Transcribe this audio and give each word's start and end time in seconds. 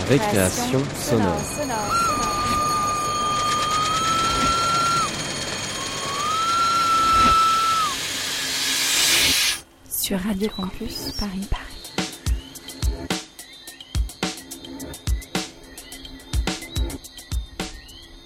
Récréation 0.00 0.80
sonore. 0.96 1.40
Sur 9.88 10.18
Radio 10.18 10.48
Campus 10.56 11.12
Paris 11.12 11.46
Paris. 11.48 11.62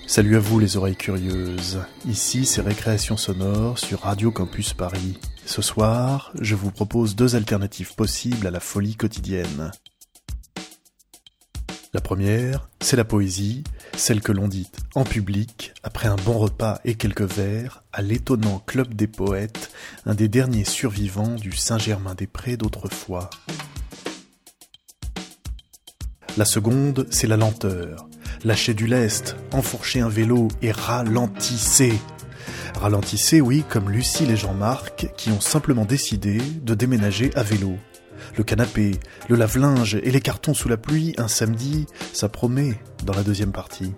Salut 0.06 0.36
à 0.36 0.40
vous 0.40 0.58
les 0.58 0.78
oreilles 0.78 0.96
curieuses. 0.96 1.82
Ici 2.06 2.46
c'est 2.46 2.62
Récréation 2.62 3.18
sonore 3.18 3.78
sur 3.78 4.00
Radio 4.00 4.30
Campus 4.30 4.72
Paris. 4.72 5.18
Ce 5.44 5.60
soir, 5.60 6.32
je 6.40 6.54
vous 6.54 6.70
propose 6.70 7.14
deux 7.14 7.36
alternatives 7.36 7.94
possibles 7.94 8.46
à 8.46 8.50
la 8.50 8.60
folie 8.60 8.96
quotidienne. 8.96 9.70
La 11.94 12.02
première, 12.02 12.68
c'est 12.82 12.96
la 12.96 13.04
poésie, 13.04 13.64
celle 13.96 14.20
que 14.20 14.32
l'on 14.32 14.46
dit 14.46 14.70
en 14.94 15.04
public, 15.04 15.72
après 15.82 16.06
un 16.06 16.16
bon 16.16 16.38
repas 16.38 16.80
et 16.84 16.96
quelques 16.96 17.22
verres, 17.22 17.82
à 17.94 18.02
l'étonnant 18.02 18.62
Club 18.66 18.92
des 18.92 19.06
Poètes, 19.06 19.70
un 20.04 20.14
des 20.14 20.28
derniers 20.28 20.64
survivants 20.64 21.36
du 21.36 21.52
Saint-Germain-des-Prés 21.52 22.58
d'autrefois. 22.58 23.30
La 26.36 26.44
seconde, 26.44 27.06
c'est 27.08 27.26
la 27.26 27.38
lenteur. 27.38 28.06
Lâchez 28.44 28.74
du 28.74 28.86
lest, 28.86 29.34
enfourchez 29.52 30.00
un 30.00 30.10
vélo 30.10 30.48
et 30.60 30.72
ralentissez. 30.72 31.98
Ralentissez, 32.74 33.40
oui, 33.40 33.64
comme 33.66 33.90
Lucille 33.90 34.30
et 34.30 34.36
Jean-Marc, 34.36 35.08
qui 35.16 35.30
ont 35.30 35.40
simplement 35.40 35.86
décidé 35.86 36.38
de 36.62 36.74
déménager 36.74 37.30
à 37.34 37.42
vélo. 37.42 37.78
Le 38.36 38.44
canapé, 38.44 38.92
le 39.28 39.36
lave-linge 39.36 39.96
et 39.96 40.10
les 40.10 40.20
cartons 40.20 40.54
sous 40.54 40.68
la 40.68 40.76
pluie, 40.76 41.14
un 41.18 41.28
samedi, 41.28 41.86
ça 42.12 42.28
promet 42.28 42.78
dans 43.04 43.14
la 43.14 43.22
deuxième 43.22 43.52
partie. 43.52 43.92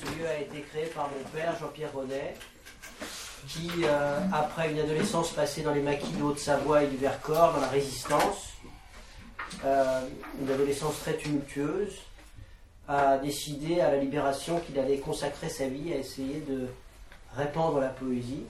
Ce 0.00 0.18
lieu 0.18 0.26
a 0.26 0.40
été 0.40 0.60
créé 0.70 0.86
par 0.86 1.08
mon 1.08 1.30
père, 1.30 1.54
Jean-Pierre 1.60 1.92
Ronet, 1.92 2.34
qui, 3.48 3.70
euh, 3.84 4.20
après 4.32 4.70
une 4.70 4.78
adolescence 4.78 5.30
passée 5.30 5.62
dans 5.62 5.74
les 5.74 5.82
maquis 5.82 6.12
de 6.12 6.22
Haute-Savoie 6.22 6.84
et 6.84 6.86
du 6.86 6.96
Vercors, 6.96 7.52
dans 7.52 7.60
la 7.60 7.68
résistance, 7.68 8.54
euh, 9.64 10.00
une 10.40 10.50
adolescence 10.50 10.98
très 11.00 11.16
tumultueuse, 11.16 11.94
a 12.88 13.18
décidé 13.18 13.80
à 13.80 13.90
la 13.90 13.96
libération 13.98 14.60
qu'il 14.60 14.78
allait 14.78 14.98
consacrer 14.98 15.48
sa 15.48 15.68
vie 15.68 15.92
à 15.92 15.96
essayer 15.96 16.42
de 16.46 16.68
répandre 17.36 17.80
la 17.80 17.88
poésie. 17.88 18.44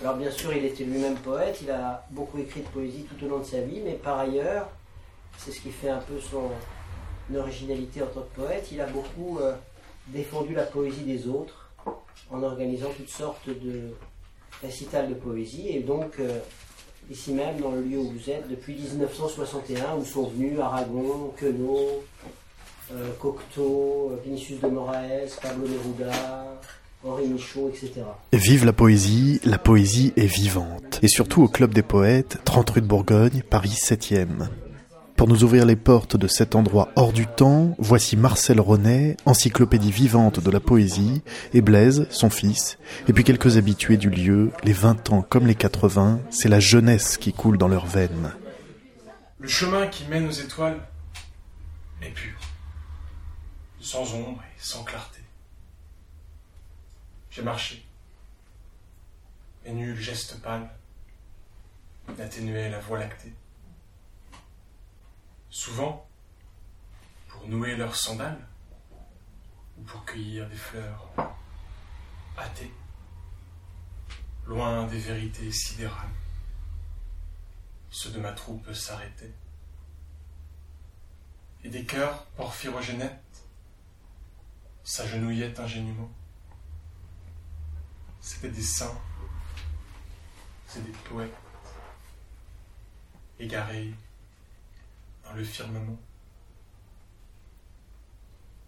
Alors 0.00 0.16
bien 0.16 0.30
sûr, 0.30 0.52
il 0.52 0.64
était 0.64 0.84
lui-même 0.84 1.16
poète, 1.16 1.58
il 1.62 1.70
a 1.70 2.04
beaucoup 2.10 2.38
écrit 2.38 2.60
de 2.60 2.68
poésie 2.68 3.04
tout 3.04 3.24
au 3.24 3.28
long 3.28 3.38
de 3.38 3.44
sa 3.44 3.60
vie, 3.60 3.80
mais 3.84 3.92
par 3.92 4.18
ailleurs, 4.18 4.68
c'est 5.38 5.52
ce 5.52 5.60
qui 5.60 5.70
fait 5.70 5.88
un 5.88 6.00
peu 6.00 6.18
son 6.20 6.50
originalité 7.34 8.02
en 8.02 8.06
tant 8.06 8.22
que 8.22 8.42
poète, 8.42 8.68
il 8.72 8.80
a 8.80 8.86
beaucoup 8.86 9.38
euh, 9.38 9.54
défendu 10.08 10.54
la 10.54 10.64
poésie 10.64 11.02
des 11.04 11.28
autres 11.28 11.70
en 12.30 12.42
organisant 12.42 12.88
toutes 12.96 13.08
sortes 13.08 13.48
de 13.48 13.94
récitals 14.62 15.08
de 15.08 15.14
poésie. 15.14 15.68
Et 15.68 15.80
donc, 15.80 16.18
euh, 16.18 16.38
ici 17.10 17.32
même, 17.32 17.60
dans 17.60 17.72
le 17.72 17.82
lieu 17.82 17.98
où 17.98 18.10
vous 18.10 18.30
êtes, 18.30 18.48
depuis 18.48 18.74
1961, 18.74 19.96
où 19.96 20.04
sont 20.04 20.28
venus 20.28 20.58
Aragon, 20.60 21.32
Queneau, 21.36 22.04
euh, 22.92 23.12
Cocteau, 23.18 24.12
Vinicius 24.24 24.60
de 24.60 24.68
Moraes, 24.68 25.38
Pablo 25.40 25.66
Neruda, 25.68 26.53
Henri 27.06 27.28
Michaud, 27.28 27.68
etc. 27.68 28.02
Vive 28.32 28.64
la 28.64 28.72
poésie, 28.72 29.38
la 29.44 29.58
poésie 29.58 30.14
est 30.16 30.24
vivante. 30.24 31.00
Et 31.02 31.08
surtout 31.08 31.42
au 31.42 31.48
Club 31.48 31.74
des 31.74 31.82
Poètes, 31.82 32.38
30 32.44 32.70
rue 32.70 32.80
de 32.80 32.86
Bourgogne, 32.86 33.42
Paris 33.50 33.76
7e. 33.78 34.48
Pour 35.14 35.28
nous 35.28 35.44
ouvrir 35.44 35.66
les 35.66 35.76
portes 35.76 36.16
de 36.16 36.26
cet 36.26 36.54
endroit 36.54 36.88
hors 36.96 37.12
du 37.12 37.26
temps, 37.26 37.76
voici 37.78 38.16
Marcel 38.16 38.58
Ronet, 38.58 39.18
encyclopédie 39.26 39.92
vivante 39.92 40.40
de 40.40 40.50
la 40.50 40.60
poésie, 40.60 41.20
et 41.52 41.60
Blaise, 41.60 42.06
son 42.08 42.30
fils, 42.30 42.78
et 43.06 43.12
puis 43.12 43.22
quelques 43.22 43.58
habitués 43.58 43.98
du 43.98 44.08
lieu, 44.08 44.50
les 44.64 44.72
20 44.72 45.10
ans 45.12 45.22
comme 45.22 45.46
les 45.46 45.54
80, 45.54 46.20
c'est 46.30 46.48
la 46.48 46.58
jeunesse 46.58 47.18
qui 47.18 47.34
coule 47.34 47.58
dans 47.58 47.68
leurs 47.68 47.86
veines. 47.86 48.32
Le 49.38 49.48
chemin 49.48 49.86
qui 49.88 50.04
mène 50.06 50.26
aux 50.26 50.30
étoiles 50.30 50.80
est 52.02 52.10
pur, 52.10 52.38
sans 53.78 54.14
ombre 54.14 54.42
et 54.42 54.58
sans 54.58 54.82
clarté. 54.82 55.23
J'ai 57.34 57.42
marché, 57.42 57.84
et 59.64 59.72
nul 59.72 60.00
geste 60.00 60.40
pâle 60.40 60.70
n'atténuait 62.16 62.70
la 62.70 62.78
voie 62.78 63.00
lactée. 63.00 63.34
Souvent, 65.50 66.08
pour 67.26 67.48
nouer 67.48 67.74
leurs 67.74 67.96
sandales, 67.96 68.46
ou 69.76 69.82
pour 69.82 70.04
cueillir 70.04 70.48
des 70.48 70.54
fleurs 70.54 71.10
hâtées, 72.38 72.72
loin 74.46 74.86
des 74.86 75.00
vérités 75.00 75.50
sidérales, 75.50 76.14
ceux 77.90 78.12
de 78.12 78.20
ma 78.20 78.30
troupe 78.30 78.72
s'arrêtaient. 78.72 79.34
Et 81.64 81.68
des 81.68 81.84
cœurs 81.84 82.26
porphyrogénètes 82.36 83.48
s'agenouillaient 84.84 85.58
ingénument. 85.58 86.12
C'étaient 88.24 88.48
des 88.48 88.62
saints, 88.62 88.98
c'est 90.66 90.82
des 90.82 90.92
poètes, 91.06 91.30
égarés 93.38 93.92
dans 95.22 95.34
le 95.34 95.44
firmament. 95.44 95.98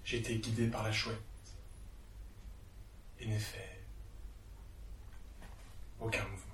J'ai 0.05 0.19
été 0.19 0.37
guidé 0.41 0.67
par 0.69 0.83
la 0.83 0.93
chouette 0.93 1.17
et 3.19 3.27
n'ai 3.27 3.39
fait 3.39 3.83
aucun 6.01 6.25
mouvement. 6.25 6.46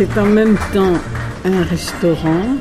C'est 0.00 0.18
en 0.18 0.24
même 0.24 0.56
temps 0.72 0.94
un 1.44 1.62
restaurant, 1.62 2.56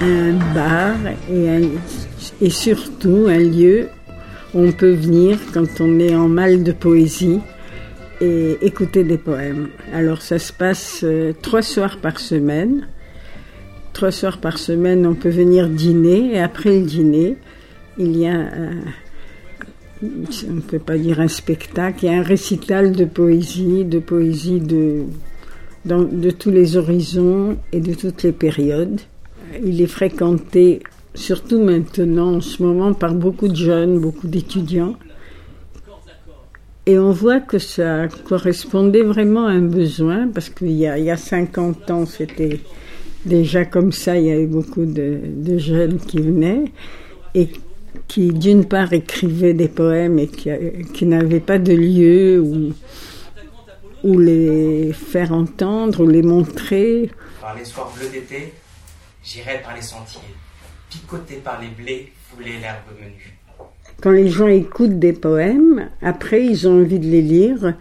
un 0.00 0.32
bar 0.52 0.96
et, 1.30 2.50
surtout 2.50 3.26
un 3.28 3.38
lieu 3.38 3.86
où 4.52 4.62
on 4.62 4.72
peut 4.72 4.90
venir 4.90 5.38
quand 5.54 5.80
on 5.80 6.00
est 6.00 6.16
en 6.16 6.26
mal 6.26 6.64
de 6.64 6.72
poésie 6.72 7.38
et 8.20 8.58
écouter 8.62 9.04
des 9.04 9.16
poèmes. 9.16 9.68
Alors 9.94 10.22
ça 10.22 10.40
se 10.40 10.52
passe 10.52 11.02
euh, 11.04 11.32
trois 11.40 11.62
soirs 11.62 11.98
par 11.98 12.18
semaine. 12.18 12.88
Trois 13.92 14.10
soirs 14.10 14.38
par 14.38 14.58
semaine, 14.58 15.06
on 15.06 15.14
peut 15.14 15.28
venir 15.28 15.68
dîner 15.68 16.34
et 16.34 16.40
après 16.40 16.80
le 16.80 16.84
dîner, 16.84 17.36
il 17.96 18.16
y 18.16 18.26
a 18.26 18.40
on 20.02 20.54
ne 20.54 20.60
peut 20.60 20.80
pas 20.80 20.98
dire 20.98 21.20
un 21.20 21.28
spectacle, 21.28 22.06
il 22.06 22.10
y 22.10 22.12
a 22.12 22.18
un 22.18 22.24
récital 22.24 22.90
de 22.90 23.04
poésie, 23.04 23.84
de 23.84 24.00
poésie 24.00 24.58
de, 24.58 25.04
de 25.86 26.30
tous 26.30 26.50
les 26.50 26.76
horizons 26.76 27.56
et 27.72 27.80
de 27.80 27.94
toutes 27.94 28.22
les 28.22 28.32
périodes. 28.32 29.00
Il 29.64 29.80
est 29.80 29.86
fréquenté, 29.86 30.82
surtout 31.14 31.62
maintenant, 31.62 32.36
en 32.36 32.40
ce 32.40 32.62
moment, 32.62 32.92
par 32.92 33.14
beaucoup 33.14 33.48
de 33.48 33.56
jeunes, 33.56 33.98
beaucoup 33.98 34.26
d'étudiants. 34.26 34.96
Et 36.86 36.98
on 36.98 37.10
voit 37.10 37.40
que 37.40 37.58
ça 37.58 38.06
correspondait 38.28 39.02
vraiment 39.02 39.46
à 39.46 39.50
un 39.50 39.62
besoin, 39.62 40.28
parce 40.28 40.50
qu'il 40.50 40.70
y 40.70 40.82
y 40.82 41.10
a 41.10 41.16
50 41.16 41.90
ans, 41.90 42.06
c'était 42.06 42.60
déjà 43.24 43.64
comme 43.64 43.92
ça, 43.92 44.18
il 44.18 44.26
y 44.26 44.30
avait 44.30 44.46
beaucoup 44.46 44.84
de, 44.84 45.18
jeunes 45.58 45.98
qui 45.98 46.18
venaient, 46.18 46.64
et 47.34 47.48
qui, 48.06 48.28
d'une 48.28 48.64
part, 48.64 48.92
écrivaient 48.92 49.54
des 49.54 49.68
poèmes 49.68 50.18
et 50.18 50.28
qui, 50.28 50.50
qui 50.94 51.06
n'avaient 51.06 51.40
pas 51.40 51.58
de 51.58 51.72
lieu 51.72 52.40
où, 52.40 52.72
où 54.06 54.20
les 54.20 54.92
faire 54.92 55.32
entendre, 55.32 56.04
ou 56.04 56.08
les 56.08 56.22
montrer. 56.22 57.10
Par 57.40 57.56
les 57.56 57.64
soirs 57.64 57.92
bleus 57.92 58.08
d'été, 58.08 58.54
j'irai 59.24 59.60
par 59.62 59.74
les 59.74 59.82
sentiers, 59.82 60.20
picoté 60.88 61.36
par 61.36 61.60
les 61.60 61.68
blés, 61.68 62.12
fouler 62.28 62.58
l'herbe 62.60 62.84
menue. 63.00 63.36
Quand 64.00 64.12
les 64.12 64.28
gens 64.28 64.46
écoutent 64.46 65.00
des 65.00 65.12
poèmes, 65.12 65.90
après 66.02 66.44
ils 66.44 66.68
ont 66.68 66.82
envie 66.82 67.00
de 67.00 67.06
les 67.06 67.22
lire, 67.22 67.74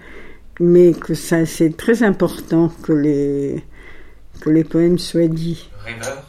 mais 0.60 0.94
que 0.94 1.14
ça 1.14 1.46
c'est 1.46 1.78
très 1.78 2.02
important 2.02 2.70
que 2.70 2.94
les 2.94 3.64
que 4.42 4.50
les 4.50 4.64
poèmes 4.64 4.98
soient 4.98 5.28
dits. 5.28 5.70
Rêveur, 5.84 6.24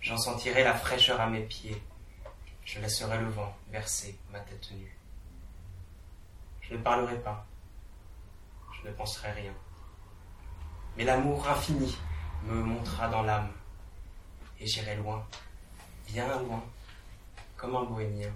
j'en 0.00 0.18
sentirai 0.18 0.62
la 0.62 0.74
fraîcheur 0.74 1.20
à 1.20 1.30
mes 1.30 1.40
pieds. 1.40 1.76
Je 2.64 2.80
laisserai 2.80 3.18
le 3.18 3.30
vent 3.30 3.54
verser 3.72 4.14
ma 4.30 4.40
tête 4.40 4.68
nue. 4.72 4.96
Je 6.60 6.74
ne 6.74 6.82
parlerai 6.82 7.16
pas, 7.16 7.46
je 8.82 8.88
ne 8.88 8.92
penserai 8.94 9.32
rien. 9.32 9.52
Mais 10.96 11.04
l'amour 11.04 11.48
infini 11.48 11.96
me 12.46 12.54
montera 12.54 13.08
dans 13.08 13.22
l'âme, 13.22 13.48
et 14.60 14.66
j'irai 14.66 14.96
loin, 14.96 15.24
bien 16.06 16.26
loin, 16.40 16.62
comme 17.56 17.76
un 17.76 17.84
bohémien, 17.84 18.30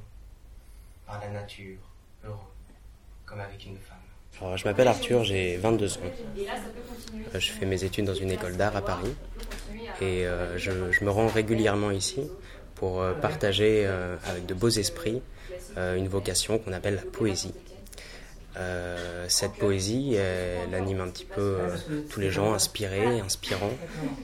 par 1.07 1.21
la 1.21 1.29
nature, 1.29 1.79
heureux, 2.25 2.37
comme 3.25 3.41
avec 3.41 3.65
une 3.67 3.79
femme. 3.79 4.57
je 4.57 4.65
m'appelle 4.65 4.89
Arthur, 4.89 5.25
j'ai 5.25 5.57
22 5.57 5.95
ans. 5.95 6.01
Euh, 7.35 7.41
je 7.41 7.53
fais 7.53 7.67
mes 7.67 7.85
études 7.85 8.07
dans 8.07 8.15
une 8.15 8.31
école 8.31 8.57
d'art 8.57 8.77
à 8.77 8.83
Paris 8.83 9.15
et 10.01 10.27
euh, 10.27 10.59
je, 10.59 10.71
me 11.05 11.11
rends 11.11 11.29
régulièrement 11.29 11.91
ici 11.91 12.29
pour 12.75 13.01
euh, 13.01 13.15
partager 13.15 13.87
avec 13.87 14.47
de 14.47 14.55
beaux 14.55 14.69
esprits 14.69 15.23
une 15.77 16.09
vocation 16.09 16.59
qu'on 16.59 16.73
appelle 16.73 16.97
la 16.97 17.11
poésie. 17.11 17.53
Euh, 18.59 19.27
cette 19.29 19.55
poésie, 19.55 20.15
elle 20.15 20.75
anime 20.75 21.01
un 21.01 21.09
petit 21.09 21.25
peu 21.25 21.59
euh, 21.61 21.69
tous 22.09 22.21
les 22.21 22.31
gens 22.31 22.55
inspirés, 22.55 23.21
inspirants, 23.21 23.73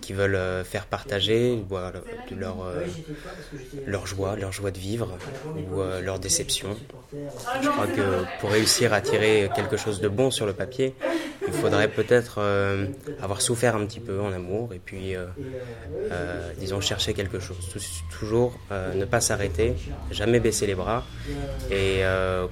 qui 0.00 0.12
veulent 0.12 0.36
euh, 0.36 0.64
faire 0.64 0.86
partager 0.86 1.62
leur, 2.38 2.64
leur 3.86 4.06
joie, 4.06 4.36
leur 4.36 4.52
joie 4.52 4.70
de 4.70 4.78
vivre 4.78 5.18
ou 5.56 5.80
leur 6.02 6.18
déception. 6.18 6.76
Je 7.62 7.68
crois 7.68 7.86
que 7.86 8.24
pour 8.40 8.50
réussir 8.50 8.92
à 8.92 9.00
tirer 9.00 9.50
quelque 9.54 9.76
chose 9.76 10.00
de 10.00 10.08
bon 10.08 10.30
sur 10.30 10.46
le 10.46 10.52
papier, 10.52 10.94
il 11.46 11.52
faudrait 11.52 11.88
peut-être 11.88 12.40
avoir 13.20 13.42
souffert 13.42 13.76
un 13.76 13.84
petit 13.86 14.00
peu 14.00 14.20
en 14.20 14.32
amour 14.32 14.72
et 14.72 14.78
puis, 14.78 15.14
disons, 16.58 16.80
chercher 16.80 17.12
quelque 17.12 17.40
chose. 17.40 17.68
Toujours 18.18 18.58
ne 18.70 19.04
pas 19.04 19.20
s'arrêter, 19.20 19.74
jamais 20.10 20.40
baisser 20.40 20.66
les 20.66 20.74
bras 20.74 21.04
et 21.70 22.02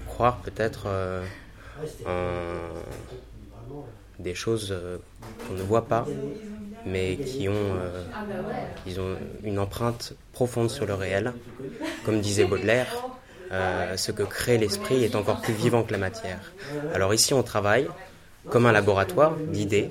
croire 0.06 0.38
peut-être 0.38 0.88
des 4.20 4.34
choses 4.34 4.68
euh, 4.70 4.98
qu'on 5.46 5.54
ne 5.54 5.62
voit 5.62 5.86
pas, 5.86 6.06
mais 6.86 7.16
qui 7.16 7.48
ont, 7.48 7.54
euh, 7.54 8.98
ont 8.98 9.16
une 9.42 9.58
empreinte 9.58 10.14
profonde 10.32 10.70
sur 10.70 10.86
le 10.86 10.94
réel. 10.94 11.32
Comme 12.04 12.20
disait 12.20 12.44
Baudelaire, 12.44 12.92
euh, 13.52 13.96
ce 13.96 14.12
que 14.12 14.22
crée 14.22 14.58
l'esprit 14.58 15.04
est 15.04 15.14
encore 15.14 15.40
plus 15.40 15.54
vivant 15.54 15.82
que 15.82 15.92
la 15.92 15.98
matière. 15.98 16.52
Alors 16.94 17.12
ici, 17.14 17.34
on 17.34 17.42
travaille 17.42 17.88
comme 18.48 18.66
un 18.66 18.72
laboratoire 18.72 19.36
d'idées 19.36 19.90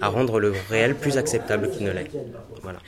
à 0.00 0.08
rendre 0.08 0.40
le 0.40 0.54
réel 0.68 0.96
plus 0.96 1.18
acceptable 1.18 1.70
qu'il 1.70 1.84
ne 1.84 1.92
l'est. 1.92 2.10
Voilà. 2.62 2.78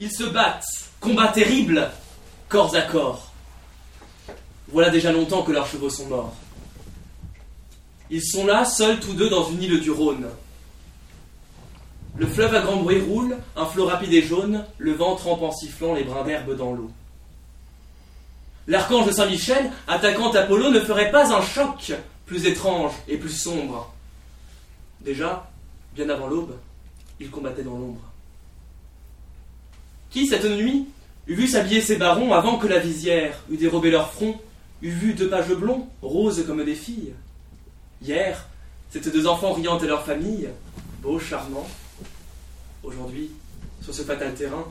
Ils 0.00 0.10
se 0.10 0.24
battent, 0.24 0.64
combat 1.00 1.28
terrible, 1.28 1.90
corps 2.48 2.74
à 2.74 2.82
corps. 2.82 3.27
Voilà 4.68 4.90
déjà 4.90 5.12
longtemps 5.12 5.42
que 5.42 5.52
leurs 5.52 5.66
chevaux 5.66 5.90
sont 5.90 6.06
morts. 6.06 6.34
Ils 8.10 8.24
sont 8.24 8.46
là, 8.46 8.64
seuls 8.64 9.00
tous 9.00 9.14
deux 9.14 9.28
dans 9.28 9.48
une 9.50 9.62
île 9.62 9.80
du 9.80 9.90
Rhône. 9.90 10.28
Le 12.16 12.26
fleuve 12.26 12.54
à 12.54 12.60
grand 12.60 12.76
bruit 12.76 13.00
roule, 13.00 13.36
un 13.56 13.66
flot 13.66 13.86
rapide 13.86 14.12
et 14.12 14.22
jaune, 14.22 14.64
le 14.78 14.92
vent 14.92 15.14
trempe 15.14 15.42
en 15.42 15.52
sifflant 15.52 15.94
les 15.94 16.04
brins 16.04 16.24
d'herbe 16.24 16.56
dans 16.56 16.72
l'eau. 16.72 16.90
L'archange 18.66 19.06
de 19.06 19.12
Saint-Michel, 19.12 19.70
attaquant 19.86 20.30
Apollo, 20.32 20.70
ne 20.70 20.80
ferait 20.80 21.10
pas 21.10 21.34
un 21.34 21.42
choc 21.42 21.92
plus 22.26 22.44
étrange 22.44 22.92
et 23.08 23.16
plus 23.16 23.30
sombre. 23.30 23.92
Déjà, 25.00 25.50
bien 25.94 26.08
avant 26.10 26.26
l'aube, 26.26 26.56
il 27.20 27.30
combattait 27.30 27.62
dans 27.62 27.78
l'ombre. 27.78 28.02
Qui, 30.10 30.26
cette 30.26 30.44
nuit, 30.44 30.86
eût 31.26 31.34
vu 31.34 31.46
s'habiller 31.46 31.80
ses 31.80 31.96
barons 31.96 32.34
avant 32.34 32.58
que 32.58 32.66
la 32.66 32.78
visière 32.78 33.38
eût 33.50 33.56
dérobé 33.56 33.90
leur 33.90 34.12
front 34.12 34.38
eût 34.82 34.90
vu 34.90 35.14
deux 35.14 35.28
pages 35.28 35.48
blonds, 35.48 35.88
roses 36.02 36.44
comme 36.46 36.64
des 36.64 36.74
filles. 36.74 37.12
Hier, 38.02 38.46
c'étaient 38.90 39.10
deux 39.10 39.26
enfants 39.26 39.52
riant 39.52 39.78
à 39.78 39.84
leur 39.84 40.04
famille, 40.04 40.48
beaux, 41.02 41.18
charmants. 41.18 41.68
Aujourd'hui, 42.82 43.30
sur 43.82 43.92
ce 43.94 44.02
fatal 44.02 44.34
terrain, 44.34 44.64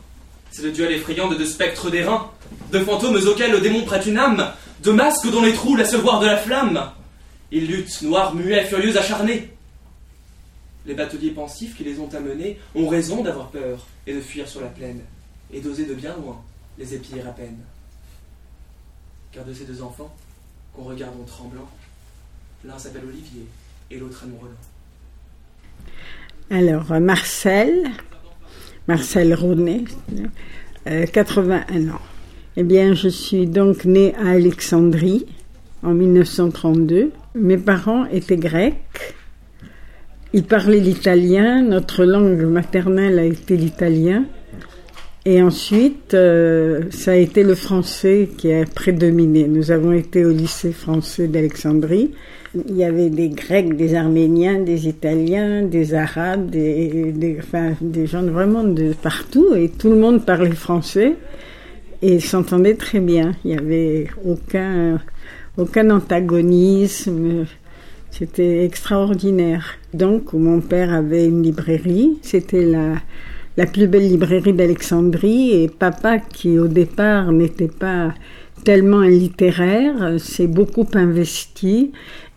c'est 0.52 0.64
le 0.64 0.72
duel 0.72 0.94
effrayant 0.94 1.28
de 1.28 1.36
deux 1.36 1.46
spectres 1.46 1.92
d'airain, 1.92 2.32
de 2.72 2.80
fantômes 2.80 3.18
auxquels 3.28 3.52
le 3.52 3.60
démon 3.60 3.84
prête 3.84 4.06
une 4.06 4.18
âme, 4.18 4.52
de 4.84 4.92
masques 4.92 5.30
dont 5.30 5.42
les 5.42 5.54
trous 5.54 5.76
laissent 5.76 5.96
voir 5.96 6.20
de 6.20 6.26
la 6.26 6.38
flamme. 6.38 6.92
Ils 7.52 7.68
luttent, 7.68 8.02
noirs, 8.02 8.34
muets, 8.34 8.66
furieux, 8.66 8.98
acharnés. 8.98 9.50
Les 10.86 10.94
bateliers 10.94 11.32
pensifs 11.32 11.76
qui 11.76 11.84
les 11.84 12.00
ont 12.00 12.10
amenés 12.14 12.60
ont 12.76 12.88
raison 12.88 13.22
d'avoir 13.24 13.50
peur 13.50 13.86
et 14.06 14.14
de 14.14 14.22
fuir 14.22 14.48
sur 14.48 14.62
la 14.62 14.68
plaine, 14.68 15.02
et 15.52 15.60
d'oser 15.60 15.86
de 15.86 15.94
bien 15.94 16.16
loin 16.16 16.42
les 16.78 16.94
épier 16.94 17.22
à 17.22 17.32
peine 17.32 17.58
de 19.46 19.54
ces 19.54 19.66
deux 19.66 19.82
enfants, 19.82 20.14
qu'on 20.74 20.84
regarde 20.84 21.14
en 21.22 21.26
tremblant, 21.26 21.70
l'un 22.66 22.78
s'appelle 22.78 23.04
Olivier 23.08 23.46
et 23.92 23.98
l'autre 23.98 24.24
Anne. 24.24 24.34
Alors, 26.50 26.92
euh, 26.92 27.00
Marcel, 27.00 27.90
Marcel 28.88 29.34
Ronet, 29.34 29.84
81 30.86 31.88
euh, 31.88 31.92
ans. 31.92 32.02
Eh 32.56 32.64
bien, 32.64 32.94
je 32.94 33.10
suis 33.10 33.46
donc 33.46 33.86
née 33.86 34.16
à 34.16 34.32
Alexandrie 34.32 35.26
en 35.84 35.94
1932. 35.94 37.12
Mes 37.36 37.58
parents 37.58 38.06
étaient 38.06 38.38
grecs. 38.38 39.16
Ils 40.34 40.44
parlaient 40.44 40.80
l'italien. 40.80 41.62
Notre 41.62 42.04
langue 42.04 42.44
maternelle 42.44 43.20
a 43.20 43.26
été 43.26 43.58
l'italien. 43.58 44.26
Et 45.30 45.42
ensuite, 45.42 46.14
euh, 46.14 46.84
ça 46.90 47.12
a 47.12 47.16
été 47.16 47.44
le 47.44 47.54
français 47.54 48.30
qui 48.38 48.50
a 48.54 48.64
prédominé. 48.64 49.46
Nous 49.46 49.72
avons 49.72 49.92
été 49.92 50.24
au 50.24 50.32
lycée 50.32 50.72
français 50.72 51.28
d'Alexandrie. 51.28 52.12
Il 52.70 52.78
y 52.78 52.86
avait 52.86 53.10
des 53.10 53.28
Grecs, 53.28 53.76
des 53.76 53.94
Arméniens, 53.94 54.62
des 54.62 54.88
Italiens, 54.88 55.64
des 55.64 55.94
Arabes, 55.94 56.50
des, 56.50 57.36
gens 58.06 58.24
vraiment 58.24 58.64
de 58.64 58.94
partout. 58.94 59.54
Et 59.54 59.68
tout 59.68 59.90
le 59.90 59.98
monde 59.98 60.26
parlait 60.26 60.52
français 60.52 61.16
et 62.02 62.22
s'entendait 62.22 62.76
très 62.76 63.02
bien. 63.02 63.34
Il 63.44 63.52
n'y 63.52 63.58
avait 63.58 64.08
aucun, 64.24 65.02
aucun 65.58 65.90
antagonisme. 65.90 67.44
C'était 68.12 68.64
extraordinaire. 68.64 69.76
Donc, 69.94 70.32
mon 70.32 70.62
père 70.62 70.94
avait 70.94 71.26
une 71.26 71.44
librairie. 71.44 72.18
C'était 72.22 72.64
la 72.64 72.94
la 73.58 73.66
plus 73.66 73.88
belle 73.88 74.08
librairie 74.08 74.54
d'Alexandrie 74.54 75.64
et 75.64 75.68
papa 75.68 76.20
qui 76.20 76.60
au 76.60 76.68
départ 76.68 77.32
n'était 77.32 77.68
pas 77.68 78.14
tellement 78.64 79.00
un 79.00 79.10
littéraire 79.10 80.20
s'est 80.20 80.48
beaucoup 80.48 80.88
investi 80.94 81.92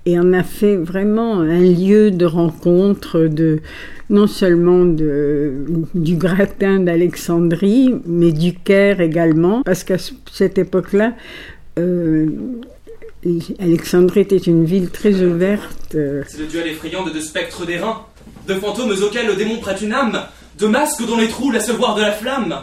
et 0.06 0.18
en 0.18 0.32
a 0.32 0.42
fait 0.42 0.76
vraiment 0.76 1.40
un 1.40 1.60
lieu 1.60 2.10
de 2.10 2.24
rencontre 2.24 3.20
de 3.20 3.60
non 4.08 4.26
seulement 4.26 4.84
de, 4.84 5.64
du 5.94 6.16
gratin 6.16 6.80
d'Alexandrie 6.80 7.94
mais 8.06 8.32
du 8.32 8.54
Caire 8.54 9.00
également 9.00 9.62
parce 9.62 9.84
qu'à 9.84 9.96
cette 10.32 10.58
époque-là 10.58 11.12
euh, 11.78 12.26
Alexandrie 13.58 14.20
était 14.20 14.38
une 14.38 14.64
ville 14.64 14.88
très 14.88 15.22
ouverte. 15.22 15.90
C'est 15.92 16.38
le 16.38 16.46
duel 16.46 16.68
effrayant 16.68 17.04
de 17.04 17.10
deux 17.10 17.20
spectres 17.20 17.66
d'airain, 17.66 18.06
de 18.48 18.54
fantômes 18.54 18.90
auxquels 18.90 19.26
le 19.26 19.36
démon 19.36 19.58
prête 19.58 19.82
une 19.82 19.92
âme, 19.92 20.18
de 20.60 20.66
masques 20.66 21.06
dont 21.06 21.16
les 21.16 21.28
trous 21.28 21.50
laissent 21.50 21.70
voir 21.70 21.94
de 21.94 22.02
la 22.02 22.12
flamme. 22.12 22.54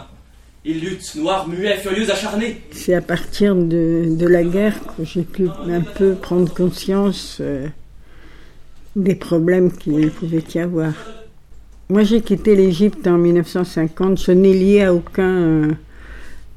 Ils 0.64 0.80
luttent, 0.80 1.14
noirs, 1.16 1.48
muets, 1.48 1.76
furieux, 1.76 2.10
acharnés. 2.10 2.60
C'est 2.70 2.94
à 2.94 3.00
partir 3.00 3.54
de, 3.54 4.16
la 4.20 4.42
guerre 4.42 4.74
que 4.96 5.04
j'ai 5.04 5.22
pu 5.22 5.48
un 5.68 5.80
peu 5.80 6.14
prendre 6.14 6.52
conscience 6.52 7.38
euh, 7.40 7.66
des 8.94 9.14
problèmes 9.14 9.72
qu'il 9.72 10.10
pouvait 10.10 10.44
y 10.54 10.58
avoir. 10.58 10.92
Moi, 11.88 12.02
j'ai 12.02 12.20
quitté 12.20 12.54
l'Égypte 12.54 13.06
en 13.06 13.18
1950. 13.18 14.20
Je 14.20 14.32
n'ai 14.32 14.52
lié 14.52 14.82
à 14.82 14.94
aucun 14.94 15.36
euh, 15.36 15.72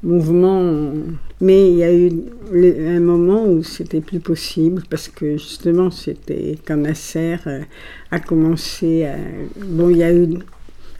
mouvement, 0.02 0.92
mais 1.40 1.70
il 1.70 1.76
y 1.78 1.84
a 1.84 1.92
eu 1.92 2.10
un 2.52 3.00
moment 3.00 3.44
où 3.44 3.62
c'était 3.62 4.02
plus 4.02 4.20
possible 4.20 4.82
parce 4.90 5.08
que 5.08 5.38
justement, 5.38 5.90
c'était 5.90 6.58
quand 6.66 6.76
Nasser 6.76 7.36
euh, 7.46 7.62
a 8.10 8.20
commencé 8.20 9.06
à. 9.06 9.16
Bon, 9.64 9.88
il 9.88 9.98
y 9.98 10.02
a 10.02 10.12
eu 10.12 10.28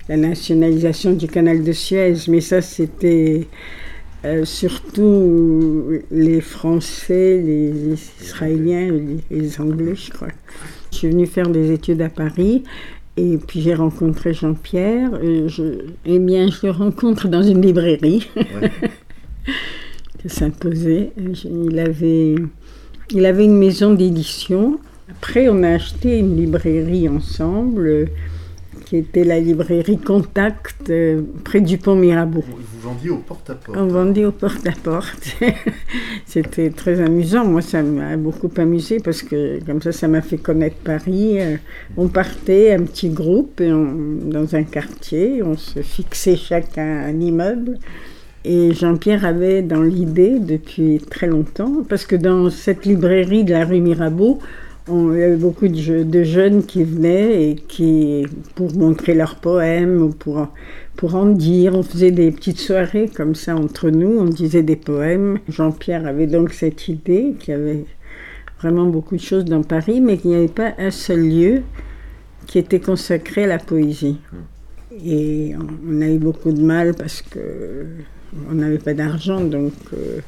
la 0.09 0.16
nationalisation 0.16 1.12
du 1.12 1.26
canal 1.28 1.62
de 1.62 1.73
Suez, 1.73 2.14
mais 2.28 2.40
ça 2.40 2.61
c'était 2.61 3.47
euh, 4.25 4.44
surtout 4.44 5.90
les 6.12 6.40
Français, 6.40 7.42
les 7.44 7.97
Israéliens, 8.23 8.90
les, 9.30 9.61
Anglais, 9.61 9.94
je 9.97 10.11
crois. 10.11 10.28
Je 10.92 10.99
suis 10.99 11.11
venue 11.11 11.26
faire 11.26 11.49
des 11.49 11.73
études 11.73 12.02
à 12.02 12.09
Paris 12.09 12.62
et 13.16 13.37
puis 13.37 13.61
j'ai 13.61 13.75
rencontré 13.75 14.32
Jean-Pierre. 14.32 15.11
Je, 15.23 15.87
eh 16.06 16.18
bien, 16.21 16.49
je 16.49 16.66
le 16.66 16.71
rencontre 16.71 17.26
dans 17.26 17.42
une 17.42 17.62
librairie. 17.62 18.28
Ça 20.23 20.28
s'imposait. 20.28 21.11
Il 21.44 21.78
avait, 21.80 22.37
il 23.11 23.26
avait 23.26 23.44
une 23.44 23.59
maison 23.59 23.92
d'édition. 23.92 24.78
Après, 25.11 25.49
on 25.49 25.64
a 25.64 25.71
acheté 25.71 26.18
une 26.18 26.37
librairie 26.37 27.09
ensemble 27.09 28.09
qui 28.92 28.99
était 28.99 29.25
la 29.25 29.40
librairie 29.40 29.96
Contact 29.96 30.90
euh, 30.90 31.22
près 31.44 31.62
du 31.62 31.78
pont 31.78 31.94
Mirabeau. 31.94 32.44
Vous 32.46 32.90
vendiez 32.90 33.08
au 33.08 33.16
porte-à-porte 33.16 33.78
On 33.80 33.87
vendait 33.87 34.26
au 34.26 34.32
porte-à-porte. 34.32 35.34
C'était 36.26 36.68
très 36.68 37.00
amusant. 37.00 37.46
Moi, 37.46 37.62
ça 37.62 37.82
m'a 37.82 38.18
beaucoup 38.18 38.50
amusé 38.58 38.99
parce 39.02 39.22
que 39.22 39.64
comme 39.64 39.80
ça, 39.80 39.92
ça 39.92 40.08
m'a 40.08 40.20
fait 40.20 40.37
connaître 40.37 40.76
Paris. 40.76 41.40
Euh, 41.40 41.56
On 41.96 42.08
partait, 42.08 42.75
un 42.75 42.82
petit 42.82 43.08
groupe, 43.08 43.62
et 43.62 43.72
on- 43.72 43.96
dans 44.26 44.54
un 44.54 44.64
quartier. 44.64 45.42
On 45.42 45.56
se 45.56 45.80
fixait 45.80 46.37
chacun 46.37 47.04
un 47.06 47.18
immeuble. 47.18 47.78
Et 48.44 48.75
Jean-Pierre 48.75 49.25
avait 49.25 49.62
dans 49.62 49.80
l'idée 49.82 50.38
depuis 50.38 51.00
très 51.11 51.28
longtemps, 51.28 51.82
parce 51.88 52.04
que 52.04 52.16
dans 52.16 52.50
cette 52.50 52.84
librairie 52.84 53.44
de 53.44 53.52
la 53.52 53.64
rue 53.64 53.80
Mirabeau, 53.80 54.38
on, 54.92 55.12
il 55.14 55.20
y 55.20 55.22
avait 55.22 55.37
beaucoup 55.37 55.68
de, 55.68 55.75
je- 55.76 56.02
de 56.02 56.22
jeunes 56.25 56.64
qui 56.64 56.84
venaient 56.84 57.50
et 57.50 57.54
qui, 57.56 58.25
pour 58.54 58.75
montrer 58.76 59.14
leurs 59.14 59.37
poèmes 59.37 60.02
ou 60.02 60.08
pour, 60.11 60.49
pour 60.96 61.14
en 61.14 61.26
dire, 61.26 61.75
on 61.75 61.82
faisait 61.82 62.11
des 62.11 62.30
petites 62.30 62.61
soirées 62.61 63.08
comme 63.14 63.34
ça 63.34 63.56
entre 63.56 63.90
nous, 63.90 64.18
on 64.18 64.25
disait 64.25 64.62
des 64.62 64.76
poèmes. 64.76 65.38
Jean-Pierre 65.49 66.06
avait 66.06 66.26
donc 66.26 66.52
cette 66.52 66.88
idée 66.88 67.34
qu'il 67.38 67.54
y 67.54 67.56
avait 67.56 67.84
vraiment 68.61 68.87
beaucoup 68.87 69.16
de 69.16 69.20
choses 69.22 69.44
dans 69.44 69.62
Paris, 69.62 70.00
mais 70.00 70.18
qu'il 70.18 70.30
n'y 70.30 70.37
avait 70.37 70.49
pas 70.49 70.72
un 70.78 70.90
seul 70.90 71.20
lieu 71.28 71.62
qui 72.46 72.58
était 72.58 72.80
consacré 72.80 73.44
à 73.44 73.46
la 73.49 73.58
poésie. 73.58 74.18
Et 75.04 75.54
on- 75.58 75.90
on 75.96 76.00
a 76.02 76.08
eu 76.08 76.18
beaucoup 76.18 76.52
de 76.52 76.61
mal 76.62 76.94
parce 76.94 77.22
que 77.22 77.87
on 78.50 78.54
n'avait 78.54 78.78
pas 78.78 78.94
d'argent, 78.94 79.40
donc 79.42 79.72
euh, 79.94 80.20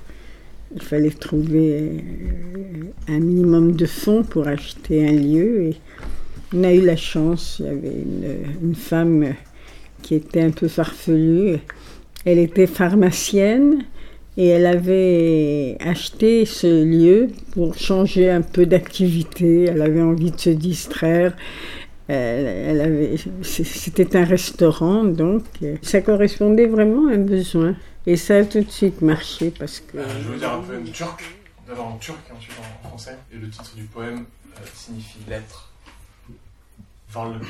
il 0.75 0.83
fallait 0.83 1.11
trouver 1.11 1.79
euh, 1.79 1.99
un 3.09 3.21
minimum 3.21 3.73
de 3.73 3.87
fonds 3.87 4.23
pour 4.23 4.49
acheter 4.49 5.07
un 5.07 5.13
lieu. 5.13 5.63
Et 5.63 5.75
on 6.55 6.65
a 6.65 6.73
eu 6.73 6.81
la 6.81 6.97
chance, 6.97 7.57
il 7.61 7.67
y 7.67 7.69
avait 7.69 7.89
une, 7.89 8.69
une 8.69 8.75
femme 8.75 9.35
qui 10.03 10.15
était 10.15 10.43
un 10.43 10.51
peu 10.51 10.69
farfelue. 10.69 11.59
Elle 12.25 12.39
était 12.39 12.67
pharmacienne 12.67 13.85
et 14.37 14.49
elle 14.49 14.67
avait 14.67 15.77
acheté 15.81 16.45
ce 16.45 16.85
lieu 16.85 17.29
pour 17.53 17.77
changer 17.77 18.31
un 18.31 18.43
peu 18.43 18.67
d'activité. 18.67 19.65
Elle 19.65 19.83
avait 19.83 20.03
envie 20.03 20.31
de 20.31 20.41
se 20.41 20.51
distraire. 20.51 21.37
Elle, 22.07 22.47
elle 22.47 22.81
avait, 22.83 23.17
c'était 23.43 24.17
un 24.17 24.25
restaurant, 24.25 25.05
donc 25.05 25.45
euh, 25.63 25.77
ça 25.81 26.03
correspondait 26.03 26.67
vraiment 26.67 27.09
à 27.09 27.13
un 27.13 27.19
besoin. 27.19 27.77
Et 28.07 28.17
ça 28.17 28.37
a 28.37 28.45
tout 28.45 28.61
de 28.61 28.71
suite 28.71 29.01
marché 29.01 29.51
parce 29.51 29.81
que. 29.81 29.97
Euh, 29.97 30.23
je 30.23 30.29
vous 30.29 30.39
dire 30.39 30.53
un 30.53 30.61
poème 30.61 30.85
turc, 30.91 31.25
d'abord 31.67 31.87
en 31.87 31.97
turc 31.97 32.19
et 32.29 32.33
ensuite 32.37 32.57
en 32.59 32.89
français. 32.89 33.17
Et 33.33 33.39
le 33.39 33.49
titre 33.49 33.75
du 33.75 33.85
poème 33.85 34.27
euh, 34.57 34.67
signifie 34.75 35.21
lettre. 35.29 35.71
Varlık. 37.15 37.47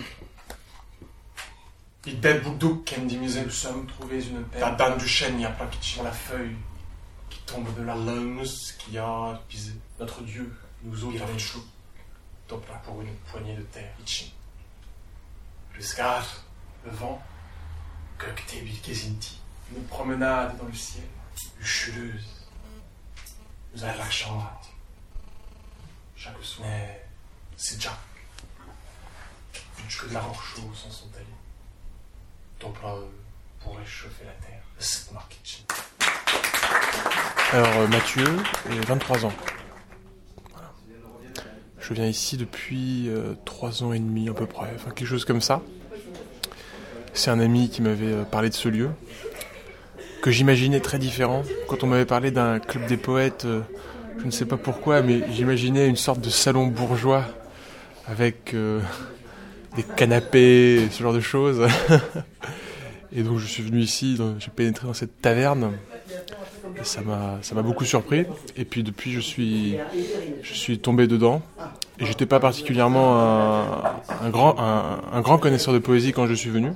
İlde 2.06 2.44
bulduk 2.44 2.86
kendimize 2.86 3.42
nous 3.44 3.50
sommes 3.50 3.86
trouvés 3.86 4.28
une 4.28 4.44
paire. 4.44 4.60
Tadan 4.60 5.00
düşen 5.00 5.38
yaprak 5.38 5.74
için 5.74 6.04
la 6.04 6.10
feuille 6.10 6.56
qui 7.30 7.38
tombe 7.46 7.68
de 7.78 7.86
l'arlığımız 7.86 8.76
qui 8.78 9.00
a 9.00 9.40
pisé. 9.48 9.72
Notre 10.00 10.22
Dieu 10.22 10.46
nous 10.84 11.04
ouvre 11.04 11.26
les 11.32 11.38
choux. 11.38 11.64
Toprak 12.46 12.84
pour 12.84 13.00
une 13.00 13.16
poignée 13.32 13.56
de 13.56 13.62
terre. 13.62 13.94
Vent, 16.84 17.20
gökte 18.18 18.64
bir 18.64 18.82
gezinti. 18.82 19.30
Une 19.76 19.86
promenade 19.88 20.58
dans 20.58 20.68
le 20.68 20.74
ciel, 20.74 21.04
luxueuse. 21.58 22.46
Nous 23.74 23.82
avons 23.82 23.98
la. 23.98 24.60
Chaque 26.16 26.42
soir, 26.42 26.66
c'est 27.56 27.80
Jack. 27.80 27.92
Que 30.00 30.08
de 30.08 30.14
la 30.14 30.20
roche 30.20 30.54
chaude 30.56 30.74
s'en 30.74 30.90
sont 30.90 31.10
allés. 31.14 31.26
Toprağı 32.58 33.08
pour 33.60 33.76
réchauffer 33.76 34.24
la 34.24 34.32
terre. 34.32 34.62
Için. 35.42 35.64
Alors 37.52 37.76
euh, 37.78 37.88
Mathieu, 37.88 38.42
j'ai 38.70 38.80
23 38.80 39.26
ans. 39.26 39.32
Je 41.86 41.94
viens 41.94 42.06
ici 42.06 42.36
depuis 42.36 43.10
3 43.44 43.82
ans 43.82 43.92
et 43.92 43.98
demi 43.98 44.28
à 44.28 44.32
peu 44.32 44.46
près, 44.46 44.68
enfin 44.74 44.90
quelque 44.90 45.08
chose 45.08 45.24
comme 45.24 45.42
ça. 45.42 45.60
C'est 47.16 47.30
un 47.30 47.38
ami 47.38 47.68
qui 47.68 47.80
m'avait 47.80 48.12
euh, 48.12 48.24
parlé 48.24 48.48
de 48.50 48.54
ce 48.54 48.68
lieu, 48.68 48.90
que 50.20 50.32
j'imaginais 50.32 50.80
très 50.80 50.98
différent. 50.98 51.44
Quand 51.68 51.84
on 51.84 51.86
m'avait 51.86 52.04
parlé 52.04 52.32
d'un 52.32 52.58
club 52.58 52.86
des 52.86 52.96
poètes, 52.96 53.44
euh, 53.44 53.60
je 54.18 54.26
ne 54.26 54.32
sais 54.32 54.44
pas 54.44 54.56
pourquoi, 54.56 55.00
mais 55.00 55.22
j'imaginais 55.30 55.86
une 55.86 55.96
sorte 55.96 56.20
de 56.20 56.28
salon 56.28 56.66
bourgeois 56.66 57.24
avec 58.08 58.52
euh, 58.52 58.80
des 59.76 59.84
canapés, 59.84 60.88
ce 60.90 61.00
genre 61.04 61.14
de 61.14 61.20
choses. 61.20 61.64
et 63.12 63.22
donc 63.22 63.38
je 63.38 63.46
suis 63.46 63.62
venu 63.62 63.78
ici, 63.78 64.18
j'ai 64.40 64.50
pénétré 64.50 64.88
dans 64.88 64.92
cette 64.92 65.22
taverne. 65.22 65.70
Et 66.84 67.42
ça 67.42 67.54
m'a 67.54 67.62
beaucoup 67.62 67.84
surpris. 67.86 68.26
Et 68.56 68.64
puis 68.66 68.82
depuis, 68.82 69.10
je 69.12 69.20
suis 69.20 69.76
je 70.42 70.52
suis 70.54 70.78
tombé 70.78 71.06
dedans. 71.06 71.40
Et 71.98 72.04
j'étais 72.06 72.26
pas 72.26 72.40
particulièrement 72.40 73.18
un, 74.20 74.30
grand 74.30 74.56
un, 74.58 75.20
grand 75.22 75.38
connaisseur 75.38 75.72
de 75.72 75.78
poésie 75.78 76.12
quand 76.12 76.26
je 76.26 76.34
suis 76.34 76.50
venu. 76.50 76.72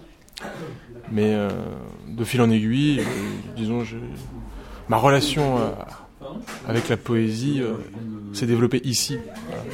Mais 1.11 1.35
euh, 1.35 1.51
de 2.09 2.25
fil 2.25 2.41
en 2.41 2.51
aiguille, 2.51 3.01
je- 3.01 3.57
disons, 3.57 3.83
je, 3.85 3.97
ma 4.89 4.97
relation 4.99 5.59
euh, 5.59 5.71
avec 6.69 6.89
la 6.89 6.97
poésie 6.97 7.61
euh, 7.61 7.73
s'est 8.33 8.47
développée 8.47 8.81
ici, 8.85 9.19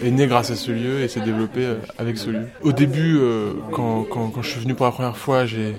est 0.03 0.11
née 0.11 0.27
grâce 0.27 0.51
à 0.51 0.57
ce 0.57 0.71
lieu 0.71 1.01
et 1.01 1.09
s'est 1.09 1.21
développée 1.21 1.65
euh, 1.67 1.77
avec 1.99 2.19
ce 2.19 2.31
lieu. 2.31 2.47
Au 2.63 2.73
début, 2.73 3.19
euh, 3.19 3.53
quand, 3.73 4.05
quand, 4.05 4.31
quand 4.31 4.43
je 4.43 4.51
suis 4.51 4.61
venu 4.61 4.75
pour 4.75 4.87
la 4.87 4.93
première 4.93 5.17
fois, 5.17 5.45
j'ai 5.47 5.75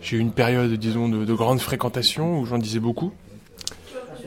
j'ai 0.00 0.16
eu 0.16 0.20
une 0.20 0.32
période, 0.32 0.72
disons, 0.72 1.08
de, 1.08 1.24
de 1.24 1.32
grande 1.34 1.60
fréquentation 1.60 2.40
où 2.40 2.44
j'en 2.44 2.58
disais 2.58 2.80
beaucoup. 2.80 3.12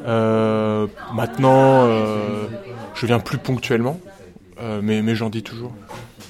Euh, 0.06 0.88
maintenant, 1.14 1.88
euh, 1.88 2.46
je 2.94 3.06
viens 3.06 3.20
plus 3.20 3.38
ponctuellement, 3.38 4.00
euh, 4.62 4.82
mais, 4.84 5.02
mais 5.02 5.16
j'en 5.16 5.30
dis 5.30 5.44
toujours. 5.44 5.74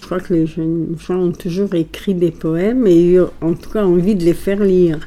Je 0.01 0.05
crois 0.05 0.19
que 0.19 0.33
les 0.33 0.45
jeunes 0.45 0.95
gens 0.99 1.15
ont 1.15 1.31
toujours 1.31 1.73
écrit 1.73 2.13
des 2.13 2.31
poèmes 2.31 2.85
et 2.87 3.13
eu 3.13 3.21
en 3.41 3.53
tout 3.53 3.71
cas 3.71 3.83
envie 3.83 4.15
de 4.15 4.23
les 4.23 4.33
faire 4.33 4.59
lire. 4.59 4.99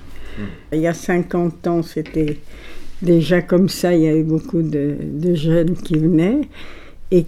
Il 0.73 0.81
y 0.81 0.87
a 0.87 0.95
50 0.95 1.67
ans, 1.67 1.83
c'était 1.83 2.39
déjà 3.03 3.43
comme 3.43 3.69
ça, 3.69 3.95
il 3.95 4.03
y 4.03 4.09
avait 4.09 4.23
beaucoup 4.23 4.63
de, 4.63 4.97
de 5.03 5.35
jeunes 5.35 5.75
qui 5.75 5.95
venaient 5.95 6.43
et 7.11 7.27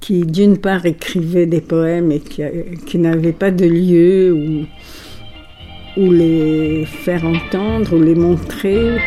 qui 0.00 0.24
d'une 0.24 0.58
part 0.58 0.86
écrivaient 0.86 1.46
des 1.46 1.60
poèmes 1.60 2.12
et 2.12 2.20
qui, 2.20 2.42
qui 2.86 2.98
n'avaient 2.98 3.32
pas 3.32 3.50
de 3.50 3.66
lieu 3.66 4.32
où, 4.32 6.00
où 6.00 6.12
les 6.12 6.84
faire 6.86 7.24
entendre, 7.24 7.96
ou 7.96 8.02
les 8.02 8.14
montrer. 8.14 8.98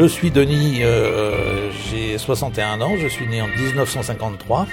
Je 0.00 0.06
suis 0.06 0.30
Denis, 0.30 0.78
euh, 0.82 1.70
j'ai 1.90 2.16
61 2.16 2.80
ans, 2.80 2.96
je 2.96 3.06
suis 3.06 3.26
né 3.26 3.42
en 3.42 3.48
1953. 3.48 4.66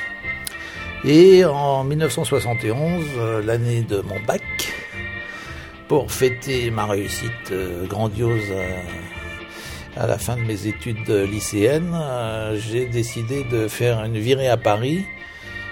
Et 1.03 1.43
en 1.43 1.83
1971, 1.83 3.03
euh, 3.17 3.43
l'année 3.43 3.81
de 3.81 3.99
mon 3.99 4.21
bac, 4.25 4.41
pour 5.89 6.13
fêter 6.13 6.71
ma 6.71 6.85
réussite 6.85 7.51
euh, 7.51 7.85
grandiose 7.87 8.53
à, 9.97 10.07
la 10.07 10.17
fin 10.17 10.37
de 10.37 10.43
mes 10.43 10.65
études 10.65 11.09
lycéennes, 11.09 11.93
j'ai 12.55 12.85
décidé 12.85 13.43
de 13.43 13.67
faire 13.67 14.01
une 14.05 14.17
virée 14.17 14.47
à 14.47 14.55
Paris 14.55 15.03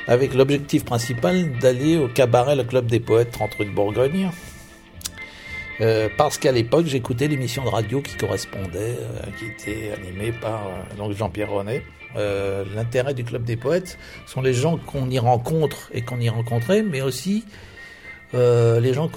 avec 0.06 0.34
l'objectif 0.34 0.84
principal 0.84 1.58
d'aller 1.60 1.96
au 1.96 2.10
cabaret 2.10 2.58
Le 2.58 2.66
Club 2.66 2.88
des 2.88 3.00
Poètes 3.00 3.32
30 3.32 3.54
rue 3.54 3.66
de 3.68 3.72
Bourgogne. 3.72 4.32
Euh, 5.82 6.10
parce 6.18 6.38
qu'à 6.38 6.52
l'époque, 6.52 6.86
j'écoutais 6.86 7.28
l'émission 7.28 7.64
de 7.64 7.70
radio 7.70 8.02
qui 8.02 8.16
correspondait, 8.16 8.98
euh, 9.00 9.20
qui 9.38 9.46
était 9.46 9.92
animée 9.92 10.32
par 10.32 10.68
euh, 10.68 11.14
Jean-Pierre 11.14 11.52
Renet. 11.52 11.84
Euh, 12.16 12.64
L'intérêt 12.74 13.14
du 13.14 13.26
Club 13.26 13.44
des 13.44 13.58
Poètes 13.58 13.98
sont 14.26 14.42
les 14.42 14.54
gens 14.54 14.78
qu'on 14.78 15.10
y 15.10 15.20
rencontre 15.20 15.90
et 15.94 16.02
qu'on 16.02 16.20
y 16.20 16.30
rencontrait, 16.30 16.82
mais 16.82 17.02
aussi 17.02 17.44
euh, 18.34 18.80
les 18.80 18.94
gens 18.94 19.10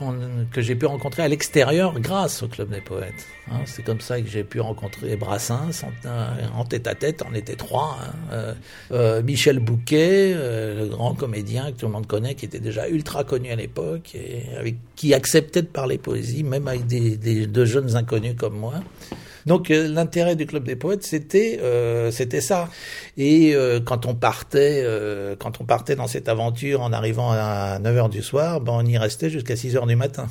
que 0.53 0.61
j'ai 0.61 0.75
pu 0.75 0.87
rencontrer 0.87 1.23
à 1.23 1.29
l'extérieur 1.29 1.99
grâce 1.99 2.43
au 2.43 2.49
Club 2.49 2.69
des 2.71 2.81
Poètes. 2.81 3.27
Hein, 3.51 3.61
C'est 3.65 3.83
comme 3.83 4.01
ça 4.01 4.21
que 4.21 4.29
j'ai 4.29 4.45
pu 4.45 4.61
rencontrer 4.61 5.17
Brassens 5.17 5.85
en, 6.05 6.61
en 6.61 6.65
tête 6.65 6.87
à 6.87 6.95
tête, 6.95 7.23
on 7.29 7.35
était 7.35 7.57
trois. 7.57 7.99
hein. 8.03 8.13
Euh, 8.33 8.55
euh, 8.93 9.23
Michel 9.23 9.59
Bouquet, 9.59 10.33
euh, 10.37 10.81
le 10.83 10.87
grand 10.89 11.15
comédien 11.15 11.73
que 11.73 11.79
tout 11.79 11.87
le 11.87 11.93
monde 11.93 12.07
connaît, 12.07 12.35
qui 12.35 12.45
était 12.45 12.61
déjà 12.61 12.89
ultra 12.89 13.25
connu 13.25 13.51
à 13.51 13.57
l'époque, 13.57 14.15
et 14.15 14.43
avec 14.59 14.77
qui 14.95 15.15
acceptait 15.15 15.63
de 15.63 15.67
parler 15.69 15.99
poésie, 15.99 16.45
même 16.45 16.69
avec 16.69 16.87
des, 16.87 17.17
des- 17.17 17.47
de 17.47 17.65
jeunes 17.65 17.97
inconnus 17.97 18.35
comme 18.39 18.57
moi. 18.59 18.75
Donc 19.49 19.71
euh, 19.71 19.89
l'intérêt 19.89 20.37
du 20.37 20.47
club 20.47 20.65
des 20.65 20.77
poètes, 20.77 21.03
c'était 21.03 21.59
euh, 21.63 22.11
c'était 22.11 22.43
ça. 22.43 22.69
Et 23.17 23.55
euh, 23.55 23.81
quand 23.81 24.05
on 24.07 24.15
partait 24.15 24.85
quand 25.41 25.61
on 25.61 25.65
partait 25.65 25.97
dans 25.97 26.07
cette 26.07 26.29
aventure 26.29 26.83
en 26.83 26.93
arrivant 26.93 27.33
à 27.33 27.79
9h 27.81 28.11
du 28.11 28.23
soir, 28.23 28.61
ben 28.61 28.73
on 28.75 28.85
y 28.85 28.99
restait 28.99 29.31
jusqu'à 29.31 29.55
6h 29.55 29.87
du 29.89 29.97
matin. 29.97 30.29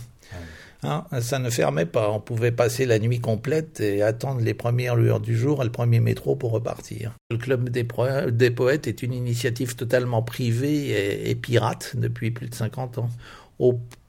Hein, 0.84 1.06
ça 1.22 1.40
ne 1.40 1.50
fermait 1.50 1.88
pas. 1.88 2.12
On 2.12 2.20
pouvait 2.20 2.52
passer 2.52 2.86
la 2.86 3.00
nuit 3.00 3.20
complète 3.20 3.80
et 3.80 4.04
attendre 4.04 4.42
les 4.42 4.54
premières 4.54 4.96
lueurs 4.96 5.20
du 5.20 5.36
jour 5.36 5.62
et 5.62 5.66
le 5.66 5.72
premier 5.72 6.00
métro 6.00 6.36
pour 6.36 6.52
repartir. 6.52 7.14
Le 7.32 7.38
Club 7.38 7.70
des, 7.70 7.84
Poètes 7.84 8.88
est 8.88 9.02
une 9.02 9.14
initiative 9.14 9.76
totalement 9.76 10.22
privée 10.22 11.30
et, 11.30 11.34
pirate 11.34 11.96
depuis 11.96 12.30
plus 12.30 12.48
de 12.48 12.54
50 12.54 13.00
ans. 13.00 13.10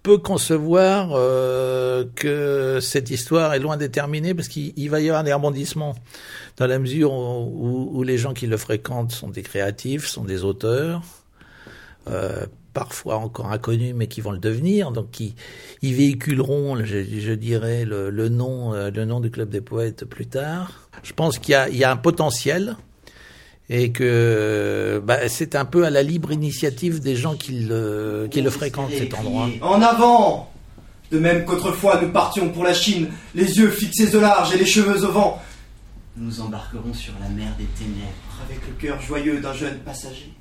Peut 0.08 0.16
concevoir 0.16 1.10
euh, 1.12 2.06
que 2.14 2.78
cette 2.80 3.10
histoire 3.10 3.52
est 3.52 3.58
loin 3.58 3.76
d'être 3.76 3.92
terminée 3.92 4.32
parce 4.32 4.48
qu'il 4.48 4.88
va 4.88 5.00
y 5.02 5.08
avoir 5.10 5.22
des 5.22 5.34
rebondissements 5.34 5.94
dans 6.56 6.66
la 6.66 6.78
mesure 6.78 7.12
où, 7.12 8.02
les 8.02 8.16
gens 8.16 8.32
qui 8.32 8.46
le 8.46 8.56
fréquentent 8.56 9.12
sont 9.12 9.28
des 9.28 9.42
créatifs, 9.42 10.06
sont 10.06 10.24
des 10.24 10.44
auteurs. 10.44 11.02
Euh, 12.08 12.46
parfois 12.72 13.16
encore 13.16 13.52
inconnus, 13.52 13.92
mais 13.94 14.06
qui 14.06 14.22
vont 14.22 14.30
le 14.30 14.38
devenir, 14.38 14.92
donc 14.92 15.10
qui 15.10 15.34
ils 15.82 15.94
véhiculeront, 15.94 16.82
je, 16.84 17.32
dirais, 17.34 17.84
le, 17.84 18.28
nom, 18.30 18.72
euh, 18.72 18.90
le 18.90 19.04
nom 19.04 19.20
du 19.20 19.30
club 19.30 19.50
des 19.50 19.60
poètes 19.60 20.06
plus 20.06 20.26
tard. 20.26 20.88
Je 21.02 21.12
pense 21.12 21.38
qu'il 21.38 21.54
y, 21.72 21.84
a, 21.84 21.90
un 21.90 21.96
potentiel 21.96 22.76
et 23.70 23.92
que 23.92 25.02
bah, 25.04 25.28
c'est 25.28 25.54
un 25.54 25.64
peu 25.64 25.84
à 25.84 25.90
la 25.90 26.02
libre 26.02 26.32
initiative 26.32 27.00
des 27.00 27.16
gens 27.16 27.36
qui 27.36 27.52
le, 27.52 28.28
qui 28.30 28.40
le 28.40 28.50
fréquentent 28.50 28.92
cet 28.92 29.14
endroit. 29.14 29.48
En 29.60 29.82
avant 29.82 30.50
De 31.10 31.18
même 31.18 31.44
qu'autrefois 31.44 32.00
nous 32.00 32.10
partions 32.10 32.50
pour 32.50 32.64
la 32.64 32.74
Chine, 32.74 33.10
les 33.34 33.58
yeux 33.58 33.70
fixés 33.70 34.14
au 34.14 34.20
large 34.20 34.54
et 34.54 34.58
les 34.58 34.66
cheveux 34.66 35.04
au 35.04 35.12
vent. 35.12 35.42
Nous 36.16 36.40
embarquerons 36.40 36.94
sur 36.94 37.12
la 37.20 37.28
mer 37.28 37.54
des 37.58 37.66
ténèbres. 37.66 38.12
Avec 38.44 38.66
le 38.66 38.74
cœur 38.74 39.00
joyeux 39.00 39.40
d'un 39.40 39.52
jeune 39.52 39.78
passager. 39.80 40.32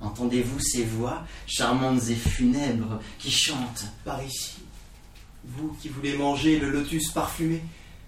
Entendez-vous 0.00 0.60
ces 0.60 0.84
voix 0.84 1.24
charmantes 1.46 2.08
et 2.08 2.14
funèbres 2.14 3.00
qui 3.18 3.30
chantent 3.30 3.86
Par 4.04 4.22
ici, 4.22 4.54
vous 5.44 5.76
qui 5.80 5.88
voulez 5.88 6.16
manger 6.16 6.58
le 6.58 6.70
lotus 6.70 7.10
parfumé, 7.10 7.60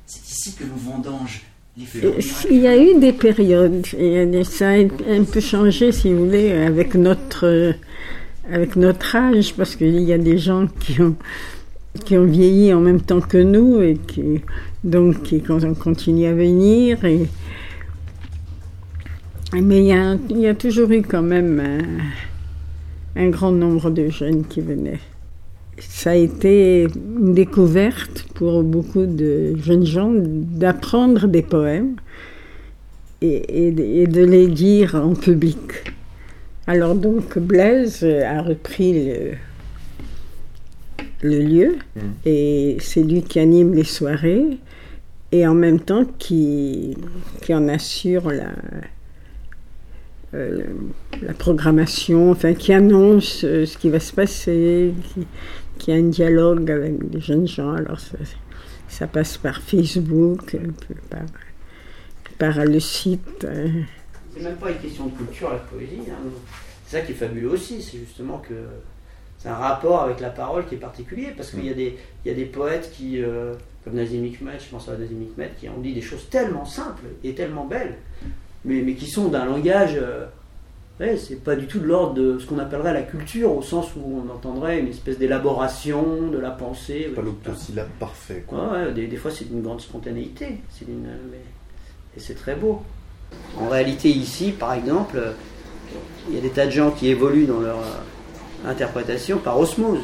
c'est 0.06 0.26
ici 0.26 0.54
que 0.54 0.64
nous 0.64 0.76
vendange. 0.76 1.42
Il 1.76 2.58
y 2.58 2.66
a 2.66 2.76
eu 2.76 2.98
des 3.00 3.12
périodes, 3.12 3.86
et 3.98 4.44
ça 4.44 4.70
a 4.70 4.76
un 4.76 5.24
peu 5.24 5.40
changé, 5.40 5.90
si 5.90 6.12
vous 6.12 6.26
voulez, 6.26 6.52
avec 6.52 6.94
notre, 6.94 7.74
avec 8.50 8.76
notre 8.76 9.16
âge, 9.16 9.54
parce 9.54 9.76
qu'il 9.76 10.00
y 10.00 10.12
a 10.12 10.18
des 10.18 10.36
gens 10.36 10.66
qui 10.80 11.00
ont, 11.00 11.16
qui 12.04 12.18
ont 12.18 12.26
vieilli 12.26 12.74
en 12.74 12.80
même 12.80 13.00
temps 13.00 13.20
que 13.20 13.38
nous 13.38 13.80
et 13.80 13.96
qui, 14.06 14.42
donc, 14.84 15.22
qui 15.22 15.40
continuent 15.42 16.26
à 16.26 16.34
venir. 16.34 17.02
Et, 17.06 17.26
mais 19.54 19.78
il 19.80 20.40
y, 20.40 20.46
a, 20.46 20.54
toujours 20.54 20.90
eu 20.90 21.02
quand 21.02 21.22
même 21.22 21.62
un, 23.16 23.28
grand 23.28 23.52
nombre 23.52 23.90
de 23.90 24.08
jeunes 24.08 24.44
qui 24.44 24.60
venaient. 24.60 25.00
Ça 25.78 26.10
a 26.10 26.14
été 26.14 26.82
une 26.84 27.34
découverte 27.34 28.26
pour 28.34 28.62
beaucoup 28.62 29.06
de 29.06 29.56
jeunes 29.56 29.86
gens 29.86 30.12
d'apprendre 30.14 31.26
des 31.26 31.42
poèmes 31.42 31.96
et, 33.20 34.06
de 34.06 34.24
les 34.24 34.48
dire 34.48 34.94
en 34.96 35.14
public. 35.14 35.94
Alors 36.66 36.94
donc 36.94 37.38
Blaise 37.38 38.04
a 38.04 38.42
repris 38.42 39.06
le, 39.06 39.30
le 41.22 41.38
lieu 41.40 41.76
mmh. 41.96 42.00
et 42.26 42.76
c'est 42.80 43.02
lui 43.02 43.22
qui 43.22 43.38
anime 43.38 43.74
les 43.74 43.84
soirées 43.84 44.58
et 45.32 45.46
en 45.46 45.54
même 45.54 45.80
temps 45.80 46.04
qui, 46.18 46.96
qui 47.40 47.54
en 47.54 47.68
assure 47.68 48.30
la, 48.30 48.50
euh, 50.34 50.62
la 51.20 51.34
programmation, 51.34 52.30
enfin, 52.30 52.54
qui 52.54 52.72
annonce 52.72 53.44
euh, 53.44 53.66
ce 53.66 53.76
qui 53.76 53.90
va 53.90 54.00
se 54.00 54.12
passer, 54.14 54.94
qui, 55.12 55.26
a 55.90 55.94
un 55.94 56.08
dialogue 56.08 56.70
avec 56.70 56.92
les 57.12 57.20
jeunes 57.20 57.48
gens. 57.48 57.72
Alors, 57.72 57.98
ça, 58.88 59.06
passe 59.06 59.38
par 59.38 59.60
Facebook, 59.60 60.56
par, 61.10 61.22
par 62.38 62.64
le 62.64 62.78
site. 62.80 63.44
Euh. 63.44 63.68
C'est 64.34 64.42
même 64.42 64.56
pas 64.56 64.70
une 64.70 64.78
question 64.78 65.06
de 65.06 65.16
culture, 65.16 65.50
la 65.50 65.58
poésie. 65.58 66.02
Hein. 66.10 66.28
C'est 66.86 66.98
ça 66.98 67.02
qui 67.02 67.12
est 67.12 67.16
fabuleux 67.16 67.50
aussi, 67.50 67.82
c'est 67.82 67.98
justement 67.98 68.38
que 68.38 68.54
c'est 69.38 69.48
un 69.48 69.54
rapport 69.54 70.02
avec 70.02 70.20
la 70.20 70.30
parole 70.30 70.66
qui 70.66 70.76
est 70.76 70.78
particulier, 70.78 71.32
parce 71.36 71.50
qu'il 71.50 71.64
y, 71.64 71.70
a 71.70 71.74
des, 71.74 71.98
y 72.24 72.30
a 72.30 72.34
des 72.34 72.44
poètes 72.44 72.92
qui, 72.92 73.20
comme 73.82 73.94
Nazim 73.94 74.24
Hikmet, 74.24 74.58
je 74.60 74.68
pense 74.68 74.88
à 74.88 74.96
Nazim 74.96 75.22
Hikmet, 75.22 75.52
qui 75.58 75.68
ont 75.68 75.80
dit 75.80 75.94
des 75.94 76.02
choses 76.02 76.28
tellement 76.30 76.64
simples 76.64 77.06
et 77.24 77.34
tellement 77.34 77.64
belles 77.64 77.96
mais, 78.64 78.94
qui 78.94 79.06
sont 79.06 79.28
d'un 79.28 79.44
langage. 79.44 79.94
Euh, 79.96 80.26
c'est 80.98 81.42
pas 81.42 81.56
du 81.56 81.66
tout 81.66 81.80
de 81.80 81.86
l'ordre 81.86 82.14
de 82.14 82.38
ce 82.38 82.46
qu'on 82.46 82.58
appellerait 82.58 82.92
la 82.92 83.02
culture, 83.02 83.56
au 83.56 83.62
sens 83.62 83.88
où 83.96 84.22
on 84.24 84.32
entendrait 84.32 84.78
une 84.78 84.88
espèce 84.88 85.18
d'élaboration 85.18 86.28
de 86.30 86.38
la 86.38 86.50
pensée. 86.50 87.10
Pas 87.14 87.22
l'octosyllabe 87.22 87.88
parfait. 87.98 88.44
Quoi. 88.46 88.72
Ouais, 88.72 88.92
des, 88.92 89.06
des, 89.06 89.16
fois 89.16 89.30
c'est 89.30 89.48
d'une 89.48 89.62
grande 89.62 89.80
spontanéité, 89.80 90.60
c'est 90.70 90.86
et 90.88 92.20
c'est 92.20 92.34
très 92.34 92.54
beau. 92.54 92.82
En 93.58 93.68
réalité, 93.68 94.10
ici, 94.10 94.52
par 94.52 94.74
exemple, 94.74 95.20
il 96.28 96.34
y 96.34 96.38
a 96.38 96.40
des 96.40 96.50
tas 96.50 96.66
de 96.66 96.70
gens 96.70 96.90
qui 96.90 97.08
évoluent 97.08 97.46
dans 97.46 97.60
leur 97.60 97.78
interprétation 98.66 99.38
par 99.38 99.58
osmose 99.58 100.02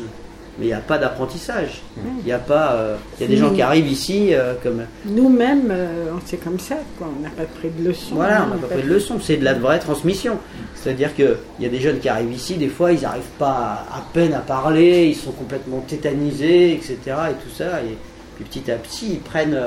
mais 0.58 0.64
il 0.64 0.68
n'y 0.68 0.74
a 0.74 0.80
pas 0.80 0.98
d'apprentissage. 0.98 1.82
Il 2.20 2.26
y 2.26 2.32
a 2.32 2.38
pas, 2.38 2.72
euh, 2.72 2.96
il 3.18 3.22
y 3.22 3.24
a 3.26 3.28
des 3.28 3.36
gens 3.36 3.52
qui 3.52 3.62
arrivent 3.62 3.86
ici 3.86 4.34
euh, 4.34 4.54
comme. 4.60 4.82
Nous-mêmes, 5.04 5.68
euh, 5.70 6.10
c'est 6.26 6.42
comme 6.42 6.58
ça, 6.58 6.76
quoi. 6.98 7.08
On 7.16 7.22
n'a 7.22 7.30
pas 7.30 7.44
pris 7.44 7.70
de 7.70 7.88
leçons. 7.88 8.16
Voilà, 8.16 8.44
on 8.44 8.54
n'a 8.54 8.60
pas 8.60 8.74
pris 8.74 8.82
de 8.82 8.88
leçons. 8.88 9.20
C'est 9.20 9.36
de 9.36 9.44
la 9.44 9.54
vraie 9.54 9.78
transmission. 9.78 10.38
C'est-à-dire 10.74 11.14
qu'il 11.14 11.36
y 11.60 11.66
a 11.66 11.68
des 11.68 11.80
jeunes 11.80 12.00
qui 12.00 12.08
arrivent 12.08 12.32
ici, 12.32 12.56
des 12.56 12.68
fois, 12.68 12.92
ils 12.92 13.02
n'arrivent 13.02 13.22
pas 13.38 13.86
à, 13.92 14.02
peine 14.12 14.34
à 14.34 14.40
parler, 14.40 15.06
ils 15.06 15.16
sont 15.16 15.32
complètement 15.32 15.80
tétanisés, 15.80 16.72
etc. 16.72 16.98
Et 17.30 17.34
tout 17.34 17.54
ça. 17.54 17.80
Et 17.82 17.96
puis 18.36 18.44
petit 18.44 18.70
à 18.70 18.76
petit, 18.76 19.12
ils 19.12 19.20
prennent, 19.20 19.60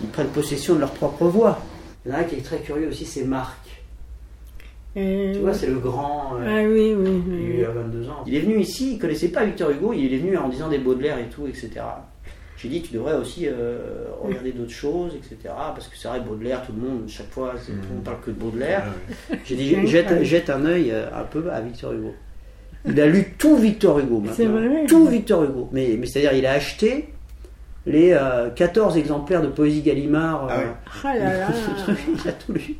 ils 0.00 0.08
prennent 0.08 0.28
possession 0.28 0.74
de 0.76 0.80
leur 0.80 0.92
propre 0.92 1.26
voix. 1.26 1.58
Il 2.06 2.12
y 2.12 2.14
en 2.14 2.18
a 2.18 2.20
un 2.20 2.24
qui 2.24 2.36
est 2.36 2.44
très 2.44 2.58
curieux 2.58 2.88
aussi, 2.88 3.04
c'est 3.04 3.24
Marc. 3.24 3.59
Euh, 4.96 5.32
tu 5.32 5.38
vois, 5.38 5.54
c'est 5.54 5.68
le 5.68 5.78
grand. 5.78 6.36
Euh, 6.40 6.46
ah 6.46 6.68
oui, 6.68 6.94
oui, 6.96 7.56
Il 7.58 7.64
a 7.64 7.70
22 7.70 8.08
ans. 8.08 8.24
Il 8.26 8.34
est 8.34 8.40
venu 8.40 8.58
ici, 8.58 8.94
il 8.94 8.98
connaissait 8.98 9.28
pas 9.28 9.44
Victor 9.44 9.70
Hugo, 9.70 9.92
il 9.92 10.12
est 10.12 10.18
venu 10.18 10.36
en 10.36 10.48
disant 10.48 10.68
des 10.68 10.78
Baudelaire 10.78 11.18
et 11.18 11.28
tout, 11.28 11.46
etc. 11.46 11.70
J'ai 12.56 12.68
dit, 12.68 12.82
tu 12.82 12.92
devrais 12.92 13.14
aussi 13.14 13.46
euh, 13.46 14.06
regarder 14.20 14.52
d'autres 14.52 14.72
choses, 14.72 15.14
etc. 15.14 15.36
Parce 15.44 15.88
que 15.88 15.96
c'est 15.96 16.08
vrai, 16.08 16.20
Baudelaire, 16.20 16.62
tout 16.66 16.72
le 16.72 16.86
monde, 16.86 17.04
chaque 17.08 17.30
fois, 17.30 17.54
tout 17.64 17.72
le 17.72 17.94
monde 17.94 18.04
parle 18.04 18.20
que 18.20 18.30
de 18.30 18.36
Baudelaire. 18.36 18.84
Ah 19.32 19.36
J'ai 19.44 19.56
dit, 19.56 19.86
jette, 19.86 20.24
jette, 20.24 20.50
un 20.50 20.66
œil 20.66 20.92
un 20.92 21.22
peu 21.22 21.50
à 21.50 21.60
Victor 21.60 21.92
Hugo. 21.92 22.12
Il 22.86 23.00
a 23.00 23.06
lu 23.06 23.34
tout 23.38 23.56
Victor 23.56 23.98
Hugo 23.98 24.20
maintenant. 24.20 24.50
Vrai. 24.50 24.86
Tout 24.86 25.06
Victor 25.06 25.44
Hugo. 25.44 25.68
Mais, 25.72 25.96
mais 25.98 26.06
c'est-à-dire, 26.06 26.32
il 26.34 26.46
a 26.46 26.52
acheté 26.52 27.10
les 27.86 28.16
14 28.56 28.96
exemplaires 28.96 29.42
de 29.42 29.48
Poésie 29.48 29.82
Gallimard. 29.82 30.48
Ah, 30.50 30.60
ah 31.04 31.16
là 31.16 31.38
là. 31.38 31.48
il 31.88 32.28
a 32.28 32.32
tout 32.32 32.52
lu. 32.52 32.76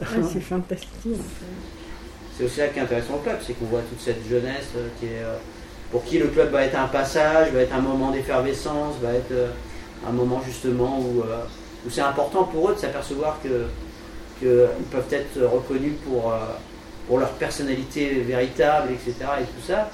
Ah, 0.00 0.06
c'est 0.30 0.40
fantastique. 0.40 0.88
C'est 2.36 2.44
aussi 2.44 2.56
ça 2.56 2.68
qui 2.68 2.78
est 2.78 2.82
intéressant 2.82 3.14
au 3.14 3.18
club, 3.18 3.36
c'est 3.40 3.52
qu'on 3.52 3.66
voit 3.66 3.82
toute 3.82 4.00
cette 4.00 4.26
jeunesse 4.28 4.70
euh, 4.76 4.88
qui 4.98 5.06
est, 5.06 5.22
euh, 5.22 5.36
pour 5.90 6.02
qui 6.04 6.18
le 6.18 6.28
club 6.28 6.50
va 6.50 6.64
être 6.64 6.78
un 6.78 6.88
passage, 6.88 7.52
va 7.52 7.60
être 7.60 7.74
un 7.74 7.80
moment 7.80 8.10
d'effervescence, 8.10 8.96
va 9.02 9.12
être 9.12 9.32
euh, 9.32 9.48
un 10.08 10.12
moment 10.12 10.40
justement 10.44 10.98
où, 10.98 11.22
où 11.86 11.90
c'est 11.90 12.00
important 12.00 12.44
pour 12.44 12.70
eux 12.70 12.74
de 12.74 12.78
s'apercevoir 12.80 13.38
que 13.42 13.66
qu'ils 14.40 14.86
peuvent 14.90 15.12
être 15.12 15.40
reconnus 15.40 15.92
pour, 16.04 16.34
pour 17.06 17.18
leur 17.18 17.30
personnalité 17.34 18.22
véritable, 18.26 18.88
etc. 18.90 19.14
et 19.40 19.44
tout 19.44 19.64
ça. 19.64 19.88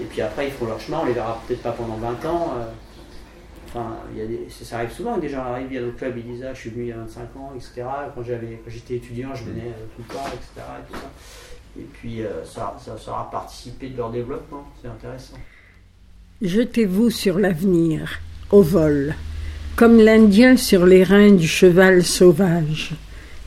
Et 0.00 0.04
puis 0.04 0.20
après, 0.20 0.48
ils 0.48 0.52
font 0.52 0.66
leur 0.66 0.80
chemin, 0.80 0.98
on 1.02 1.04
les 1.04 1.12
verra 1.12 1.40
peut-être 1.46 1.62
pas 1.62 1.70
pendant 1.70 1.94
20 1.94 2.28
ans. 2.28 2.54
Y 4.16 4.20
a 4.20 4.26
des, 4.26 4.46
ça 4.48 4.78
arrive 4.78 4.92
souvent 4.92 5.18
des 5.18 5.28
gens 5.28 5.42
arrivent, 5.42 5.66
il 5.70 5.74
y 5.74 5.78
a 5.78 5.82
d'autres 5.82 5.96
clubs, 5.96 6.16
ils 6.16 6.22
disent 6.22 6.44
ah, 6.48 6.54
je 6.54 6.60
suis 6.60 6.70
venu 6.70 6.84
il 6.84 6.88
y 6.88 6.92
a 6.92 6.96
25 6.96 7.20
ans, 7.36 7.52
etc. 7.56 7.82
Quand, 8.14 8.22
j'étais 8.68 8.94
étudiant, 8.94 9.34
je 9.34 9.44
venais 9.44 9.68
euh, 9.68 9.84
tout 9.96 10.02
le 10.08 10.14
temps, 10.14 10.26
etc. 10.28 10.66
Et, 11.76 11.80
et 11.80 11.84
puis 11.92 12.22
euh, 12.22 12.44
ça, 12.44 12.76
ça, 12.78 12.96
ça 12.96 13.10
aura 13.10 13.30
participé 13.30 13.88
de 13.88 13.96
leur 13.96 14.10
développement, 14.10 14.64
c'est 14.80 14.88
intéressant. 14.88 15.36
Jetez-vous 16.40 17.10
sur 17.10 17.38
l'avenir, 17.38 18.20
au 18.50 18.62
vol, 18.62 19.14
comme 19.76 19.98
l'Indien 19.98 20.56
sur 20.56 20.86
les 20.86 21.02
reins 21.02 21.32
du 21.32 21.48
cheval 21.48 22.04
sauvage, 22.04 22.94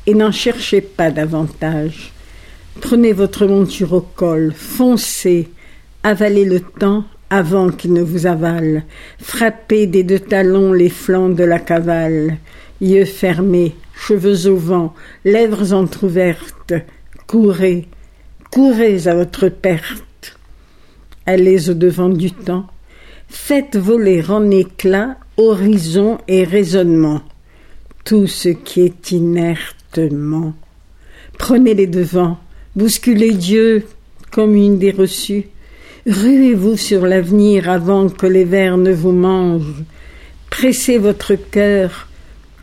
et 0.05 0.13
n'en 0.13 0.31
cherchez 0.31 0.81
pas 0.81 1.11
davantage. 1.11 2.11
Prenez 2.81 3.13
votre 3.13 3.45
monture 3.45 3.93
au 3.93 4.01
col, 4.01 4.53
foncez, 4.53 5.49
avalez 6.03 6.45
le 6.45 6.59
temps 6.59 7.05
avant 7.29 7.69
qu'il 7.69 7.93
ne 7.93 8.01
vous 8.01 8.25
avale, 8.25 8.83
frappez 9.19 9.87
des 9.87 10.03
deux 10.03 10.19
talons 10.19 10.71
les 10.71 10.89
flancs 10.89 11.29
de 11.29 11.43
la 11.43 11.59
cavale, 11.59 12.37
yeux 12.81 13.05
fermés, 13.05 13.75
cheveux 13.95 14.47
au 14.47 14.55
vent, 14.55 14.93
lèvres 15.25 15.73
entr'ouvertes, 15.73 16.73
courez, 17.25 17.87
courez 18.51 19.07
à 19.07 19.15
votre 19.15 19.49
perte. 19.49 20.37
Allez 21.25 21.69
au 21.69 21.73
devant 21.73 22.09
du 22.09 22.31
temps, 22.31 22.67
faites 23.27 23.75
voler 23.75 24.23
en 24.29 24.49
éclats 24.49 25.17
horizon 25.35 26.17
et 26.27 26.43
raisonnement, 26.45 27.21
tout 28.05 28.27
ce 28.27 28.49
qui 28.49 28.81
est 28.81 29.11
inertement. 29.11 30.53
Prenez 31.37 31.73
les 31.73 31.87
devants, 31.87 32.39
bousculez 32.75 33.33
Dieu 33.33 33.85
comme 34.31 34.55
une 34.55 34.79
des 34.79 34.91
reçues, 34.91 35.47
Ruez-vous 36.08 36.78
sur 36.78 37.06
l'avenir 37.06 37.70
avant 37.70 38.08
que 38.08 38.26
les 38.26 38.46
vers 38.46 38.78
ne 38.78 38.93
vous 38.93 39.12
mangent. 39.12 39.84
Pressez 40.50 40.98
votre 40.98 41.36
cœur 41.36 42.08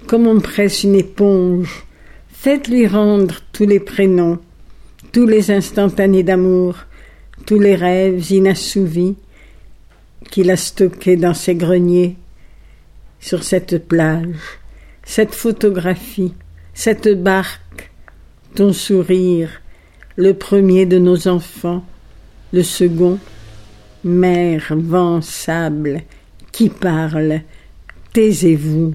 comme 0.07 0.27
on 0.27 0.41
presse 0.41 0.83
une 0.83 0.95
éponge. 0.95 1.85
Faites-lui 2.33 2.87
rendre 2.87 3.41
tous 3.53 3.67
les 3.67 3.81
prénoms, 3.81 4.39
tous 5.13 5.27
les 5.27 5.51
instantanés 5.51 6.23
d'amour, 6.23 6.87
tous 7.45 7.59
les 7.59 7.75
rêves 7.75 8.31
inassouvis 8.31 9.15
qu'il 10.31 10.51
a 10.51 10.57
stockés 10.57 11.17
dans 11.17 11.35
ses 11.35 11.55
greniers, 11.55 12.17
sur 13.21 13.45
cette 13.45 13.87
plage, 13.87 14.59
cette 15.03 15.35
photographie, 15.35 16.33
cette 16.73 17.23
barque, 17.23 17.91
ton 18.55 18.73
sourire, 18.73 19.51
le 20.17 20.33
premier 20.33 20.87
de 20.87 20.99
nos 20.99 21.29
enfants, 21.29 21.85
le 22.55 22.63
second, 22.63 23.19
mer, 24.05 24.73
vent, 24.77 25.21
sable, 25.21 26.03
qui 26.53 26.69
parle, 26.69 27.41
taisez-vous. 28.13 28.95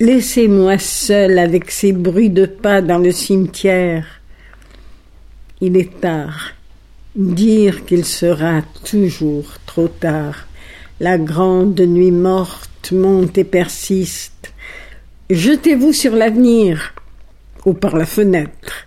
Laissez-moi 0.00 0.78
seul 0.78 1.38
avec 1.38 1.70
ces 1.70 1.92
bruits 1.92 2.30
de 2.30 2.46
pas 2.46 2.82
dans 2.82 2.98
le 2.98 3.10
cimetière. 3.10 4.06
Il 5.60 5.76
est 5.76 6.00
tard. 6.00 6.52
Dire 7.16 7.84
qu'il 7.84 8.04
sera 8.04 8.62
toujours 8.84 9.58
trop 9.66 9.88
tard. 9.88 10.46
La 11.00 11.18
grande 11.18 11.80
nuit 11.80 12.12
morte 12.12 12.92
monte 12.92 13.38
et 13.38 13.44
persiste. 13.44 14.52
Jetez-vous 15.30 15.92
sur 15.92 16.14
l'avenir 16.14 16.94
ou 17.64 17.74
par 17.74 17.96
la 17.96 18.06
fenêtre. 18.06 18.86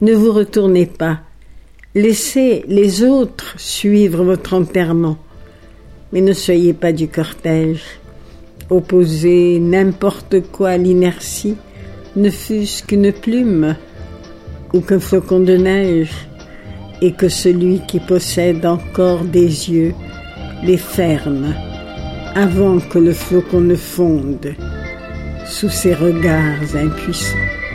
Ne 0.00 0.12
vous 0.12 0.32
retournez 0.32 0.86
pas. 0.86 1.20
Laissez 1.96 2.62
les 2.68 3.02
autres 3.04 3.54
suivre 3.56 4.22
votre 4.22 4.52
enterrement. 4.52 5.16
Mais 6.12 6.20
ne 6.20 6.34
soyez 6.34 6.74
pas 6.74 6.92
du 6.92 7.08
cortège. 7.08 7.84
Opposez 8.68 9.58
n'importe 9.60 10.42
quoi 10.52 10.68
à 10.68 10.76
l'inertie, 10.76 11.56
ne 12.14 12.28
fût-ce 12.28 12.82
qu'une 12.82 13.14
plume 13.14 13.76
ou 14.74 14.82
qu'un 14.82 15.00
flocon 15.00 15.40
de 15.40 15.56
neige, 15.56 16.12
et 17.00 17.12
que 17.12 17.30
celui 17.30 17.80
qui 17.88 17.98
possède 17.98 18.66
encore 18.66 19.24
des 19.24 19.70
yeux 19.70 19.94
les 20.64 20.76
ferme 20.76 21.54
avant 22.34 22.78
que 22.78 22.98
le 22.98 23.14
flocon 23.14 23.62
ne 23.62 23.74
fonde 23.74 24.54
sous 25.46 25.70
ses 25.70 25.94
regards 25.94 26.76
impuissants. 26.76 27.65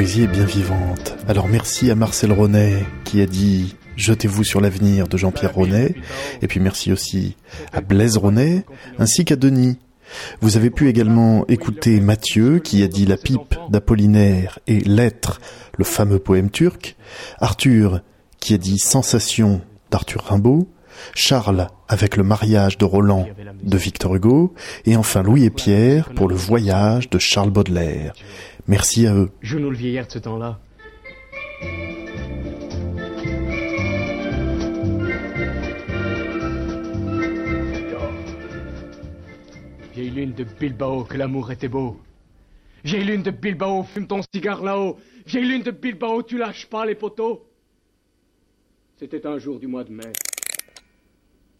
Poésie 0.00 0.22
est 0.22 0.28
bien 0.28 0.46
vivante. 0.46 1.14
Alors 1.28 1.46
merci 1.46 1.90
à 1.90 1.94
Marcel 1.94 2.32
Ronet 2.32 2.86
qui 3.04 3.20
a 3.20 3.26
dit 3.26 3.76
Jetez-vous 3.96 4.44
sur 4.44 4.62
l'avenir 4.62 5.06
de 5.06 5.18
Jean-Pierre 5.18 5.52
Ronet. 5.52 5.94
Et 6.40 6.46
puis 6.46 6.58
merci 6.58 6.90
aussi 6.90 7.36
à 7.74 7.82
Blaise 7.82 8.16
Ronet 8.16 8.64
ainsi 8.98 9.26
qu'à 9.26 9.36
Denis. 9.36 9.76
Vous 10.40 10.56
avez 10.56 10.70
pu 10.70 10.88
également 10.88 11.46
écouter 11.48 12.00
Mathieu 12.00 12.60
qui 12.60 12.82
a 12.82 12.88
dit 12.88 13.04
La 13.04 13.18
pipe 13.18 13.56
d'Apollinaire 13.68 14.58
et 14.66 14.80
Lettre, 14.80 15.38
le 15.76 15.84
fameux 15.84 16.18
poème 16.18 16.48
turc. 16.48 16.96
Arthur 17.38 18.00
qui 18.38 18.54
a 18.54 18.56
dit 18.56 18.78
Sensation 18.78 19.60
d'Arthur 19.90 20.24
Rimbaud. 20.24 20.66
Charles 21.14 21.68
avec 21.88 22.16
le 22.16 22.22
mariage 22.22 22.78
de 22.78 22.86
Roland 22.86 23.26
de 23.62 23.76
Victor 23.76 24.14
Hugo. 24.14 24.54
Et 24.86 24.96
enfin 24.96 25.22
Louis 25.22 25.44
et 25.44 25.50
Pierre 25.50 26.08
pour 26.14 26.26
le 26.26 26.36
voyage 26.36 27.10
de 27.10 27.18
Charles 27.18 27.50
Baudelaire. 27.50 28.14
Merci 28.66 29.06
à 29.06 29.14
eux. 29.14 29.30
Joue-nous 29.42 29.70
le 29.70 29.76
vieillard 29.76 30.06
de 30.06 30.12
ce 30.12 30.18
temps-là. 30.18 30.60
Vieille 39.94 40.10
lune 40.10 40.32
de 40.32 40.44
Bilbao, 40.44 41.04
que 41.04 41.16
l'amour 41.16 41.50
était 41.50 41.68
beau. 41.68 42.00
Vieille 42.84 43.04
lune 43.04 43.22
de 43.22 43.30
Bilbao, 43.30 43.82
fume 43.82 44.06
ton 44.06 44.20
cigare 44.34 44.62
là-haut. 44.62 44.98
Vieille 45.26 45.46
lune 45.46 45.62
de 45.62 45.70
Bilbao, 45.70 46.22
tu 46.22 46.38
lâches 46.38 46.66
pas 46.66 46.86
les 46.86 46.94
poteaux. 46.94 47.46
C'était 48.98 49.26
un 49.26 49.38
jour 49.38 49.58
du 49.58 49.66
mois 49.66 49.84
de 49.84 49.92
mai. 49.92 50.12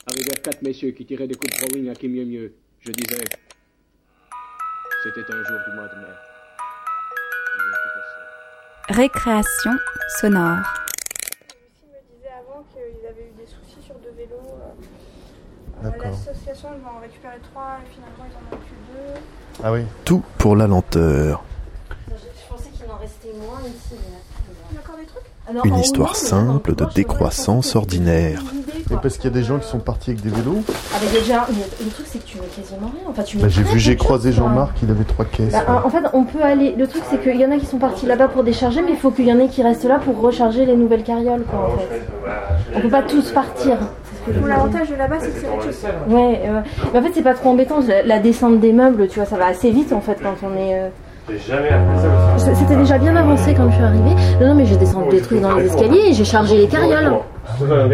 Arrivèrent 0.07 0.43
quatre 0.43 0.63
messieurs 0.63 0.93
qui 0.93 1.05
tiraient 1.05 1.27
des 1.27 1.35
coups 1.35 1.53
de 1.53 1.67
rowing 1.67 1.91
à 1.91 1.95
qui 1.95 2.09
mieux 2.09 2.25
mieux. 2.25 2.55
Je 2.81 2.93
disais, 2.93 3.25
c'était 5.05 5.33
un 5.33 5.45
jour 5.45 5.59
du 5.69 5.77
mois 5.77 5.89
de 5.89 5.97
mai. 5.97 6.30
Récréation 8.91 9.71
sonore. 10.21 10.57
me 10.59 12.17
disait 12.17 12.29
avant 12.39 12.65
qu'ils 12.73 13.07
avaient 13.07 13.29
eu 13.29 13.33
des 13.39 13.47
soucis 13.47 13.81
sur 13.87 13.95
deux 13.97 14.11
vélos. 14.17 14.35
euh, 14.43 15.83
D'accord. 15.91 16.11
L'association 16.11 16.71
ils 16.77 16.83
vont 16.83 16.97
en 16.99 17.01
récupérer 17.01 17.39
trois 17.53 17.79
et 17.85 17.89
finalement 17.95 18.25
ils 18.29 18.37
en 18.37 18.57
ont 18.57 18.61
plus 18.61 18.77
deux. 18.93 19.21
Ah 19.63 19.73
oui. 19.73 19.85
Tout 20.05 20.23
pour 20.39 20.57
la 20.57 20.67
lenteur. 20.67 21.43
Je 22.09 22.49
pensais 22.49 22.71
qu'il 22.71 22.91
en 22.91 22.97
restait 22.97 23.33
moins 23.35 23.61
ici. 23.63 23.95
Il 24.71 24.75
y 24.75 24.79
a 24.79 24.81
encore 24.81 24.97
des 24.97 25.07
trucs 25.07 25.23
Alors, 25.23 25.31
Une 25.65 25.77
histoire 25.79 26.13
mais 26.21 26.29
simple 26.29 26.75
de 26.75 26.85
décroissance 26.95 27.75
ordinaire. 27.77 28.43
quoi. 28.89 29.01
parce 29.01 29.17
qu'il 29.17 29.25
y 29.31 29.33
a 29.33 29.37
des 29.37 29.43
gens 29.45 29.59
qui 29.59 29.69
sont 29.69 29.79
partis 29.79 30.11
avec 30.11 30.23
des 30.23 30.31
vélos. 30.31 30.63
Ah, 30.69 30.99
mais 31.03 31.19
déjà, 31.21 31.47
mais 31.51 31.65
le 31.85 31.91
truc 31.91 32.07
c'est 32.11 32.19
que 32.19 32.25
tu 32.25 32.39
mets 32.39 32.47
quasiment 32.47 32.91
rien. 32.95 33.03
Enfin, 33.09 33.23
tu 33.23 33.37
mets 33.37 33.43
Bah, 33.45 33.49
j'ai 33.49 33.63
vu, 33.63 33.79
j'ai 33.79 33.97
croisé. 33.97 34.33
Jean-Marc, 34.33 34.77
il 34.83 34.91
avait 34.91 35.05
trois 35.05 35.25
caisses. 35.25 35.53
Bah, 35.53 35.83
en 35.85 35.91
fait, 35.91 36.03
on 36.13 36.25
peut 36.25 36.43
aller. 36.43 36.75
Le 36.77 36.87
truc, 36.87 37.03
c'est 37.11 37.21
qu'il 37.23 37.41
y 37.41 37.45
en 37.45 37.51
a 37.51 37.57
qui 37.59 37.67
sont 37.67 37.79
partis 37.79 38.07
là-bas 38.07 38.29
pour 38.29 38.43
décharger, 38.45 38.83
mais 38.83 38.93
il 38.93 38.97
faut 38.99 39.11
qu'il 39.11 39.27
y 39.27 39.33
en 39.33 39.39
ait 39.39 39.49
qui 39.49 39.63
restent 39.63 39.85
là 39.85 39.99
pour 39.99 40.21
recharger 40.21 40.67
les 40.67 40.77
nouvelles 40.77 41.03
carrioles, 41.05 41.43
quoi, 41.45 41.71
en 41.75 41.79
fait. 41.79 42.03
On 42.77 42.81
peut 42.81 42.89
pas 42.91 43.03
tous 43.03 43.31
partir. 43.33 43.77
Bon. 44.29 44.47
L'avantage 44.47 44.91
de 44.91 44.95
là-bas 44.97 45.17
c'est 45.21 45.31
que 45.31 45.73
c'est. 45.73 46.13
Ouais, 46.15 46.41
euh, 46.45 46.61
mais 46.93 46.99
en 46.99 47.03
fait, 47.03 47.11
c'est 47.15 47.23
pas 47.23 47.35
trop 47.35 47.51
embêtant. 47.51 47.81
La, 47.89 48.03
la 48.03 48.19
descente 48.19 48.61
des 48.61 48.73
meubles, 48.73 49.09
tu 49.09 49.19
vois, 49.19 49.27
ça 49.27 49.37
va 49.37 49.47
assez 49.47 49.71
vite 49.71 49.93
en 49.93 50.01
fait 50.01 50.19
quand 50.23 50.35
on 50.47 50.55
est. 50.57 50.75
euh, 50.75 50.89
C'était 52.37 52.77
déjà 52.77 52.99
bien 52.99 53.15
avancé 53.17 53.55
quand 53.55 53.69
je 53.71 53.75
suis 53.75 53.85
arrivée. 53.85 54.15
Non, 54.41 54.49
non, 54.49 54.55
mais 54.55 54.67
j'ai 54.67 54.77
descendu 54.77 55.11
des 55.11 55.21
trucs 55.21 55.41
dans 55.41 55.55
les 55.55 55.67
escaliers 55.67 56.09
et 56.09 56.13
j'ai 56.13 56.25
chargé 56.25 56.57
les 56.59 56.67
carrioles. 56.67 57.13
Mais 57.61 57.67
euh, 57.71 57.89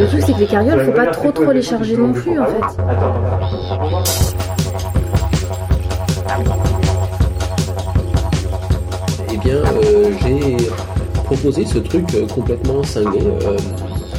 le 0.00 0.06
truc, 0.06 0.22
c'est 0.26 0.32
que 0.32 0.38
les 0.38 0.46
carrioles, 0.46 0.84
faut 0.84 0.92
pas 0.92 1.06
trop 1.06 1.30
trop 1.30 1.52
les 1.52 1.62
charger 1.62 1.96
non 1.96 2.12
plus 2.12 2.38
en 2.38 2.46
fait. 2.46 2.60
Eh 9.32 9.36
bien, 9.38 9.56
euh, 9.56 10.10
j'ai 10.22 10.56
proposé 11.24 11.64
ce 11.64 11.78
truc 11.78 12.06
euh, 12.14 12.26
complètement 12.26 12.82
cinglé 12.82 13.20
euh, 13.22 13.56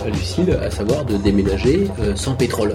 à 0.05 0.09
Lucille, 0.09 0.57
à 0.65 0.71
savoir 0.71 1.03
de 1.05 1.17
déménager 1.17 1.89
euh, 2.01 2.15
sans 2.15 2.33
pétrole. 2.33 2.73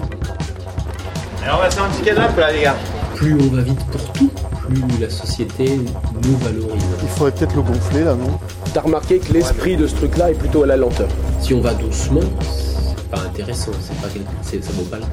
Alors 1.43 1.59
on 1.59 1.63
va 1.63 1.69
faire 1.69 1.83
un 1.83 1.89
petit 1.89 2.03
canap 2.03 2.37
là 2.37 2.51
les 2.51 2.61
gars. 2.61 2.75
Plus 3.17 3.33
on 3.33 3.55
va 3.55 3.61
vite 3.63 3.83
pour 3.91 4.13
tout, 4.13 4.29
plus 4.69 4.81
la 5.01 5.09
société 5.09 5.79
nous 6.23 6.37
valorise. 6.37 6.83
Il 7.01 7.09
faudrait 7.09 7.31
peut-être 7.31 7.55
le 7.55 7.61
gonfler 7.63 8.03
là, 8.03 8.13
non? 8.13 8.37
T'as 8.73 8.81
remarqué 8.81 9.17
que 9.17 9.33
l'esprit 9.33 9.75
de 9.75 9.87
ce 9.87 9.95
truc-là 9.95 10.29
est 10.31 10.35
plutôt 10.35 10.61
à 10.63 10.67
la 10.67 10.77
lenteur. 10.77 11.07
Si 11.41 11.53
on 11.55 11.61
va 11.61 11.73
doucement, 11.73 12.19
c'est 12.41 13.09
pas 13.09 13.21
intéressant, 13.21 13.71
c'est 13.81 13.99
pas 13.99 14.07
quelque- 14.09 14.29
c'est- 14.43 14.63
ça 14.63 14.71
vaut 14.73 14.83
pas 14.83 14.97
le 14.97 15.03
coup. 15.03 15.09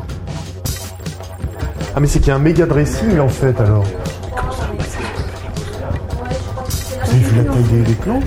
Ah 1.97 2.01
mais 2.01 2.07
c'est 2.07 2.19
qu'il 2.19 2.29
y 2.29 2.33
a 2.33 2.35
un 2.37 2.41
méga 2.41 2.67
dressing 2.67 3.19
en 3.21 3.29
fait 3.29 3.59
alors. 3.61 3.85
J'ai 7.11 7.19
vu 7.19 7.37
la 7.39 7.45
taille 7.45 7.63
des, 7.65 7.81
des 7.83 7.93
planches. 7.95 8.25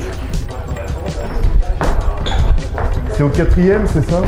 C'est 3.16 3.24
au 3.24 3.30
quatrième, 3.30 3.86
c'est 3.94 4.10
Ça? 4.10 4.22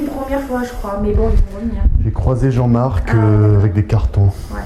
Une 0.00 0.06
première 0.08 0.40
fois, 0.42 0.62
je 0.64 0.70
crois, 0.70 1.00
mais 1.02 1.12
bon, 1.12 1.28
ils 1.30 1.36
vont 1.36 1.58
revenir. 1.60 1.82
J'ai 2.04 2.10
croisé 2.12 2.50
Jean-Marc 2.50 3.14
euh, 3.14 3.56
avec 3.58 3.72
des 3.72 3.84
cartons. 3.84 4.30
Ouais. 4.52 4.60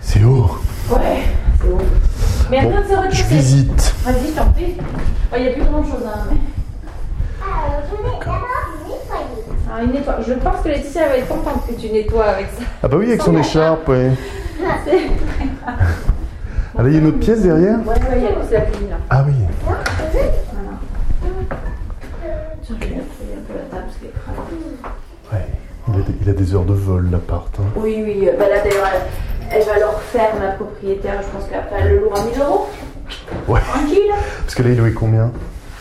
C'est 0.00 0.24
haut. 0.24 0.50
Ouais, 0.90 1.22
c'est 1.60 1.68
haut. 1.68 1.78
Mais 2.50 2.58
à 2.58 2.62
Bon, 2.62 2.70
toi 2.70 3.06
de 3.06 3.10
se 3.14 3.16
je 3.16 3.24
visite. 3.24 3.94
Vas-y, 4.04 4.28
je 4.30 4.36
t'en 4.36 4.46
prie. 4.50 4.74
Il 5.36 5.42
n'y 5.42 5.48
a 5.48 5.52
plus 5.52 5.62
grand 5.64 5.82
chose, 5.84 6.02
hein. 6.06 6.18
mais- 6.30 6.36
Alors, 9.68 9.82
il 9.84 9.90
nettoie. 9.92 10.16
Je 10.26 10.32
pense 10.34 10.60
que 10.62 10.68
Laetitia 10.68 11.08
va 11.08 11.16
être 11.18 11.28
contente 11.28 11.66
que 11.66 11.72
tu 11.80 11.92
nettoies 11.92 12.24
avec 12.26 12.46
ça. 12.58 12.64
Ah 12.82 12.88
bah 12.88 12.96
oui, 12.98 13.06
avec 13.06 13.22
son 13.22 13.36
écharpe, 13.36 13.88
ouais. 13.88 14.10
C'est- 14.84 15.10
Ah 16.76 16.82
là, 16.82 16.88
il 16.88 16.92
y 16.92 16.96
a 16.96 17.00
une 17.00 17.06
autre 17.06 17.18
pièce 17.18 17.42
derrière? 17.42 17.78
Ouais, 17.80 17.94
ouais, 17.94 18.16
il 18.16 18.22
y 18.22 18.26
a 18.26 18.30
c'est 18.48 18.54
la 18.54 18.60
cuisine 18.62 18.90
là. 18.90 18.96
Ah 19.10 19.24
oui. 19.26 19.34
Voilà. 19.64 19.80
Tiens, 22.78 22.78
je 22.80 22.86
vais 22.86 22.94
nettoyer 22.94 23.34
un 23.36 23.42
peu 23.46 23.54
la 23.54 23.64
table 23.70 23.84
parce 23.86 23.96
qu'elle 23.98 24.08
est 24.10 25.32
crade. 25.32 25.46
Il 25.88 25.94
a, 25.94 26.02
des, 26.04 26.12
il 26.22 26.28
a 26.28 26.32
des 26.34 26.54
heures 26.54 26.64
de 26.64 26.74
vol, 26.74 27.10
l'appart. 27.10 27.48
hein. 27.58 27.64
Oui, 27.76 28.00
oui. 28.04 28.28
euh, 28.28 28.36
Bah 28.38 28.48
là 28.48 28.60
d'ailleurs, 28.62 28.86
elle, 28.94 29.58
elle 29.58 29.66
va 29.66 29.78
le 29.78 29.86
refaire, 29.86 30.30
la 30.40 30.52
propriétaire. 30.52 31.20
Je 31.22 31.28
pense 31.36 31.48
qu'après 31.50 31.80
elle 31.80 31.94
le 31.94 31.98
louera 32.00 32.22
1000 32.22 32.40
euros. 32.40 32.66
Ouais. 33.48 33.60
Tranquille. 33.60 34.12
Parce 34.42 34.54
que 34.54 34.62
là, 34.62 34.68
il 34.70 34.76
louait 34.78 34.92
combien? 34.92 35.32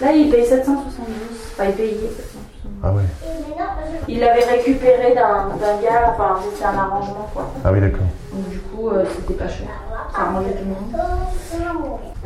Là, 0.02 0.12
il 0.13 0.30
paye 0.32 0.45
772. 0.45 1.06
Enfin, 1.54 1.65
il 1.69 1.73
payait 1.75 1.91
772. 1.91 2.39
Ah 2.82 2.91
ouais. 2.93 3.04
Il 4.08 4.19
l'avait 4.21 4.45
récupéré 4.45 5.13
d'un 5.13 5.49
d'un 5.60 5.82
gars, 5.84 6.13
enfin, 6.15 6.39
c'était 6.54 6.65
un 6.65 6.78
arrangement 6.78 7.30
quoi. 7.34 7.52
Ah 7.65 7.71
oui, 7.71 7.82
d'accord. 7.82 8.08
Donc, 8.34 8.49
du 8.49 8.60
coup, 8.60 8.89
euh, 8.89 9.04
c'était 9.15 9.34
pas 9.34 9.49
cher. 9.49 9.67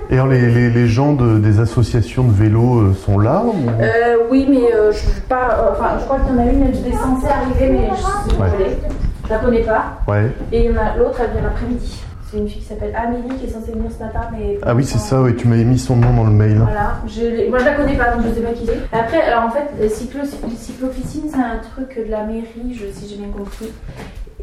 Et 0.09 0.13
alors, 0.15 0.27
les, 0.27 0.41
les, 0.51 0.69
les 0.69 0.87
gens 0.87 1.13
de, 1.13 1.39
des 1.39 1.59
associations 1.59 2.23
de 2.25 2.31
vélo 2.33 2.79
euh, 2.81 2.93
sont 2.93 3.17
là 3.19 3.41
ou... 3.45 3.53
Euh, 3.81 4.17
oui, 4.29 4.45
mais 4.49 4.73
euh, 4.73 4.91
je 4.91 5.21
pas. 5.27 5.57
euh, 5.59 5.71
Enfin, 5.71 5.91
je 5.99 6.03
crois 6.05 6.19
qu'il 6.19 6.35
y 6.35 6.37
en 6.37 6.41
a 6.41 6.45
une, 6.51 6.63
elle 6.63 6.69
est 6.87 6.91
censée 6.95 7.27
arriver, 7.27 7.69
mais 7.71 7.89
je 7.95 8.01
sais 8.31 8.37
pas 8.37 8.43
Ouais. 8.43 8.77
Je 9.25 9.29
la 9.29 9.37
connais 9.39 9.61
pas. 9.61 9.83
Ouais. 10.07 10.31
Et 10.51 10.65
il 10.65 10.71
y 10.71 10.77
en 10.77 10.81
a 10.81 10.97
l'autre, 10.97 11.19
elle 11.21 11.31
vient 11.31 11.41
l'après-midi. 11.43 12.03
C'est 12.29 12.37
une 12.39 12.47
fille 12.49 12.61
qui 12.61 12.67
s'appelle 12.67 12.93
Amélie 12.95 13.35
qui 13.39 13.45
est 13.45 13.49
censée 13.49 13.71
venir 13.71 13.89
ce 13.97 14.03
matin, 14.03 14.21
mais. 14.31 14.57
Ah 14.63 14.75
oui, 14.75 14.83
c'est 14.83 14.97
ça, 14.97 15.21
oui, 15.21 15.35
tu 15.35 15.47
m'avais 15.47 15.63
mis 15.63 15.79
son 15.79 15.95
nom 15.95 16.13
dans 16.13 16.23
le 16.25 16.31
mail. 16.31 16.57
Voilà, 16.57 16.95
je 17.07 17.47
moi 17.49 17.59
je 17.59 17.65
la 17.65 17.73
connais 17.75 17.95
pas 17.95 18.11
donc 18.15 18.23
je 18.27 18.33
sais 18.33 18.41
pas 18.41 18.51
qui 18.53 18.65
c'est. 18.65 18.97
Après, 18.97 19.21
alors 19.21 19.43
en 19.45 19.51
fait, 19.51 19.87
cyclo, 19.89 20.21
cyclofficine 20.57 21.29
c'est 21.29 21.37
un 21.39 21.59
truc 21.59 22.03
de 22.05 22.11
la 22.11 22.23
mairie, 22.23 22.73
je, 22.73 22.85
si 22.91 23.07
j'ai 23.07 23.17
bien 23.17 23.29
compris. 23.29 23.71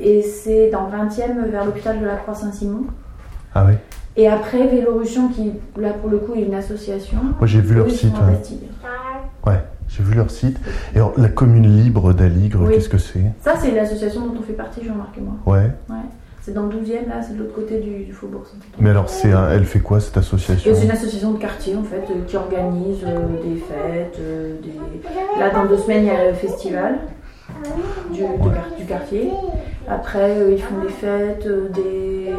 Et 0.01 0.23
c'est 0.23 0.71
dans 0.71 0.87
le 0.87 0.97
20e 0.97 1.51
vers 1.51 1.65
l'hôpital 1.67 2.01
de 2.01 2.07
la 2.07 2.15
Croix-Saint-Simon. 2.15 2.85
Ah 3.55 3.65
oui. 3.69 3.75
Et 4.17 4.29
après, 4.29 4.67
Vélorussion 4.67 5.29
qui, 5.29 5.53
là 5.77 5.91
pour 5.93 6.11
le 6.11 6.19
coup, 6.19 6.35
est 6.35 6.43
une 6.43 6.55
association. 6.55 7.19
Moi, 7.39 7.47
j'ai 7.47 7.61
vu 7.61 7.75
leur 7.75 7.91
site, 7.91 8.13
ouais. 9.47 9.53
J'ai 9.89 10.05
vu 10.05 10.15
leur 10.15 10.31
site. 10.31 10.57
Et 10.95 10.99
alors, 10.99 11.15
la 11.17 11.29
commune 11.29 11.67
libre 11.67 12.13
d'Aligre, 12.13 12.61
Oui. 12.63 12.75
qu'est-ce 12.75 12.89
que 12.89 12.99
c'est? 12.99 13.25
Ça, 13.41 13.55
c'est 13.61 13.73
l'association 13.73 14.21
dont 14.27 14.35
on 14.39 14.43
fait 14.43 14.53
partie, 14.53 14.85
Jean-Marc 14.85 15.19
et 15.19 15.21
moi. 15.21 15.35
Ouais. 15.47 15.71
Ouais. 15.89 15.97
C'est 16.43 16.55
dans 16.55 16.63
le 16.67 16.69
12e, 16.77 17.09
là, 17.09 17.21
c'est 17.23 17.35
de 17.35 17.41
l'autre 17.41 17.55
côté 17.55 17.81
du, 17.81 18.05
du 18.05 18.13
faubourg. 18.13 18.45
Mais 18.79 18.91
alors, 18.91 19.09
c'est 19.09 19.33
un- 19.33 19.51
elle 19.51 19.65
fait 19.65 19.81
quoi, 19.81 19.99
cette 20.01 20.17
association? 20.17 20.73
C'est 20.75 20.85
une 20.85 20.91
association 20.93 21.33
de 21.33 21.39
quartier 21.39 21.75
en 21.77 21.83
fait 21.83 22.05
euh, 22.11 22.25
qui 22.27 22.37
organise 22.37 22.99
euh, 23.05 23.19
des 23.43 23.57
fêtes. 23.61 24.17
euh, 24.21 24.55
des... 24.63 25.41
Là, 25.41 25.51
dans 25.51 25.67
deux 25.67 25.77
semaines, 25.79 26.05
il 26.05 26.07
y 26.07 26.11
a 26.11 26.29
le 26.29 26.35
festival 26.35 26.99
du, 28.13 28.21
de 28.21 28.79
du 28.79 28.85
quartier. 28.87 29.29
Après, 29.89 30.53
ils 30.53 30.63
font 30.63 30.81
des 30.83 30.89
fêtes, 30.93 31.47
des... 31.75 32.33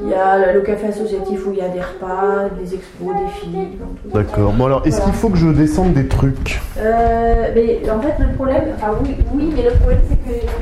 il 0.00 0.08
y 0.08 0.14
a 0.14 0.52
le 0.52 0.60
café 0.60 0.88
associatif 0.88 1.46
où 1.46 1.52
il 1.52 1.58
y 1.58 1.62
a 1.62 1.68
des 1.68 1.80
repas, 1.80 2.48
des 2.60 2.74
expos, 2.74 3.14
des 3.14 3.40
films. 3.40 3.68
D'accord. 4.12 4.52
Bon, 4.52 4.66
alors, 4.66 4.86
est-ce 4.86 5.00
qu'il 5.00 5.12
faut 5.14 5.30
que 5.30 5.38
je 5.38 5.48
descende 5.48 5.94
des 5.94 6.06
trucs 6.06 6.60
Euh, 6.78 7.50
mais 7.54 7.80
en 7.90 8.00
fait, 8.00 8.14
le 8.22 8.34
problème, 8.34 8.64
enfin 8.76 8.92
oui, 9.02 9.16
oui 9.34 9.52
mais 9.56 9.62
le 9.62 9.70
problème 9.72 10.00
c'est 10.08 10.16
que 10.16 10.38
trucs 10.40 10.52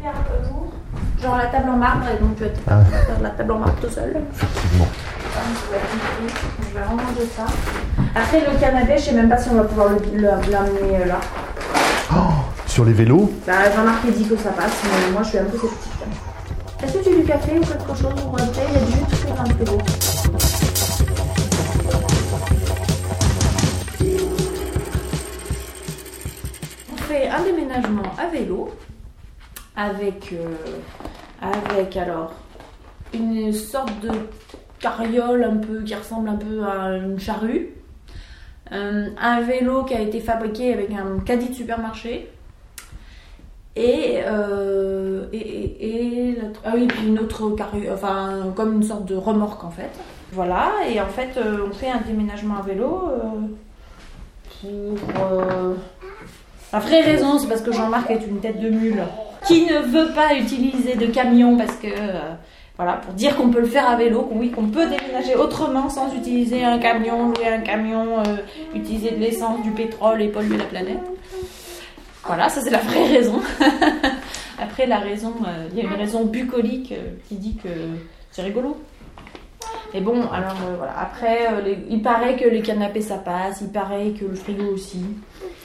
hyper 0.00 0.12
lourds, 0.44 0.72
genre 1.22 1.36
la 1.36 1.46
table 1.46 1.68
en 1.70 1.76
marbre, 1.76 2.04
et 2.14 2.22
donc 2.22 2.36
tu 2.36 2.44
vas 2.44 2.48
te 2.50 2.58
Ah. 2.68 2.84
faire 2.84 3.20
la 3.22 3.30
table 3.30 3.52
en 3.52 3.58
marbre 3.58 3.76
tout 3.82 3.90
seul. 3.90 4.16
Effectivement. 4.34 4.86
Je 6.72 6.78
vais 6.78 6.84
ranger 6.84 7.28
ça. 7.36 7.44
Après, 8.14 8.40
le 8.40 8.58
canapé, 8.58 8.94
je 8.96 9.02
sais 9.02 9.12
même 9.12 9.28
pas 9.28 9.36
si 9.36 9.48
on 9.50 9.54
va 9.56 9.64
pouvoir 9.64 9.88
l'amener 9.90 11.02
euh, 11.02 11.06
là. 11.06 11.18
Sur 12.66 12.84
les 12.84 12.92
vélos 12.92 13.30
Bah, 13.46 13.52
Jean-Marc 13.74 13.98
il 14.06 14.12
dit 14.14 14.24
que 14.28 14.36
ça 14.36 14.50
passe, 14.50 14.80
mais 14.84 15.12
moi 15.12 15.22
je 15.22 15.28
suis 15.28 15.38
un 15.38 15.44
peu 15.44 15.58
sceptique. 15.58 15.92
Café 17.24 17.58
ou 17.58 17.62
quelque 17.62 17.94
chose 17.94 18.14
thé 18.52 18.60
Il 18.68 18.74
y 18.74 18.76
a 18.76 18.84
du 18.84 18.92
jus. 18.92 19.04
On 26.92 26.96
fait 26.96 27.28
un 27.28 27.42
déménagement 27.42 28.02
à 28.18 28.26
vélo 28.28 28.70
avec, 29.76 30.32
euh, 30.32 30.56
avec 31.40 31.96
alors 31.96 32.34
une 33.12 33.52
sorte 33.52 34.00
de 34.00 34.10
carriole 34.80 35.44
un 35.44 35.56
peu 35.56 35.82
qui 35.82 35.94
ressemble 35.94 36.28
un 36.28 36.36
peu 36.36 36.64
à 36.64 36.96
une 36.96 37.18
charrue. 37.18 37.70
Euh, 38.72 39.08
un 39.20 39.40
vélo 39.40 39.84
qui 39.84 39.94
a 39.94 40.00
été 40.00 40.20
fabriqué 40.20 40.72
avec 40.72 40.90
un 40.90 41.20
caddie 41.20 41.50
de 41.50 41.54
supermarché. 41.54 42.30
Et, 43.76 44.20
euh, 44.24 45.26
et, 45.32 45.38
et, 45.38 46.28
et 46.30 46.38
ah 46.64 46.72
oui, 46.74 46.86
puis 46.86 47.08
une 47.08 47.18
autre 47.18 47.50
carrure, 47.50 47.90
enfin 47.92 48.52
comme 48.54 48.74
une 48.74 48.84
sorte 48.84 49.04
de 49.04 49.16
remorque 49.16 49.64
en 49.64 49.70
fait. 49.70 49.90
Voilà, 50.32 50.70
et 50.88 51.00
en 51.00 51.08
fait 51.08 51.36
euh, 51.36 51.66
on 51.68 51.72
fait 51.72 51.90
un 51.90 52.00
déménagement 52.06 52.58
à 52.58 52.62
vélo 52.62 53.08
euh, 53.08 54.94
pour. 55.02 55.42
La 56.72 56.78
vraie 56.80 57.02
raison, 57.02 57.38
c'est 57.38 57.48
parce 57.48 57.62
que 57.62 57.72
Jean-Marc 57.72 58.10
est 58.10 58.26
une 58.26 58.40
tête 58.40 58.60
de 58.60 58.68
mule 58.68 59.02
qui 59.46 59.66
ne 59.66 59.78
veut 59.78 60.12
pas 60.12 60.34
utiliser 60.34 60.94
de 60.94 61.06
camion 61.06 61.56
parce 61.56 61.74
que. 61.76 61.88
voilà, 62.76 62.94
pour 62.94 63.14
dire 63.14 63.36
qu'on 63.36 63.48
peut 63.48 63.60
le 63.60 63.66
faire 63.66 63.88
à 63.88 63.96
vélo, 63.96 64.28
oui, 64.32 64.50
qu'on 64.50 64.66
peut 64.66 64.86
déménager 64.86 65.34
autrement 65.36 65.88
sans 65.88 66.12
utiliser 66.14 66.64
un 66.64 66.78
camion, 66.78 67.28
louer 67.28 67.48
un 67.48 67.60
camion, 67.60 68.22
utiliser 68.74 69.12
de 69.12 69.20
l'essence, 69.20 69.62
du 69.62 69.70
pétrole 69.70 70.22
et 70.22 70.28
polluer 70.28 70.56
la 70.56 70.64
planète. 70.64 71.02
Voilà, 72.26 72.48
ça 72.48 72.60
c'est 72.62 72.70
la 72.70 72.78
vraie 72.78 73.06
raison. 73.08 73.40
Après, 74.58 74.86
la 74.86 74.98
raison, 74.98 75.34
euh, 75.46 75.68
il 75.72 75.78
y 75.78 75.80
a 75.80 75.84
une 75.84 75.94
raison 75.94 76.24
bucolique 76.24 76.92
euh, 76.92 77.10
qui 77.28 77.34
dit 77.36 77.56
que 77.56 77.68
c'est 78.30 78.42
rigolo. 78.42 78.76
Mais 79.92 80.00
bon, 80.00 80.22
alors 80.30 80.56
euh, 80.68 80.76
voilà. 80.76 80.98
Après, 80.98 81.52
euh, 81.52 81.60
les- 81.60 81.78
il 81.90 82.02
paraît 82.02 82.36
que 82.36 82.48
les 82.48 82.62
canapés 82.62 83.00
ça 83.02 83.16
passe, 83.18 83.60
il 83.60 83.68
paraît 83.68 84.10
que 84.18 84.24
le 84.24 84.34
frigo 84.34 84.64
aussi. 84.72 85.04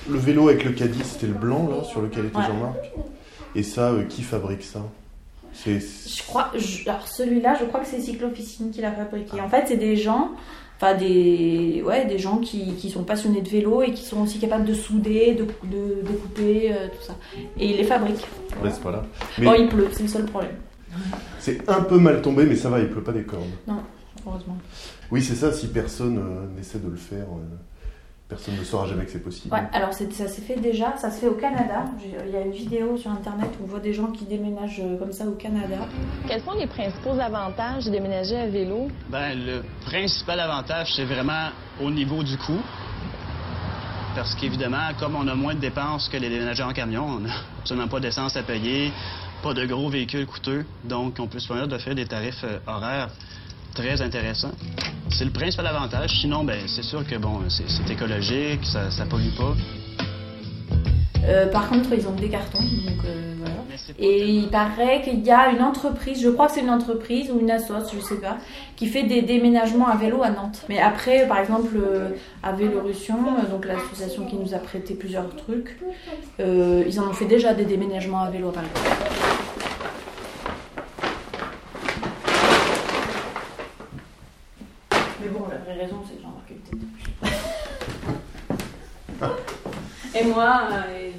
Le 0.10 0.18
vélo 0.18 0.50
avec 0.50 0.64
le 0.66 0.72
caddie, 0.72 1.02
c'était 1.04 1.28
le 1.28 1.34
blanc, 1.34 1.68
là, 1.70 1.84
sur 1.84 2.02
lequel 2.02 2.26
était 2.26 2.38
Ouais. 2.38 2.44
Jean-Marc 2.46 2.92
Et 3.56 3.64
ça, 3.64 3.90
euh, 3.90 4.04
qui 4.04 4.22
fabrique 4.24 4.64
ça? 4.64 4.80
C'est... 5.54 5.80
Je 5.80 6.24
crois, 6.24 6.52
je- 6.56 6.88
alors 6.90 7.08
celui-là, 7.08 7.56
je 7.60 7.66
crois 7.66 7.80
que 7.82 7.88
c'est 7.88 8.00
Cyclofficine 8.00 8.72
qui 8.72 8.82
l'a 8.82 8.92
fabriqué. 8.92 9.40
En 9.42 9.50
fait, 9.50 9.66
c'est 9.68 9.78
des 9.78 9.96
gens, 9.96 10.30
enfin 10.82 10.96
des, 10.96 11.84
ouais, 11.86 12.06
des 12.06 12.18
gens 12.18 12.38
qui, 12.38 12.74
qui 12.76 12.90
sont 12.90 13.04
passionnés 13.04 13.42
de 13.42 13.50
vélo 13.50 13.82
et 13.82 13.92
qui 13.92 14.04
sont 14.04 14.22
aussi 14.22 14.40
capables 14.40 14.64
de 14.64 14.74
souder, 14.74 15.36
de, 15.36 15.44
de, 15.68 16.02
de 16.10 16.18
couper, 16.18 16.72
euh, 16.72 16.88
tout 16.88 17.06
ça. 17.06 17.16
Et 17.60 17.72
ils 17.72 17.76
les 17.76 17.84
fabriquent. 17.84 18.26
Ouais, 18.64 18.70
c'est 18.72 18.82
pas 18.82 18.92
là. 18.92 19.04
Bon, 19.40 19.54
il 19.56 19.68
pleut, 19.68 19.90
c'est 19.92 20.04
le 20.04 20.10
seul 20.10 20.26
problème. 20.26 20.56
C'est 21.38 21.70
un 21.70 21.82
peu 21.82 21.98
mal 21.98 22.22
tombé, 22.22 22.46
mais 22.46 22.56
ça 22.56 22.70
va, 22.70 22.80
il 22.80 22.88
pleut 22.90 23.04
pas 23.04 23.12
des 23.12 23.24
cornes. 23.24 23.44
Non, 23.68 23.82
heureusement. 24.26 24.58
Oui, 25.12 25.22
c'est 25.22 25.36
ça, 25.36 25.52
si 25.52 25.68
personne 25.68 26.18
euh, 26.18 26.58
n'essaie 26.58 26.80
de 26.80 26.90
le 26.90 26.96
faire, 26.96 27.28
euh, 27.30 27.56
personne 28.30 28.56
ne 28.58 28.64
saura 28.64 28.86
jamais 28.88 29.06
que 29.06 29.12
c'est 29.12 29.24
possible. 29.24 29.54
Ouais, 29.54 29.68
alors 29.74 29.92
ça 29.92 30.06
s'est 30.08 30.42
fait 30.42 30.56
déjà, 30.56 30.96
ça 30.98 31.10
se 31.10 31.20
fait 31.20 31.28
au 31.28 31.34
Canada. 31.34 31.86
Il 32.26 32.32
y 32.32 32.36
a 32.36 32.42
une 32.42 32.52
vidéo 32.52 32.96
sur 32.96 33.10
internet 33.12 33.50
où 33.60 33.64
on 33.64 33.68
voit 33.68 33.80
des 33.80 33.92
gens 33.92 34.12
qui 34.12 34.24
déménagent 34.26 34.82
euh, 34.82 34.98
comme 34.98 35.12
ça 35.12 35.26
au 35.26 35.32
Canada. 35.32 35.78
Quels 36.28 36.42
sont 36.44 36.54
les 36.54 36.68
principaux 36.68 37.20
avantages 37.20 37.86
de 37.86 37.90
déménager 37.90 38.38
à 38.38 38.46
vélo? 38.46 38.88
Ben, 39.10 39.34
le 39.34 39.64
principal 39.84 40.40
avantage, 40.40 40.94
c'est 40.96 41.06
vraiment 41.06 41.50
au 41.82 41.90
niveau 41.90 42.22
du 42.22 42.38
coût. 42.38 42.62
Parce 44.16 44.36
qu'évidemment, 44.36 44.94
comme 45.00 45.16
on 45.16 45.28
a 45.28 45.34
moins 45.34 45.56
de 45.56 45.60
dépenses 45.60 46.08
que 46.08 46.18
les 46.18 46.30
déménageurs 46.30 46.68
en 46.68 46.74
camion, 46.74 47.06
on 47.06 47.20
n'a 47.22 47.34
absolument 47.62 47.88
pas 47.88 48.00
d'essence 48.00 48.36
à 48.36 48.44
payer, 48.44 48.94
pas 49.42 49.56
de 49.56 49.66
gros 49.66 49.90
véhicules 49.90 50.28
coûteux, 50.28 50.66
donc 50.84 51.16
on 51.20 51.28
peut 51.28 51.40
se 51.40 51.48
permettre 51.48 51.70
d'offrir 51.70 51.96
des 51.96 52.06
tarifs 52.06 52.44
euh, 52.44 52.60
horaires 52.68 53.10
très 53.74 54.02
intéressants. 54.02 54.52
C'est 55.12 55.26
le 55.26 55.32
principal 55.32 55.68
avantage. 55.68 56.22
Sinon, 56.22 56.44
ben, 56.44 56.60
c'est 56.68 56.84
sûr 56.84 57.06
que 57.08 57.16
bon, 57.16 57.42
c'est 57.50 57.92
écologique, 57.92 58.64
ça, 58.64 58.92
ça 58.92 59.06
pollue 59.06 59.36
pas. 59.38 59.56
Euh, 61.26 61.48
par 61.48 61.70
contre, 61.70 61.94
ils 61.94 62.08
ont 62.08 62.14
des 62.14 62.30
cartons, 62.30 62.60
donc 62.60 63.06
euh, 63.06 63.34
voilà. 63.38 63.54
Et 64.00 64.28
il 64.28 64.48
paraît 64.50 65.02
qu'il 65.02 65.26
y 65.26 65.32
a 65.32 65.50
une 65.52 65.62
entreprise, 65.62 66.22
je 66.22 66.30
crois 66.30 66.48
que 66.48 66.54
c'est 66.54 66.62
une 66.62 66.70
entreprise 66.70 67.30
ou 67.32 67.40
une 67.40 67.52
assoce, 67.52 67.94
je 67.94 68.00
sais 68.00 68.20
pas, 68.20 68.38
qui 68.76 68.88
fait 68.88 69.04
des 69.04 69.22
déménagements 69.22 69.88
à 69.88 69.96
vélo 69.96 70.24
à 70.24 70.30
Nantes. 70.30 70.64
Mais 70.70 70.80
après, 70.80 71.28
par 71.28 71.40
exemple, 71.40 71.76
euh, 71.76 72.10
à 72.42 72.54
Vélorussion, 72.54 73.18
donc 73.50 73.66
l'association 73.66 74.26
qui 74.26 74.38
nous 74.38 74.54
a 74.54 74.60
prêté 74.60 74.94
plusieurs 74.94 75.36
trucs, 75.36 75.78
ils 76.40 77.00
en 77.00 77.10
ont 77.10 77.14
fait 77.14 77.26
déjà 77.26 77.54
des 77.54 77.66
déménagements 77.66 78.22
à 78.22 78.30
vélo 78.30 78.50
à 78.50 78.54
Paris. 78.54 78.68
Mais 85.22 85.28
bon, 85.28 85.46
la 85.50 85.58
vraie 85.58 85.69
raison, 85.80 85.96
c'est 86.08 86.16
que 86.18 86.22
Jean-Marc 86.22 86.52
est 86.52 86.72
une 86.72 86.80
tête. 86.80 86.90
Et 90.16 90.24
moi, 90.26 90.62
euh, 90.72 91.08
et 91.08 91.12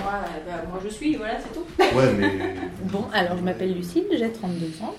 moi, 0.00 0.12
euh, 0.14 0.38
bah, 0.46 0.62
moi 0.70 0.80
je 0.84 0.88
suis, 0.88 1.16
voilà, 1.16 1.34
c'est 1.40 1.52
tout. 1.52 1.64
Ouais, 1.96 2.12
mais- 2.18 2.32
Bon, 2.92 3.04
alors 3.12 3.36
je 3.36 3.42
m'appelle 3.42 3.74
Lucille, 3.74 4.04
j'ai 4.12 4.30
32 4.30 4.66
ans. 4.84 4.94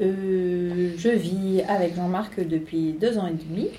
Euh, 0.00 0.92
je 0.96 1.08
vis 1.08 1.62
avec 1.68 1.96
Jean-Marc 1.96 2.38
depuis 2.46 2.92
deux 2.92 3.18
ans 3.18 3.26
et 3.26 3.32
demi. 3.32 3.70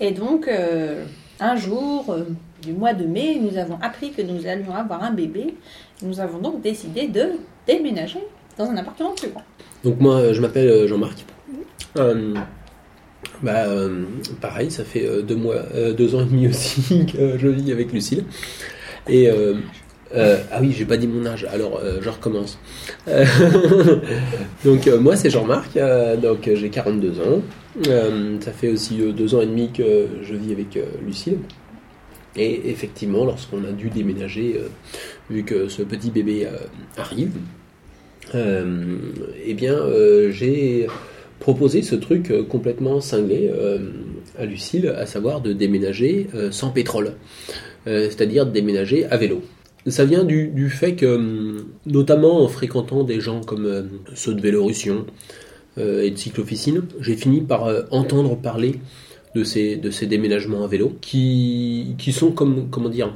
Et 0.00 0.10
donc, 0.10 0.48
euh, 0.48 1.04
un 1.40 1.56
jour 1.56 2.10
euh, 2.10 2.24
du 2.62 2.72
mois 2.72 2.92
de 2.92 3.06
mai, 3.06 3.38
nous 3.40 3.56
avons 3.56 3.78
appris 3.80 4.10
que 4.12 4.22
nous 4.22 4.46
allions 4.46 4.74
avoir 4.74 5.02
un 5.02 5.12
bébé. 5.12 5.54
Nous 6.02 6.20
avons 6.20 6.38
donc 6.38 6.60
décidé 6.60 7.06
de 7.08 7.32
déménager 7.66 8.20
dans 8.58 8.64
un 8.66 8.76
appartement 8.76 9.12
plus 9.14 9.28
grand. 9.30 9.42
Donc 9.84 10.00
moi, 10.00 10.32
je 10.32 10.40
m'appelle 10.40 10.86
Jean-Marc. 10.86 11.24
Euh, 11.96 12.34
bah, 13.42 13.66
euh, 13.66 14.04
pareil, 14.40 14.70
ça 14.70 14.84
fait 14.84 15.06
euh, 15.06 15.22
deux 15.22 15.36
mois, 15.36 15.56
euh, 15.74 15.92
deux 15.92 16.14
ans 16.14 16.22
et 16.22 16.24
demi 16.24 16.48
aussi 16.48 17.06
que 17.12 17.38
je 17.38 17.48
vis 17.48 17.72
avec 17.72 17.92
Lucille. 17.92 18.24
Et 19.08 19.28
ah 20.52 20.60
oui, 20.60 20.72
j'ai 20.72 20.84
pas 20.84 20.96
dit 20.96 21.06
mon 21.06 21.26
âge. 21.26 21.46
Alors, 21.52 21.80
je 22.00 22.08
recommence. 22.08 22.58
Donc 24.64 24.86
moi, 24.86 25.14
c'est 25.16 25.30
Jean-Marc. 25.30 25.78
donc 26.22 26.50
j'ai 26.52 26.70
42 26.70 27.20
ans. 27.20 27.42
Ça 28.40 28.52
fait 28.52 28.70
aussi 28.70 28.96
deux 29.12 29.34
ans 29.34 29.42
et 29.42 29.46
demi 29.46 29.70
que 29.70 30.06
je 30.22 30.34
vis 30.34 30.52
avec 30.52 30.78
Lucille. 31.04 31.38
Et 32.34 32.70
effectivement, 32.70 33.24
lorsqu'on 33.24 33.64
a 33.64 33.72
dû 33.72 33.90
déménager, 33.90 34.60
vu 35.30 35.44
que 35.44 35.68
ce 35.68 35.82
petit 35.82 36.10
bébé 36.10 36.48
arrive, 36.96 37.32
eh 38.34 39.54
bien, 39.54 39.76
j'ai 40.30 40.88
proposé 41.46 41.82
ce 41.82 41.94
truc 41.94 42.32
euh, 42.32 42.42
complètement 42.42 43.00
cinglé 43.00 43.48
euh, 43.54 43.78
à 44.36 44.46
Lucille, 44.46 44.88
à 44.88 45.06
savoir 45.06 45.40
de 45.40 45.52
déménager 45.52 46.26
euh, 46.34 46.50
sans 46.50 46.70
pétrole, 46.70 47.12
c'est-à-dire 47.86 48.46
de 48.46 48.50
déménager 48.50 49.04
à 49.04 49.16
vélo. 49.16 49.42
Ça 49.86 50.04
vient 50.04 50.24
du, 50.24 50.68
fait 50.70 50.96
que, 50.96 51.06
hum, 51.06 51.66
notamment 51.86 52.42
en 52.42 52.48
fréquentant 52.48 53.04
des 53.04 53.20
gens 53.20 53.42
comme 53.42 53.88
ceux 54.16 54.34
de 54.34 54.40
Vélorussion 54.40 55.06
et 55.78 56.10
de 56.10 56.16
cyclofficine, 56.16 56.82
j'ai 57.00 57.14
fini 57.14 57.42
par 57.42 57.70
entendre 57.92 58.34
parler 58.36 58.80
de 59.36 59.44
ces, 59.44 59.76
de 59.76 59.90
ces 59.92 60.06
déménagements 60.06 60.64
à 60.64 60.66
vélo 60.66 60.96
qui, 61.00 61.94
sont 62.10 62.32
comme, 62.32 62.70
comment 62.70 62.88
dire, 62.88 63.14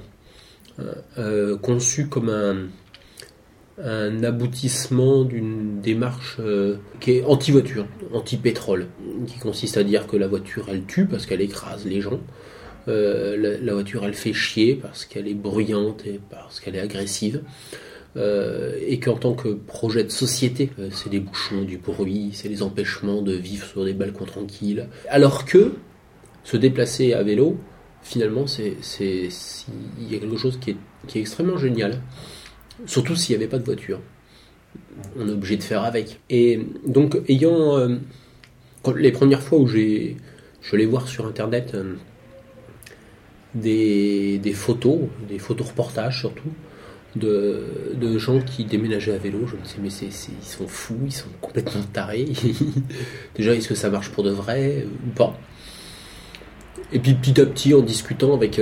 conçus 1.62 2.06
comme 2.06 2.28
un, 2.28 2.68
un 3.82 4.22
aboutissement 4.24 5.24
d'une 5.24 5.80
démarche 5.80 6.36
euh, 6.40 6.76
qui 7.00 7.12
est 7.12 7.24
anti-voiture, 7.24 7.86
anti-pétrole, 8.12 8.88
qui 9.26 9.38
consiste 9.38 9.76
à 9.76 9.82
dire 9.82 10.06
que 10.06 10.16
la 10.16 10.26
voiture 10.26 10.66
elle 10.68 10.84
tue 10.84 11.06
parce 11.06 11.26
qu'elle 11.26 11.40
écrase 11.40 11.84
les 11.86 12.00
gens, 12.00 12.20
Euh, 12.88 13.58
la, 13.62 13.74
voiture 13.74 14.04
elle 14.04 14.14
fait 14.14 14.32
chier 14.32 14.74
parce 14.74 15.04
qu'elle 15.04 15.28
est 15.28 15.34
bruyante 15.34 16.06
et 16.06 16.18
parce 16.30 16.60
qu'elle 16.60 16.76
est 16.76 16.80
agressive, 16.80 17.42
Euh, 18.16 18.76
et 18.92 18.98
qu'en 18.98 19.16
tant 19.16 19.34
que 19.34 19.50
projet 19.50 20.02
de 20.02 20.10
société, 20.10 20.70
c'est 20.90 21.10
des 21.10 21.20
bouchons, 21.20 21.62
du 21.62 21.78
bruit, 21.78 22.30
c'est 22.32 22.48
les 22.48 22.60
empêchements 22.62 23.22
de 23.22 23.34
vivre 23.34 23.64
sur 23.64 23.84
des 23.84 23.92
balcons 23.92 24.24
tranquilles, 24.24 24.88
alors 25.08 25.44
que 25.44 25.74
se 26.42 26.56
déplacer 26.56 27.12
à 27.12 27.22
vélo, 27.22 27.56
finalement, 28.02 28.48
c'est, 28.48 28.74
il 29.00 30.12
y 30.12 30.16
a 30.16 30.18
quelque 30.18 30.36
chose 30.36 30.58
qui 30.60 30.70
est 30.70 31.20
extrêmement 31.20 31.56
génial. 31.56 32.02
Surtout 32.86 33.16
s'il 33.16 33.36
n'y 33.36 33.42
avait 33.42 33.50
pas 33.50 33.58
de 33.58 33.64
voiture. 33.64 34.00
On 35.18 35.28
est 35.28 35.32
obligé 35.32 35.56
de 35.56 35.62
faire 35.62 35.84
avec. 35.84 36.20
Et 36.30 36.60
donc, 36.86 37.18
ayant. 37.28 37.76
euh, 37.78 37.96
les 38.96 39.12
premières 39.12 39.42
fois 39.42 39.58
où 39.58 39.66
j'ai. 39.66 40.16
Je 40.62 40.76
allé 40.76 40.84
voir 40.84 41.08
sur 41.08 41.26
internet 41.26 41.72
euh, 41.74 41.94
des, 43.54 44.52
photos, 44.54 44.98
des 45.26 45.38
photos 45.38 45.68
reportages 45.68 46.20
surtout, 46.20 46.50
de, 47.16 48.18
gens 48.18 48.40
qui 48.40 48.64
déménageaient 48.64 49.14
à 49.14 49.18
vélo. 49.18 49.46
Je 49.46 49.56
me 49.56 49.62
disais, 49.62 49.78
mais 49.82 49.88
ils 49.88 50.46
sont 50.46 50.68
fous, 50.68 51.00
ils 51.06 51.12
sont 51.12 51.30
complètement 51.40 51.82
tarés. 51.94 52.26
Déjà, 53.36 53.54
est-ce 53.54 53.68
que 53.68 53.74
ça 53.74 53.88
marche 53.88 54.10
pour 54.10 54.22
de 54.22 54.30
vrai 54.30 54.84
euh, 54.84 55.08
ou 55.08 55.10
pas? 55.14 55.38
Et 56.92 56.98
puis 56.98 57.14
petit 57.14 57.40
à 57.40 57.46
petit, 57.46 57.72
en 57.72 57.80
discutant 57.80 58.34
avec 58.34 58.60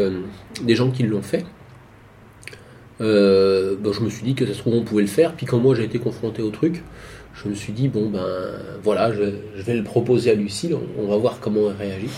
des 0.62 0.74
gens 0.74 0.90
qui 0.90 1.02
l'ont 1.02 1.22
fait, 1.22 1.44
euh, 3.00 3.76
ben, 3.78 3.92
je 3.92 4.00
me 4.00 4.10
suis 4.10 4.24
dit 4.24 4.34
que 4.34 4.46
ça 4.46 4.54
se 4.54 4.58
trouve 4.58 4.74
on 4.74 4.82
pouvait 4.82 5.02
le 5.02 5.08
faire. 5.08 5.32
Puis 5.34 5.46
quand 5.46 5.58
moi 5.58 5.74
j'ai 5.74 5.84
été 5.84 5.98
confronté 5.98 6.42
au 6.42 6.50
truc, 6.50 6.82
je 7.34 7.48
me 7.48 7.54
suis 7.54 7.72
dit 7.72 7.88
bon 7.88 8.08
ben 8.10 8.26
voilà, 8.82 9.12
je, 9.12 9.22
vais 9.56 9.74
le 9.74 9.84
proposer 9.84 10.30
à 10.30 10.34
Lucille, 10.34 10.76
on, 10.98 11.06
va 11.06 11.16
voir 11.16 11.38
comment 11.40 11.70
elle 11.70 11.88
réagit. 11.88 12.10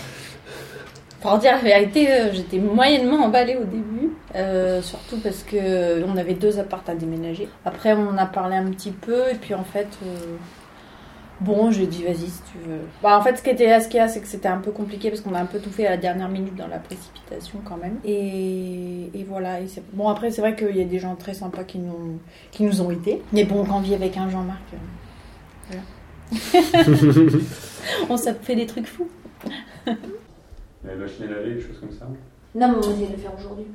Pour 1.21 1.37
dire 1.37 1.51
la 1.51 1.59
vérité, 1.59 2.11
euh, 2.11 2.33
j'étais 2.33 2.57
moyennement 2.57 3.25
emballée 3.25 3.55
au 3.55 3.63
début, 3.63 4.09
euh, 4.35 4.81
surtout 4.81 5.17
parce 5.17 5.43
que 5.43 6.03
on 6.03 6.17
avait 6.17 6.33
deux 6.33 6.57
apparts 6.57 6.83
à 6.87 6.95
déménager. 6.95 7.47
Après, 7.63 7.93
on 7.93 8.17
a 8.17 8.25
parlé 8.25 8.55
un 8.55 8.71
petit 8.71 8.89
peu, 8.89 9.29
et 9.31 9.35
puis 9.35 9.53
en 9.53 9.63
fait, 9.63 9.87
bon, 11.41 11.71
j'ai 11.71 11.87
dit 11.87 12.03
vas-y 12.03 12.27
si 12.27 12.41
tu 12.51 12.57
veux. 12.67 12.79
Bah, 13.03 13.17
en 13.17 13.21
fait, 13.21 13.35
ce 13.37 13.43
qui 13.43 13.49
était 13.49 13.79
ce 13.79 13.87
qu'il 13.87 13.97
y 13.97 13.99
a, 13.99 14.07
c'est 14.07 14.21
que 14.21 14.27
c'était 14.27 14.47
un 14.47 14.59
peu 14.59 14.71
compliqué 14.71 15.09
parce 15.09 15.21
qu'on 15.21 15.33
a 15.35 15.39
un 15.39 15.45
peu 15.45 15.59
tout 15.59 15.69
fait 15.69 15.85
à 15.87 15.91
la 15.91 15.97
dernière 15.97 16.29
minute 16.29 16.55
dans 16.55 16.67
la 16.67 16.79
précipitation 16.79 17.59
quand 17.65 17.77
même. 17.77 17.97
Et, 18.05 19.09
et 19.13 19.23
voilà. 19.27 19.59
Et 19.61 19.67
c'est- 19.67 19.83
bon, 19.93 20.07
après, 20.07 20.31
c'est 20.31 20.41
vrai 20.41 20.55
qu'il 20.55 20.75
y 20.77 20.81
a 20.81 20.85
des 20.85 20.99
gens 20.99 21.15
très 21.15 21.33
sympas 21.33 21.63
qui 21.63 21.79
nous, 21.79 22.19
qui 22.51 22.63
nous 22.63 22.81
ont 22.81 22.91
été. 22.91 23.21
Mais 23.33 23.43
bon, 23.43 23.65
quand 23.65 23.77
on 23.77 23.81
vit 23.81 23.95
avec 23.95 24.15
un 24.17 24.29
Jean-Marc, 24.29 24.61
euh, 24.73 24.77
voilà. 25.69 25.83
on 28.09 28.17
s'est 28.17 28.33
fait 28.41 28.55
des 28.55 28.65
trucs 28.65 28.87
fous. 28.87 29.09
La 30.83 30.95
machine 30.95 31.25
à 31.25 31.27
laver, 31.27 31.55
des 31.55 31.61
choses 31.61 31.79
comme 31.79 31.91
ça. 31.91 32.05
Non, 32.55 32.67
mais 32.69 32.75
on 32.77 32.81
va 32.81 32.91
essayer 32.91 33.07
de 33.07 33.11
le 33.13 33.17
faire 33.17 33.31
aujourd'hui. 33.37 33.65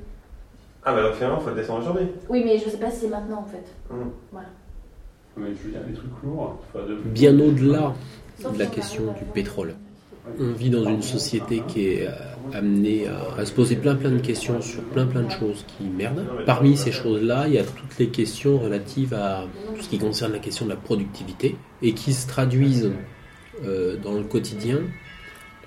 Ah, 0.84 0.92
bah 0.94 1.02
donc 1.02 1.14
finalement, 1.14 1.40
faut 1.40 1.50
le 1.50 1.56
descendre 1.56 1.80
aujourd'hui. 1.82 2.06
Oui, 2.28 2.42
mais 2.44 2.58
je 2.58 2.68
sais 2.68 2.76
pas 2.78 2.90
si 2.90 3.00
c'est 3.02 3.08
maintenant 3.08 3.40
en 3.40 3.44
fait. 3.44 3.64
Hum. 3.90 4.12
Voilà. 4.32 4.48
Mais 5.36 5.46
je 5.60 5.64
veux 5.66 5.70
dire, 5.70 5.80
des 5.86 5.94
trucs 5.94 6.10
lourds. 6.24 6.60
faut 6.72 6.78
de- 6.80 6.94
Bien 6.96 7.38
au-delà 7.38 7.94
de 8.52 8.58
la 8.58 8.66
question 8.66 9.12
du 9.18 9.24
pétrole. 9.34 9.74
On 10.40 10.52
vit 10.52 10.70
dans 10.70 10.84
une 10.84 11.02
société 11.02 11.62
qui 11.68 11.86
est 11.88 12.06
euh, 12.08 12.10
amenée 12.52 13.06
à, 13.06 13.40
à 13.40 13.44
se 13.46 13.52
poser 13.52 13.76
plein 13.76 13.94
plein 13.94 14.10
de 14.10 14.18
questions 14.18 14.60
sur 14.60 14.82
plein 14.82 15.06
plein 15.06 15.22
de 15.22 15.30
choses 15.30 15.64
qui 15.68 15.84
merdent. 15.84 16.24
Parmi 16.46 16.76
ces 16.76 16.90
choses-là, 16.90 17.46
il 17.46 17.54
y 17.54 17.58
a 17.58 17.64
toutes 17.64 17.96
les 17.98 18.08
questions 18.08 18.58
relatives 18.58 19.14
à 19.14 19.44
tout 19.76 19.82
ce 19.82 19.88
qui 19.88 19.98
concerne 19.98 20.32
la 20.32 20.38
question 20.40 20.64
de 20.64 20.70
la 20.70 20.76
productivité 20.76 21.56
et 21.82 21.92
qui 21.94 22.12
se 22.12 22.26
traduisent 22.26 22.90
euh, 23.64 23.96
dans 23.98 24.14
le 24.14 24.24
quotidien 24.24 24.78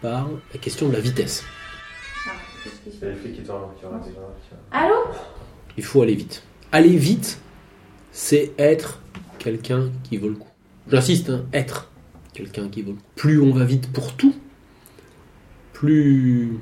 par 0.02 0.28
la 0.54 0.60
question 0.60 0.90
de 0.90 0.94
la 0.94 1.00
vitesse. 1.00 1.44
Il 2.86 2.94
y 3.02 3.06
a 3.06 3.10
les 3.10 3.16
flics 3.16 3.36
qui 3.38 3.42
tournent, 3.44 3.62
qui 3.76 3.82
tournent, 3.82 4.02
qui 4.02 4.10
tournent, 4.12 4.26
qui 4.44 4.50
tournent. 4.50 4.62
Allô? 4.72 4.96
Il 5.78 5.84
faut 5.84 6.02
aller 6.02 6.16
vite. 6.16 6.44
Aller 6.74 6.98
vite, 6.98 7.40
c'est 8.12 8.52
être 8.58 9.00
quelqu'un 9.40 9.90
qui 10.04 10.18
vaut 10.18 10.30
le 10.30 10.36
coup. 10.36 10.50
J'insiste, 10.92 11.30
hein, 11.30 11.46
être 11.54 11.92
quelqu'un 12.34 12.70
qui 12.70 12.84
vaut 12.84 12.92
le 12.92 12.98
coup. 12.98 13.04
Plus 13.16 13.42
on 13.42 13.52
va 13.52 13.66
vite 13.66 13.92
pour 13.92 14.14
tout, 14.14 14.36
plus, 15.74 16.58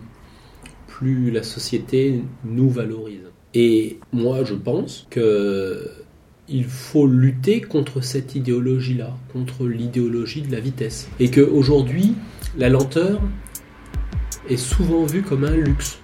plus 0.87 1.31
la 1.31 1.43
société 1.43 2.21
nous 2.45 2.69
valorise. 2.69 3.23
Et 3.53 3.99
moi, 4.13 4.43
je 4.43 4.53
pense 4.53 5.07
que 5.09 5.89
il 6.49 6.63
faut 6.63 7.07
lutter 7.07 7.59
contre 7.59 8.01
cette 8.01 8.35
idéologie-là, 8.35 9.17
contre 9.33 9.65
l'idéologie 9.65 10.41
de 10.41 10.51
la 10.51 10.61
vitesse. 10.61 11.09
Et 11.19 11.29
qu'aujourd'hui, 11.29 12.13
la 12.57 12.69
lenteur 12.69 13.21
est 14.49 14.57
souvent 14.57 15.03
vue 15.05 15.23
comme 15.23 15.43
un 15.43 15.55
luxe. 15.55 15.99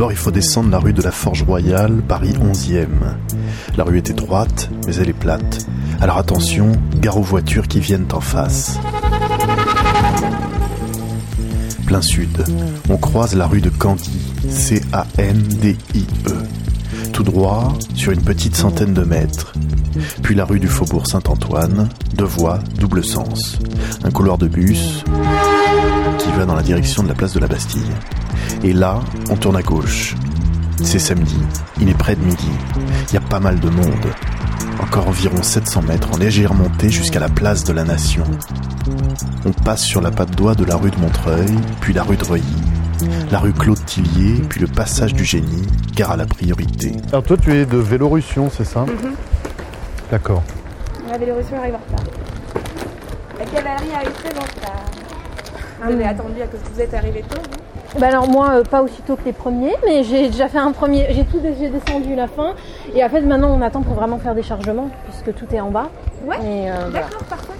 D'abord, 0.00 0.12
il 0.12 0.16
faut 0.16 0.30
descendre 0.30 0.70
la 0.70 0.78
rue 0.78 0.94
de 0.94 1.02
la 1.02 1.10
Forge 1.10 1.42
Royale, 1.42 2.00
Paris 2.08 2.32
11e. 2.32 2.86
La 3.76 3.84
rue 3.84 3.98
est 3.98 4.08
étroite, 4.08 4.70
mais 4.86 4.94
elle 4.94 5.10
est 5.10 5.12
plate. 5.12 5.66
Alors 6.00 6.16
attention, 6.16 6.72
gare 6.96 7.18
aux 7.18 7.22
voitures 7.22 7.68
qui 7.68 7.80
viennent 7.80 8.08
en 8.14 8.20
face. 8.22 8.78
Plein 11.84 12.00
sud, 12.00 12.46
on 12.88 12.96
croise 12.96 13.34
la 13.34 13.46
rue 13.46 13.60
de 13.60 13.68
Candy, 13.68 14.22
C-A-N-D-I-E. 14.48 16.34
Tout 17.12 17.22
droit, 17.22 17.74
sur 17.94 18.12
une 18.12 18.22
petite 18.22 18.56
centaine 18.56 18.94
de 18.94 19.02
mètres. 19.02 19.52
Puis 20.22 20.34
la 20.34 20.46
rue 20.46 20.60
du 20.60 20.68
Faubourg 20.68 21.08
Saint-Antoine, 21.08 21.90
deux 22.14 22.24
voies, 22.24 22.60
double 22.78 23.04
sens. 23.04 23.58
Un 24.02 24.10
couloir 24.10 24.38
de 24.38 24.48
bus 24.48 25.04
qui 26.16 26.30
va 26.38 26.46
dans 26.46 26.54
la 26.54 26.62
direction 26.62 27.02
de 27.02 27.08
la 27.08 27.14
place 27.14 27.34
de 27.34 27.40
la 27.40 27.48
Bastille. 27.48 27.82
Et 28.62 28.72
là, 28.72 29.00
on 29.30 29.36
tourne 29.36 29.56
à 29.56 29.62
gauche. 29.62 30.14
C'est 30.82 30.98
samedi, 30.98 31.38
il 31.80 31.88
est 31.88 31.94
près 31.98 32.16
de 32.16 32.24
midi. 32.24 32.48
Il 33.08 33.14
y 33.14 33.16
a 33.18 33.20
pas 33.20 33.40
mal 33.40 33.60
de 33.60 33.68
monde. 33.68 34.06
Encore 34.82 35.08
environ 35.08 35.42
700 35.42 35.82
mètres 35.82 36.08
en 36.12 36.16
légère 36.16 36.54
montée 36.54 36.88
jusqu'à 36.88 37.20
la 37.20 37.28
place 37.28 37.64
de 37.64 37.72
la 37.72 37.84
Nation. 37.84 38.24
On 39.44 39.52
passe 39.52 39.82
sur 39.82 40.00
la 40.00 40.10
patte 40.10 40.34
d'oie 40.36 40.54
de 40.54 40.64
la 40.64 40.76
rue 40.76 40.90
de 40.90 40.96
Montreuil, 40.98 41.50
puis 41.80 41.92
la 41.92 42.02
rue 42.02 42.16
de 42.16 42.24
Reuilly, 42.24 42.44
la 43.30 43.38
rue 43.38 43.52
Claude 43.52 43.84
Tillier, 43.84 44.40
puis 44.48 44.60
le 44.60 44.66
passage 44.66 45.12
du 45.12 45.24
Génie, 45.24 45.66
car 45.94 46.10
à 46.12 46.16
la 46.16 46.26
priorité. 46.26 46.92
Alors 47.08 47.24
toi 47.24 47.36
tu 47.36 47.54
es 47.54 47.66
de 47.66 47.76
Vélorussion, 47.76 48.50
c'est 48.54 48.64
ça 48.64 48.80
Mhm. 48.82 49.12
D'accord. 50.10 50.42
La 51.10 51.18
Vélorussion 51.18 51.56
arrive 51.58 51.74
en 51.74 51.78
retard. 51.92 52.06
La 53.38 53.44
cavalerie 53.44 53.92
arrive 53.94 54.12
très 54.12 54.36
en 54.38 54.42
retard. 54.42 54.84
Vous 55.84 55.92
avez 55.92 56.04
attendu 56.04 56.42
à 56.42 56.46
que 56.46 56.56
vous 56.72 56.80
êtes 56.80 56.94
arrivé 56.94 57.22
tôt, 57.28 57.40
vous 57.40 57.56
Bah 57.98 58.06
alors 58.08 58.28
moi 58.28 58.50
euh, 58.60 58.62
pas 58.64 58.82
aussitôt 58.82 59.16
que 59.16 59.24
les 59.24 59.32
premiers, 59.32 59.74
mais 59.84 60.04
j'ai 60.04 60.28
déjà 60.28 60.48
fait 60.48 60.58
un 60.58 60.70
premier, 60.72 61.08
j'ai 61.10 61.24
tout 61.24 61.40
j'ai 61.42 61.68
descendu 61.70 62.14
la 62.14 62.28
fin 62.28 62.54
et 62.94 63.04
en 63.04 63.08
fait 63.08 63.20
maintenant 63.22 63.50
on 63.50 63.60
attend 63.62 63.82
pour 63.82 63.94
vraiment 63.94 64.18
faire 64.18 64.34
des 64.34 64.44
chargements 64.44 64.88
puisque 65.08 65.34
tout 65.36 65.52
est 65.52 65.60
en 65.60 65.70
bas. 65.70 65.90
Ouais. 66.24 66.36
Euh, 66.40 66.76
voilà. 66.90 67.00
D'accord, 67.06 67.24
parfait. 67.24 67.52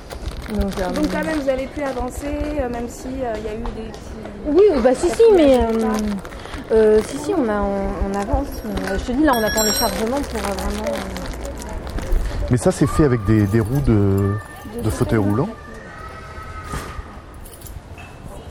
Donc, 0.54 0.72
euh, 0.78 0.90
Donc 0.92 1.10
quand 1.12 1.24
même, 1.24 1.38
vous 1.40 1.48
avez 1.48 1.66
pu 1.66 1.82
avancer, 1.82 2.26
euh, 2.60 2.68
même 2.68 2.88
si 2.88 3.06
euh, 3.08 3.32
il 3.38 3.44
y 3.44 3.48
a 3.48 3.54
eu 3.54 3.62
des 3.76 3.90
petits... 3.90 4.00
Oui, 4.46 4.64
bah 4.82 4.94
si 4.94 5.08
si 5.08 5.22
mais 5.34 5.58
euh, 5.58 5.88
euh, 6.72 7.00
si 7.06 7.18
si 7.18 7.34
on 7.36 7.48
a 7.48 7.60
on, 7.60 7.88
on 8.10 8.14
avance. 8.20 8.46
mais, 8.64 8.90
euh, 8.90 8.98
je 8.98 9.04
te 9.04 9.12
dis 9.12 9.24
là 9.24 9.32
on 9.36 9.42
attend 9.42 9.62
les 9.64 9.72
chargements 9.72 10.20
pour 10.20 10.38
euh, 10.38 10.54
vraiment. 10.54 10.92
euh, 10.92 12.46
Mais 12.50 12.56
ça, 12.56 12.70
c'est 12.72 12.86
fait 12.88 13.04
avec 13.04 13.24
des, 13.26 13.42
des 13.46 13.60
roues 13.60 13.80
de, 13.86 14.34
de 14.82 14.90
fauteuil 14.90 15.18
roulant 15.18 15.48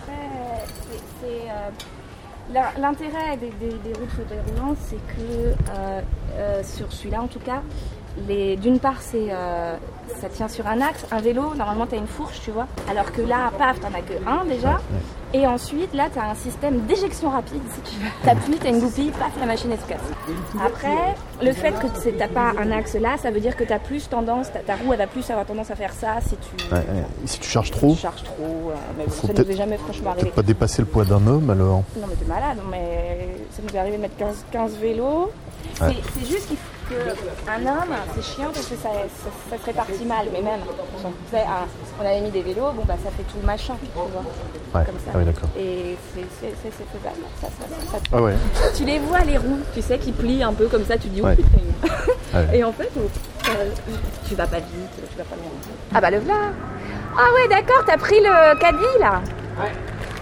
c'est- 0.06 1.04
c'est, 1.22 1.50
euh, 1.50 1.70
l'in- 1.70 2.39
L'intérêt 2.52 3.38
des, 3.38 3.52
des, 3.52 3.74
des 3.78 3.94
routes 3.94 4.10
roulant, 4.48 4.76
c'est 4.80 4.96
que 4.96 5.54
euh, 5.70 6.02
euh, 6.34 6.64
sur 6.64 6.92
celui-là 6.92 7.22
en 7.22 7.28
tout 7.28 7.40
cas, 7.40 7.62
d'une 8.28 8.80
part 8.80 9.02
c'est 9.02 9.28
euh, 9.32 9.76
ça 10.22 10.28
tient 10.30 10.48
sur 10.48 10.68
un 10.68 10.82
axe, 10.82 11.06
un 11.12 11.22
vélo, 11.22 11.54
normalement 11.56 11.86
tu 11.88 11.96
as 11.96 11.98
une 11.98 12.08
fourche, 12.08 12.40
tu 12.44 12.52
vois, 12.52 12.68
alors 12.90 13.12
que 13.12 13.22
là, 13.22 13.52
paf, 13.58 13.80
t'en 13.80 13.88
as 13.90 14.02
que 14.02 14.14
un 14.28 14.46
déjà. 14.46 14.80
Et 15.32 15.46
ensuite, 15.46 15.94
là, 15.94 16.08
tu 16.12 16.18
as 16.18 16.24
un 16.28 16.34
système 16.34 16.80
d'éjection 16.88 17.30
rapide. 17.30 17.62
Si 17.76 17.82
tu 17.94 18.00
veux, 18.02 18.10
t'appuies, 18.26 18.58
tu 18.60 18.66
as 18.66 18.72
une 18.72 18.80
goupille, 18.80 19.12
paf, 19.12 19.30
la 19.40 19.46
machine 19.46 19.72
elle 19.72 19.80
se 19.80 19.86
casse. 19.86 20.02
Après, 20.66 21.16
le 21.44 21.52
fait 21.54 21.72
que 21.74 21.86
tu 22.02 22.18
n'as 22.18 22.28
pas 22.28 22.52
un 22.60 22.72
axe 22.72 22.96
là, 22.96 23.16
ça 23.22 23.30
veut 23.30 23.40
dire 23.40 23.56
que 23.56 23.64
tu 23.64 23.72
as 23.72 23.78
plus 23.78 24.10
tendance, 24.10 24.52
ta, 24.52 24.60
ta 24.60 24.74
roue 24.76 24.92
elle 24.92 24.98
va 24.98 25.06
plus 25.08 25.30
avoir 25.30 25.46
tendance 25.46 25.70
à 25.70 25.76
faire 25.76 25.94
ça 25.94 26.16
si 26.22 26.36
tu, 26.36 26.74
Ouais, 26.74 26.82
Si 27.26 27.40
tu 27.40 27.48
charges 27.48 27.70
trop, 27.72 27.94
tu 27.94 28.00
charges 28.02 28.24
trop. 28.24 28.44
euh, 28.72 28.74
mais 28.98 29.06
bon, 29.06 29.12
Faut 29.12 29.28
ça 29.28 29.34
nous 29.34 29.52
est 29.52 29.56
jamais 29.56 29.78
franchement 29.78 30.12
arrivé. 30.12 30.32
pas 30.32 30.42
dépasser 30.42 30.82
le 30.82 30.88
poids 30.88 31.06
d'un 31.06 31.26
homme 31.28 31.50
alors. 31.52 31.84
Non 32.00 32.08
mais 32.10 32.16
t'es 32.16 32.26
malade, 32.26 32.58
mais 32.72 33.36
ça 33.52 33.62
nous 33.62 33.76
est 33.76 33.78
arrivé 33.80 33.98
de 33.98 34.02
mettre 34.02 34.18
15, 34.18 34.46
15 34.52 34.78
vélos. 34.78 35.32
Ouais. 35.82 35.96
C'est 36.20 36.26
juste 36.28 36.48
qu'il 36.48 36.58
faut 36.58 36.64
qu'un 36.90 37.62
homme, 37.66 37.96
c'est 38.16 38.24
chiant 38.24 38.50
parce 38.54 38.66
que 38.66 38.76
ça, 38.76 38.90
ça, 38.90 39.30
ça 39.50 39.58
se 39.58 39.66
répartit 39.66 40.06
mal, 40.06 40.28
mais 40.34 40.42
même, 40.42 40.60
on, 41.04 41.08
un- 41.38 41.68
on 42.02 42.06
avait 42.06 42.22
mis 42.22 42.32
des 42.32 42.42
vélos, 42.42 42.72
bon 42.76 42.84
bah 42.88 42.96
ça 43.04 43.10
fait 43.12 43.24
tout 43.24 43.38
le 43.42 43.46
machin, 43.46 43.74
tu 43.82 43.88
vois, 43.94 44.06
Ouais. 44.74 44.86
comme 44.86 44.96
ça. 44.96 45.12
Ah 45.14 45.18
oui, 45.18 45.26
d'accord. 45.26 45.50
Et 45.58 45.98
c'est 46.14 46.22
faisable, 46.22 47.24
ça, 47.42 47.48
ça, 47.48 47.66
ça- 47.70 47.92
ça- 47.98 48.04
Ah 48.14 48.22
ouais. 48.22 48.34
Tu 48.76 48.86
les 48.86 49.00
vois 49.00 49.20
les 49.22 49.38
roues, 49.38 49.60
tu 49.74 49.82
sais, 49.82 49.98
qui 49.98 50.12
plient 50.12 50.44
un 50.44 50.54
peu 50.54 50.68
comme 50.68 50.86
ça, 50.86 50.98
tu 50.98 51.08
dis, 51.08 51.22
oh 51.22 51.26
Ouais. 51.26 51.36
putain. 51.36 51.50
Ouais. 52.34 52.58
Et 52.60 52.64
en 52.64 52.72
fait, 52.72 52.90
euh, 52.98 53.70
tu 54.28 54.36
vas 54.36 54.46
pas 54.48 54.58
vite, 54.58 55.10
tu 55.12 55.18
vas 55.18 55.24
pas 55.24 55.36
loin. 55.36 55.52
Ah 55.96 56.02
bah 56.02 56.12
le 56.12 56.20
voilà 56.20 56.52
Ah 57.18 57.34
ouais 57.34 57.48
d'accord, 57.50 57.84
t'as 57.86 57.98
pris 57.98 58.20
le 58.20 58.60
caddie 58.60 59.00
là 59.00 59.22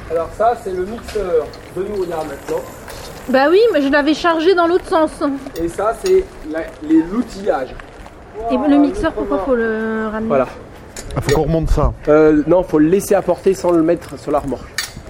Alors 0.10 0.30
ça, 0.38 0.56
c'est 0.64 0.72
le 0.72 0.86
mixeur 0.86 1.46
de 1.76 1.84
nous 1.84 2.06
là 2.06 2.18
maintenant. 2.24 2.64
Bah 3.30 3.48
oui, 3.50 3.60
mais 3.74 3.82
je 3.82 3.90
l'avais 3.90 4.14
chargé 4.14 4.56
dans 4.56 4.68
l'autre 4.68 4.88
sens. 4.88 5.12
Et 5.62 5.68
ça, 5.68 5.94
c'est 6.02 6.24
l'outillage. 7.12 7.70
Et 8.52 8.56
le 8.58 8.78
mixeur, 8.78 9.14
pourquoi 9.14 9.40
faut 9.40 9.56
le 9.56 10.08
ramener 10.12 10.28
Voilà. 10.28 10.48
Ah, 11.16 11.22
faut 11.22 11.36
qu'on 11.36 11.44
remonte 11.44 11.70
ça. 11.70 11.94
Euh, 12.08 12.44
non, 12.48 12.64
faut 12.64 12.78
le 12.80 12.88
laisser 12.88 13.16
apporter 13.16 13.54
sans 13.54 13.72
le 13.72 13.82
mettre 13.82 14.20
sur 14.20 14.32
la 14.32 14.40
remorque. 14.40 14.68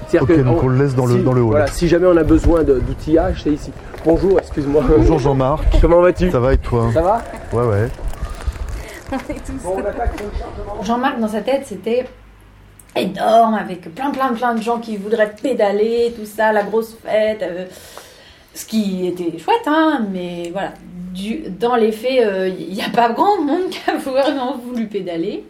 C'est-à-dire 0.07 0.23
Ok, 0.37 0.43
donc 0.45 0.63
on 0.63 0.67
le 0.69 0.77
laisse 0.77 0.95
dans 0.95 1.05
le- 1.05 1.17
dans 1.21 1.33
le 1.33 1.41
hall. 1.41 1.47
Voilà, 1.49 1.67
si 1.67 1.87
jamais 1.89 2.07
on 2.07 2.15
a 2.15 2.23
besoin 2.23 2.63
d'outillage, 2.63 3.41
c'est 3.43 3.51
ici. 3.51 3.71
Bonjour, 4.05 4.39
excuse-moi. 4.39 4.83
Bonjour 4.87 5.19
Jean-Marc. 5.19 5.63
Comment 5.81 5.99
vas-tu? 6.01 6.31
Ça 6.31 6.39
va 6.39 6.53
et 6.53 6.57
toi? 6.57 6.89
Ça 6.93 7.01
va? 7.01 7.21
Ouais, 7.51 7.63
ouais. 7.67 7.87
Jean-Marc, 10.83 11.19
dans 11.19 11.27
sa 11.27 11.41
tête, 11.41 11.63
c'était 11.65 12.05
énorme, 12.95 13.55
avec 13.55 13.93
plein, 13.93 14.11
plein, 14.11 14.33
plein 14.33 14.53
de 14.55 14.61
gens 14.61 14.79
qui 14.79 14.97
voudraient 14.97 15.33
pédaler, 15.41 16.13
tout 16.17 16.25
ça, 16.25 16.51
la 16.53 16.63
grosse 16.63 16.95
fête. 17.03 17.41
euh, 17.41 17.65
ce 18.53 18.65
qui 18.65 19.05
était 19.07 19.37
chouette, 19.37 19.67
hein, 19.67 20.05
mais 20.11 20.49
voilà. 20.51 20.69
Du, 21.17 21.39
dans 21.59 21.75
les 21.75 21.91
faits, 21.91 22.19
euh, 22.25 22.49
il 22.59 22.73
n'y 22.75 22.81
a 22.81 22.89
pas 22.89 23.11
grand 23.11 23.41
monde 23.41 23.69
qui 23.71 23.79
a 23.89 23.97
vraiment 23.97 24.57
voulu 24.57 24.87
pédaler. 24.87 25.43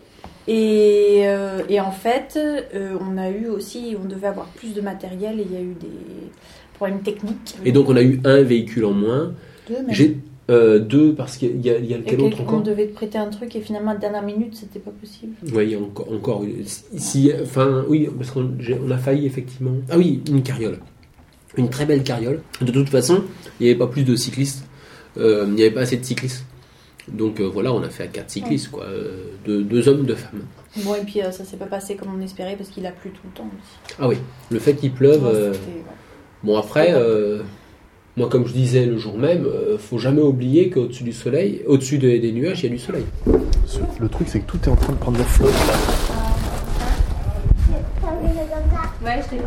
Et, 0.48 1.24
euh, 1.26 1.60
et 1.68 1.80
en 1.82 1.92
fait, 1.92 2.38
euh, 2.38 2.96
on 3.02 3.18
a 3.18 3.30
eu 3.30 3.48
aussi, 3.48 3.96
on 4.02 4.08
devait 4.08 4.28
avoir 4.28 4.46
plus 4.48 4.74
de 4.74 4.80
matériel 4.82 5.40
et 5.42 5.46
il 5.50 5.54
y 5.54 5.58
a 5.58 5.62
eu 5.62 5.74
des 5.80 6.30
problèmes 6.76 7.02
techniques. 7.02 7.58
Et 7.66 7.72
donc 7.74 7.90
on 7.90 7.96
a 7.98 8.02
eu 8.02 8.22
un 8.24 8.44
véhicule 8.44 8.86
en 8.86 8.94
moins. 8.94 9.34
Deux, 9.68 9.76
même. 9.76 9.86
J'ai 9.90 10.18
euh, 10.50 10.80
deux 10.80 11.14
parce 11.14 11.36
qu'il 11.36 11.60
y 11.66 11.70
a, 11.70 11.78
y 11.80 11.94
a 11.94 11.98
quel 11.98 12.22
autre 12.22 12.38
quel- 12.38 12.46
on 12.46 12.50
encore 12.50 12.62
devait 12.64 12.88
te 12.88 12.94
prêter 12.94 13.18
un 13.18 13.28
truc 13.28 13.54
et 13.58 13.60
finalement, 13.60 13.92
à 13.92 13.96
la 13.96 14.00
dernière 14.00 14.24
minute, 14.24 14.56
c'était 14.56 14.80
pas 14.80 14.92
possible. 14.92 15.34
Oui, 15.54 15.64
il 15.66 15.72
y 15.72 15.76
a 15.76 15.80
encore, 15.80 16.08
encore 16.14 16.46
si, 16.96 17.30
enfin, 17.44 17.84
oui, 17.90 18.08
parce 18.18 18.32
qu'on 18.32 18.50
on 18.88 18.92
a 18.92 18.98
failli 18.98 19.26
effectivement. 19.26 19.74
Ah 19.90 19.98
oui, 19.98 20.22
une 20.30 20.44
carriole. 20.44 20.80
Une 21.58 21.70
très 21.70 21.86
belle 21.86 22.04
carriole. 22.04 22.42
De 22.62 22.72
toute 22.72 22.88
façon, 22.90 23.24
il 23.60 23.64
n'y 23.66 23.70
avait 23.72 23.80
pas 23.80 23.88
plus 23.88 24.04
de 24.04 24.16
cyclistes. 24.16 24.64
Euh, 25.18 25.46
il 25.48 25.54
n'y 25.54 25.62
avait 25.62 25.72
pas 25.72 25.82
assez 25.82 25.98
de 25.98 26.06
cyclistes. 26.06 26.46
Donc 27.08 27.40
euh, 27.40 27.46
voilà, 27.46 27.72
on 27.74 27.82
a 27.84 27.90
fait 27.90 28.04
à 28.04 28.08
quatre 28.08 28.30
cyclistes, 28.30 28.70
quoi. 28.70 28.84
Euh, 28.84 29.28
deux, 29.46 29.64
deux 29.64 29.88
hommes, 29.88 30.06
deux 30.06 30.16
femmes. 30.16 30.42
Bon, 30.84 30.94
et 30.96 31.02
puis 31.06 31.22
euh, 31.22 31.32
ça 31.32 31.46
s'est 31.46 31.56
pas 31.58 31.66
passé 31.66 31.96
comme 31.96 32.10
on 32.18 32.22
espérait 32.22 32.56
parce 32.58 32.70
qu'il 32.70 32.86
a 32.86 32.92
plu 32.92 33.12
tout 33.12 33.22
le 33.24 33.32
temps 33.32 33.48
aussi. 33.58 33.96
Ah 34.00 34.08
oui, 34.10 34.18
le 34.52 34.60
fait 34.60 34.74
qu'il 34.76 34.92
pleuve. 34.92 35.24
Ouais, 35.24 35.32
euh, 35.34 35.54
c'était- 35.54 35.66
ouais. 35.68 35.84
Bon 36.44 36.58
après, 36.58 36.90
euh, 36.94 37.42
moi 38.18 38.28
comme 38.30 38.46
je 38.46 38.52
disais 38.54 38.86
le 38.86 38.98
jour 38.98 39.18
même, 39.18 39.46
euh, 39.46 39.78
faut 39.78 39.98
jamais 39.98 40.22
oublier 40.22 40.70
qu'au-dessus 40.70 41.04
du 41.04 41.14
soleil, 41.14 41.64
au-dessus 41.66 41.98
des, 41.98 42.20
des 42.20 42.32
nuages, 42.34 42.60
il 42.62 42.64
y 42.66 42.68
a 42.68 42.76
du 42.76 42.80
soleil. 42.80 43.06
Le 44.00 44.10
truc, 44.10 44.28
c'est 44.30 44.42
que 44.42 44.46
tout 44.52 44.60
est 44.66 44.70
en 44.70 44.76
train 44.76 44.94
de 44.94 44.98
prendre 44.98 45.18
la 45.18 45.26
flotte 45.26 45.52
là. 45.52 45.74
Ouais, 49.04 49.22
je 49.24 49.30
t'ai 49.30 49.42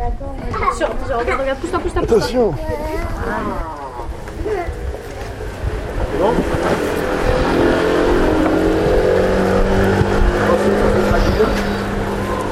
Sur, 0.76 0.88
sur, 1.06 1.18
regarde, 1.18 1.40
regarde, 1.40 1.58
pousse-toi, 1.60 1.80
pousse-toi, 1.80 2.02
pousse-toi. 2.06 2.54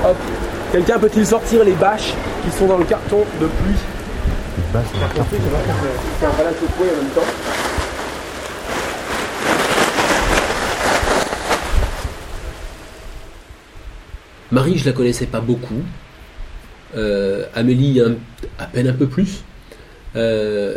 Hop. 0.05 0.17
Quelqu'un 0.73 0.99
peut-il 0.99 1.27
sortir 1.27 1.65
les 1.65 1.73
bâches 1.73 2.15
qui 2.45 2.51
sont 2.57 2.67
dans 2.67 2.79
le 2.79 2.85
carton 2.85 3.25
de 3.41 3.47
pluie 3.47 3.75
en 6.93 7.03
même 7.03 7.11
temps. 7.15 7.23
Marie, 14.51 14.79
je 14.79 14.87
la 14.87 14.93
connaissais 14.93 15.27
pas 15.27 15.41
beaucoup. 15.41 15.83
Euh, 16.97 17.45
Amélie, 17.55 18.01
un- 18.01 18.17
à 18.59 18.67
peine 18.67 18.89
un 18.89 18.93
peu 18.95 19.07
plus. 19.07 19.43
Euh, 20.17 20.77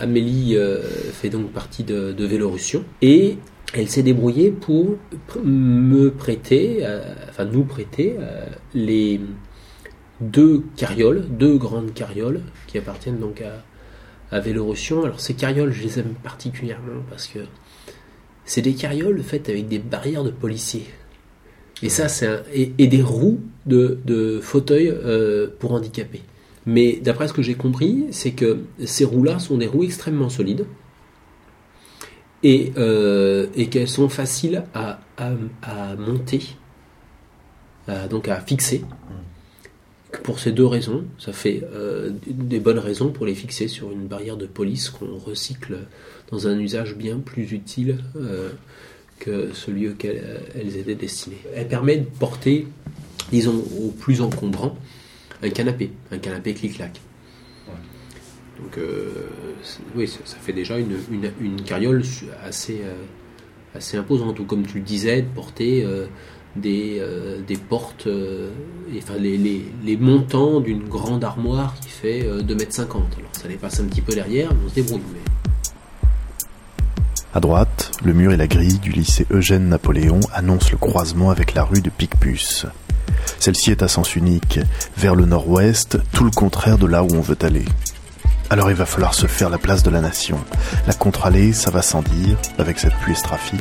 Amélie 0.00 0.56
euh, 0.56 0.80
fait 0.80 1.28
donc 1.28 1.52
partie 1.52 1.84
de, 1.84 2.24
Vélorussion 2.24 2.84
et 3.02 3.36
elle 3.74 3.88
s'est 3.88 4.02
débrouillée 4.02 4.50
pour 4.50 4.96
me 5.44 6.10
prêter, 6.10 6.78
euh, 6.82 7.02
enfin 7.28 7.44
nous 7.44 7.64
prêter 7.64 8.16
euh, 8.18 8.46
les 8.74 9.20
deux 10.20 10.64
carrioles, 10.76 11.26
deux 11.28 11.56
grandes 11.56 11.92
carrioles 11.94 12.40
qui 12.66 12.78
appartiennent 12.78 13.18
donc 13.18 13.42
à, 13.42 13.62
Vélorussion. 14.40 15.04
Alors 15.04 15.20
ces 15.20 15.34
carrioles, 15.34 15.72
je 15.72 15.82
les 15.82 15.98
aime 15.98 16.14
particulièrement 16.22 17.02
parce 17.08 17.26
que 17.26 17.40
c'est 18.44 18.62
des 18.62 18.74
carrioles 18.74 19.20
faites 19.24 19.48
avec 19.48 19.66
des 19.66 19.80
barrières 19.80 20.22
de 20.22 20.30
policiers. 20.30 20.86
Et 21.82 21.88
ça, 21.88 22.08
c'est 22.08 22.44
et, 22.52 22.86
des 22.86 23.02
roues 23.02 23.40
de, 23.66 24.38
fauteuils 24.40 24.94
pour 25.58 25.72
handicapés. 25.72 26.22
Mais 26.66 26.98
d'après 27.02 27.26
ce 27.28 27.32
que 27.32 27.42
j'ai 27.42 27.54
compris, 27.54 28.06
c'est 28.10 28.32
que 28.32 28.60
ces 28.84 29.04
roues-là 29.04 29.38
sont 29.38 29.56
des 29.56 29.66
roues 29.66 29.84
extrêmement 29.84 30.28
solides 30.28 30.66
et, 32.42 32.72
euh, 32.76 33.46
et 33.54 33.68
qu'elles 33.68 33.88
sont 33.88 34.08
faciles 34.08 34.64
à, 34.74 35.00
à, 35.16 35.32
à 35.62 35.96
monter, 35.96 36.42
à- 37.88 38.08
donc 38.08 38.28
à 38.28 38.40
fixer. 38.40 38.82
Pour 40.24 40.38
ces 40.40 40.50
deux 40.52 40.66
raisons, 40.66 41.04
ça 41.18 41.32
fait 41.32 41.62
euh, 41.72 42.10
des 42.26 42.58
bonnes 42.60 42.78
raisons 42.80 43.10
pour 43.10 43.26
les 43.26 43.34
fixer 43.34 43.68
sur 43.68 43.90
une 43.92 44.06
barrière 44.06 44.36
de 44.36 44.46
police 44.46 44.90
qu'on 44.90 45.16
recycle 45.16 45.78
dans 46.30 46.46
un 46.48 46.58
usage 46.58 46.96
bien 46.96 47.18
plus 47.18 47.52
utile 47.52 47.98
euh, 48.16 48.50
que 49.18 49.50
celui 49.54 49.88
auquel 49.88 50.22
elles 50.54 50.76
étaient 50.76 50.94
destinées. 50.94 51.38
Elle 51.54 51.68
permet 51.68 51.98
de 51.98 52.06
porter, 52.06 52.66
disons, 53.30 53.62
au 53.82 53.90
plus 53.92 54.20
encombrant, 54.20 54.76
un 55.42 55.50
canapé, 55.50 55.90
un 56.12 56.18
canapé 56.18 56.54
clic-clac. 56.54 57.00
Donc, 58.62 58.76
euh, 58.78 59.28
oui, 59.96 60.06
ça, 60.06 60.36
fait 60.36 60.52
déjà 60.52 60.78
une, 60.78 60.96
une, 61.10 61.32
une 61.40 61.62
carriole 61.62 62.02
assez, 62.44 62.80
euh, 62.84 62.94
assez 63.74 63.96
imposante. 63.96 64.38
Ou 64.38 64.44
comme 64.44 64.66
tu 64.66 64.78
le 64.78 64.84
disais, 64.84 65.22
de 65.22 65.28
porter 65.28 65.82
euh, 65.84 66.06
des, 66.56 67.02
des 67.46 67.56
portes, 67.56 68.08
enfin 68.98 69.14
les, 69.18 69.38
les, 69.38 69.64
les 69.84 69.96
montants 69.96 70.60
d'une 70.60 70.88
grande 70.88 71.24
armoire 71.24 71.74
qui 71.80 71.88
fait 71.88 72.26
euh, 72.26 72.42
2,50 72.42 72.80
m. 72.80 72.86
Alors 73.18 73.30
ça 73.32 73.48
dépasse 73.48 73.80
un 73.80 73.84
petit 73.84 74.02
peu 74.02 74.12
derrière, 74.12 74.52
mais 74.54 74.60
on 74.66 74.68
se 74.68 74.74
débrouille. 74.74 75.00
À 77.32 77.38
droite, 77.38 77.92
le 78.02 78.12
mur 78.12 78.32
et 78.32 78.36
la 78.36 78.48
grille 78.48 78.80
du 78.80 78.90
lycée 78.90 79.24
Eugène 79.30 79.68
Napoléon 79.68 80.18
annoncent 80.34 80.70
le 80.72 80.78
croisement 80.78 81.30
avec 81.30 81.54
la 81.54 81.62
rue 81.62 81.80
de 81.80 81.88
Picpus. 81.88 82.66
Celle-ci 83.38 83.70
est 83.70 83.84
à 83.84 83.88
sens 83.88 84.16
unique, 84.16 84.58
vers 84.96 85.14
le 85.14 85.26
nord-ouest, 85.26 85.98
tout 86.12 86.24
le 86.24 86.32
contraire 86.32 86.76
de 86.76 86.88
là 86.88 87.04
où 87.04 87.08
on 87.12 87.20
veut 87.20 87.38
aller. 87.42 87.64
Alors 88.50 88.68
il 88.70 88.76
va 88.76 88.84
falloir 88.84 89.14
se 89.14 89.28
faire 89.28 89.48
la 89.48 89.58
place 89.58 89.84
de 89.84 89.90
la 89.90 90.00
nation. 90.00 90.40
La 90.88 90.92
contre-allée, 90.92 91.52
ça 91.52 91.70
va 91.70 91.82
sans 91.82 92.02
dire, 92.02 92.36
avec 92.58 92.80
cette 92.80 92.94
pluie 92.96 93.14
straphique. 93.14 93.60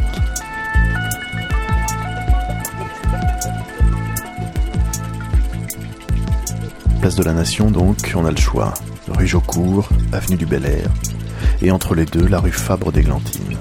Place 7.02 7.16
de 7.16 7.24
la 7.24 7.34
Nation 7.34 7.70
donc, 7.70 8.14
on 8.16 8.26
a 8.26 8.32
le 8.32 8.38
choix. 8.38 8.74
Rue 9.10 9.28
Jaucourt, 9.28 9.88
avenue 10.12 10.38
du 10.38 10.48
Bel 10.48 10.66
Air. 10.66 10.90
Et 11.62 11.72
entre 11.72 11.96
les 11.96 12.06
deux, 12.06 12.28
la 12.28 12.40
rue 12.40 12.52
Fabre 12.52 12.92
d'Églantine. 12.92 13.58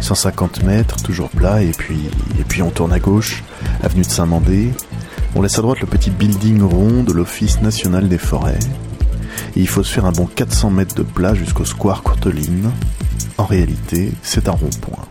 150 0.00 0.64
mètres, 0.64 0.96
toujours 1.02 1.30
plat, 1.30 1.62
et 1.62 1.70
puis, 1.70 1.98
et 2.38 2.44
puis 2.44 2.62
on 2.62 2.70
tourne 2.70 2.92
à 2.92 2.98
gauche, 2.98 3.42
avenue 3.82 4.02
de 4.02 4.10
Saint-Mandé. 4.10 4.70
On 5.34 5.42
laisse 5.42 5.58
à 5.58 5.62
droite 5.62 5.80
le 5.80 5.86
petit 5.86 6.10
building 6.10 6.62
rond 6.62 7.02
de 7.02 7.12
l'Office 7.12 7.60
national 7.62 8.08
des 8.08 8.18
forêts. 8.18 8.58
Et 9.56 9.60
il 9.60 9.68
faut 9.68 9.82
se 9.82 9.92
faire 9.92 10.04
un 10.04 10.12
bon 10.12 10.26
400 10.26 10.70
mètres 10.70 10.94
de 10.94 11.02
plat 11.02 11.34
jusqu'au 11.34 11.64
square 11.64 12.02
Courteline. 12.02 12.70
En 13.38 13.44
réalité, 13.44 14.12
c'est 14.22 14.48
un 14.48 14.52
rond-point. 14.52 15.06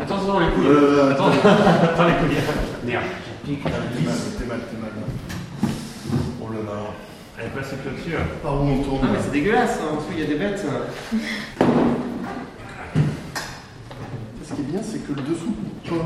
Attention 0.00 0.40
les 0.40 0.48
couilles. 0.48 0.66
Euh, 0.68 1.12
attends. 1.12 1.30
attends 1.44 2.06
les 2.06 2.14
couilles. 2.14 2.38
Merde. 2.86 3.04
T'es 3.44 3.52
mal, 3.64 3.72
t'es 4.38 4.44
mal. 4.46 4.90
Elle 7.40 7.46
est 7.46 7.50
pas 7.50 7.62
cette 7.62 7.82
dessus. 7.84 8.14
Par 8.42 8.54
où 8.54 8.66
on 8.66 8.82
tourne 8.82 9.00
Ah 9.02 9.06
mais 9.12 9.18
c'est 9.22 9.32
dégueulasse, 9.32 9.78
hein. 9.80 9.92
en 9.92 9.96
dessous 9.96 10.08
il 10.12 10.20
y 10.20 10.22
a 10.22 10.26
des 10.26 10.34
bêtes. 10.34 10.62
Ce 14.44 14.52
qui 14.54 14.60
est 14.60 14.64
bien, 14.64 14.80
c'est 14.82 14.98
que 14.98 15.12
le 15.12 15.22
dessous, 15.22 15.54
tu 15.82 15.90
vois. 15.90 16.04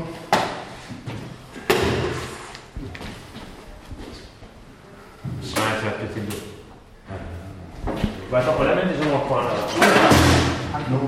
Ouais, 5.41 5.73
tu 5.79 5.85
vas 5.85 5.91
péter 5.91 6.21
le 6.21 6.27
dos. 6.27 6.37
Bon 8.31 8.37
attends, 8.37 8.55
on 8.57 8.63
la 8.63 8.75
met 8.75 8.85
déjà 8.85 9.09
dans 9.09 9.17
le 9.17 9.27
coin 9.27 9.41
là. 9.43 9.49
Non. 10.89 10.99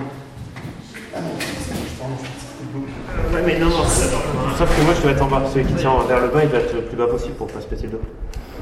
Ouais 3.33 3.41
mais 3.45 3.59
non, 3.59 3.69
non, 3.69 3.85
c'est. 3.87 4.09
Sauf 4.57 4.75
que 4.75 4.81
moi 4.81 4.93
je 4.93 5.01
dois 5.03 5.11
être 5.11 5.23
en 5.23 5.27
bas. 5.27 5.41
Celui 5.53 5.65
qui 5.67 5.73
tient 5.75 6.03
vers 6.05 6.19
le 6.19 6.27
bas, 6.27 6.43
il 6.43 6.49
doit 6.49 6.59
être 6.59 6.73
le 6.73 6.81
plus 6.81 6.97
bas 6.97 7.07
possible 7.07 7.35
pour 7.35 7.47
pas 7.47 7.61
se 7.61 7.67
péter 7.67 7.83
le 7.83 7.93
dos. 7.93 8.01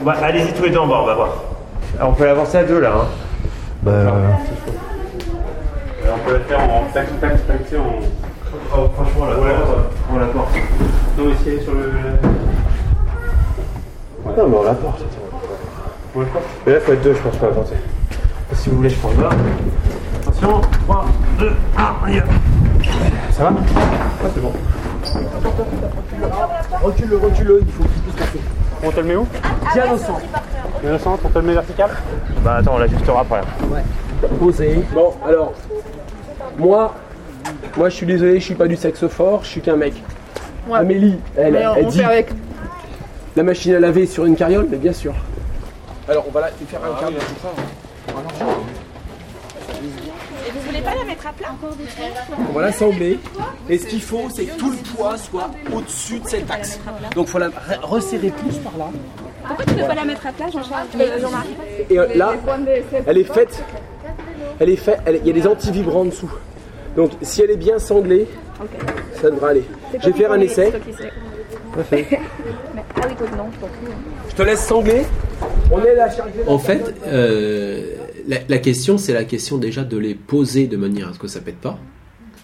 Bah 0.02 0.16
allez-y 0.22 0.54
tous 0.54 0.64
les 0.64 0.70
deux 0.70 0.78
en 0.78 0.88
bas, 0.88 1.00
on 1.02 1.06
va 1.06 1.16
voir. 1.16 1.55
Alors, 1.98 2.10
on 2.10 2.14
peut 2.14 2.26
l'avancer 2.26 2.58
à 2.58 2.64
deux 2.64 2.80
là. 2.80 2.92
Hein. 2.94 3.06
Bah. 3.84 3.92
Alors, 3.94 4.18
on 6.16 6.30
peut 6.30 6.34
le 6.34 6.40
faire 6.40 6.60
en 6.60 6.84
tac 6.94 7.08
tac 7.22 7.48
tac, 7.48 7.64
tu 7.64 7.70
sais, 7.70 7.78
en. 7.78 8.00
Oh, 8.76 8.90
franchement, 8.96 9.26
là, 9.28 9.36
on 10.12 10.20
la 10.20 10.26
porte. 10.26 10.56
Non, 11.18 11.26
mais 11.26 11.36
si 11.42 11.50
elle 11.50 11.54
est 11.56 11.64
sur 11.64 11.74
le. 11.74 11.92
Non, 14.26 14.48
mais 14.50 14.58
on 14.58 14.64
la 14.64 14.74
porte. 14.74 15.04
On 16.16 16.20
la 16.20 16.26
porte. 16.26 16.44
Mais 16.66 16.74
là, 16.74 16.80
faut 16.82 16.92
être 16.92 17.02
deux, 17.02 17.14
je 17.14 17.20
pense, 17.20 17.36
pour 17.38 17.48
avancer. 17.48 17.76
Si 18.54 18.70
vous 18.70 18.78
voulez, 18.78 18.90
je 18.90 18.98
prends 18.98 19.12
le 19.12 19.16
bas. 19.18 19.30
Attention, 20.22 20.62
3, 20.88 21.06
2, 21.40 21.52
1, 21.78 21.84
on 22.04 22.08
y 22.08 22.20
va. 22.20 22.26
Ça 23.32 23.44
va 23.44 23.50
Ouais, 23.52 24.32
c'est 24.34 24.42
bon. 24.42 24.52
Recule-le, 26.84 27.18
recule-le, 27.18 27.60
il 27.62 27.72
faut 27.72 27.84
qu'il 27.84 28.02
puisse 28.02 28.16
passer. 28.16 28.40
On 28.84 28.92
te 28.92 29.00
le 29.00 29.04
met 29.04 29.16
où 29.16 29.28
Bien 29.74 29.92
au 29.94 29.98
centre. 29.98 30.22
Bien 30.86 30.94
au 30.94 31.00
centre, 31.00 31.24
on 31.26 31.30
te 31.30 31.40
le 31.40 31.46
met 31.46 31.54
vertical 31.56 31.90
Bah 32.44 32.58
attends, 32.60 32.76
on 32.76 32.78
l'ajustera 32.78 33.22
après. 33.22 33.42
Ouais. 33.72 33.82
Posé. 34.40 34.86
Bon, 34.94 35.14
alors, 35.28 35.54
moi, 36.60 36.94
moi 37.76 37.90
je 37.90 37.96
suis 37.96 38.06
désolé, 38.06 38.40
je 38.40 38.46
suis 38.46 38.54
pas 38.54 38.68
du 38.68 38.76
sexe 38.76 39.08
fort, 39.08 39.40
je 39.44 39.48
suis 39.48 39.62
qu'un 39.62 39.78
mec. 39.78 39.96
Ouais. 40.68 40.78
Amélie, 40.78 41.18
elle, 41.36 41.54
Mais 41.54 41.66
on 41.66 41.76
elle 41.76 41.86
fait 41.86 41.90
dit 41.90 42.04
avec. 42.04 42.30
la 43.36 43.42
machine 43.42 43.74
à 43.74 43.80
laver 43.80 44.06
sur 44.06 44.26
une 44.26 44.36
carriole, 44.36 44.68
mais 44.70 44.78
bien 44.78 44.94
sûr. 44.94 45.16
Alors 46.08 46.26
on 46.28 46.32
va 46.32 46.42
la 46.42 46.48
faire 46.50 46.80
un 46.84 47.00
câble. 47.02 47.16
Et 47.18 48.12
vous 48.12 48.20
voulez 48.20 48.65
pas 50.86 50.96
la 50.96 51.04
mettre 51.04 51.28
à 51.28 51.34
plat 51.34 51.50
On 52.50 52.54
va 52.54 52.62
l'assembler. 52.62 53.20
Et 53.70 53.78
ce 53.78 53.86
qu'il 53.88 54.02
faut, 54.02 54.28
c'est 54.34 54.46
que 54.46 54.58
tout 54.58 54.72
le 54.72 54.78
poids 54.96 55.18
soit 55.18 55.50
au-dessus 55.74 56.20
de 56.20 56.28
cette 56.28 56.50
axe. 56.50 56.80
Donc 57.16 57.28
il 57.28 57.32
faut 57.32 57.40
la 57.40 57.50
re- 57.50 57.80
resserrer 57.82 58.30
plus 58.32 58.56
par 58.58 58.78
là. 58.78 58.90
Pourquoi 59.48 59.66
tu 59.66 59.74
peux 59.76 59.82
pas 59.88 59.96
la 59.96 60.06
mettre 60.06 60.26
à 60.28 60.32
plat, 60.32 60.46
Jean-Charles 60.52 60.88
Et 61.90 62.00
euh, 62.00 62.08
là, 62.16 62.34
elle 63.06 63.18
est 63.18 63.24
faite. 63.24 63.64
Elle 64.60 64.70
est 64.70 64.76
faite. 64.76 65.00
Il 65.08 65.28
y 65.28 65.30
a 65.30 65.34
des 65.34 65.48
anti-vibrants 65.48 66.02
en 66.02 66.06
dessous. 66.06 66.32
Donc 66.96 67.12
si 67.22 67.42
elle 67.42 67.52
est 67.52 67.58
bien 67.58 67.78
sanglée, 67.78 68.28
ça 69.22 69.30
devrait 69.30 69.52
aller. 69.52 69.66
Je 70.02 70.10
vais 70.10 70.14
faire 70.18 70.32
un 70.32 70.40
essai. 70.40 70.72
Je 74.30 74.36
te 74.36 74.42
laisse 74.44 74.66
sangler. 74.66 75.06
On 75.72 75.84
est 75.84 75.96
là 75.96 76.10
chargé. 76.10 76.32
En 76.48 76.58
fait, 76.60 76.94
euh, 77.08 77.95
la, 78.28 78.38
la 78.48 78.58
question, 78.58 78.98
c'est 78.98 79.14
la 79.14 79.24
question 79.24 79.58
déjà 79.58 79.84
de 79.84 79.98
les 79.98 80.16
poser 80.16 80.68
de 80.68 80.78
manière 80.78 81.10
à 81.10 81.14
ce 81.14 81.20
que 81.20 81.28
ça 81.28 81.42
pète 81.42 81.58
pas. 81.58 81.80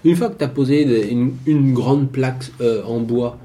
Une 0.03 0.15
fois 0.15 0.29
que 0.29 0.37
tu 0.37 0.43
as 0.43 0.47
posé 0.47 1.09
une, 1.11 1.33
une 1.45 1.73
grande 1.73 2.11
plaque 2.11 2.51
euh, 2.59 2.83
en 2.85 2.99
bois 2.99 3.37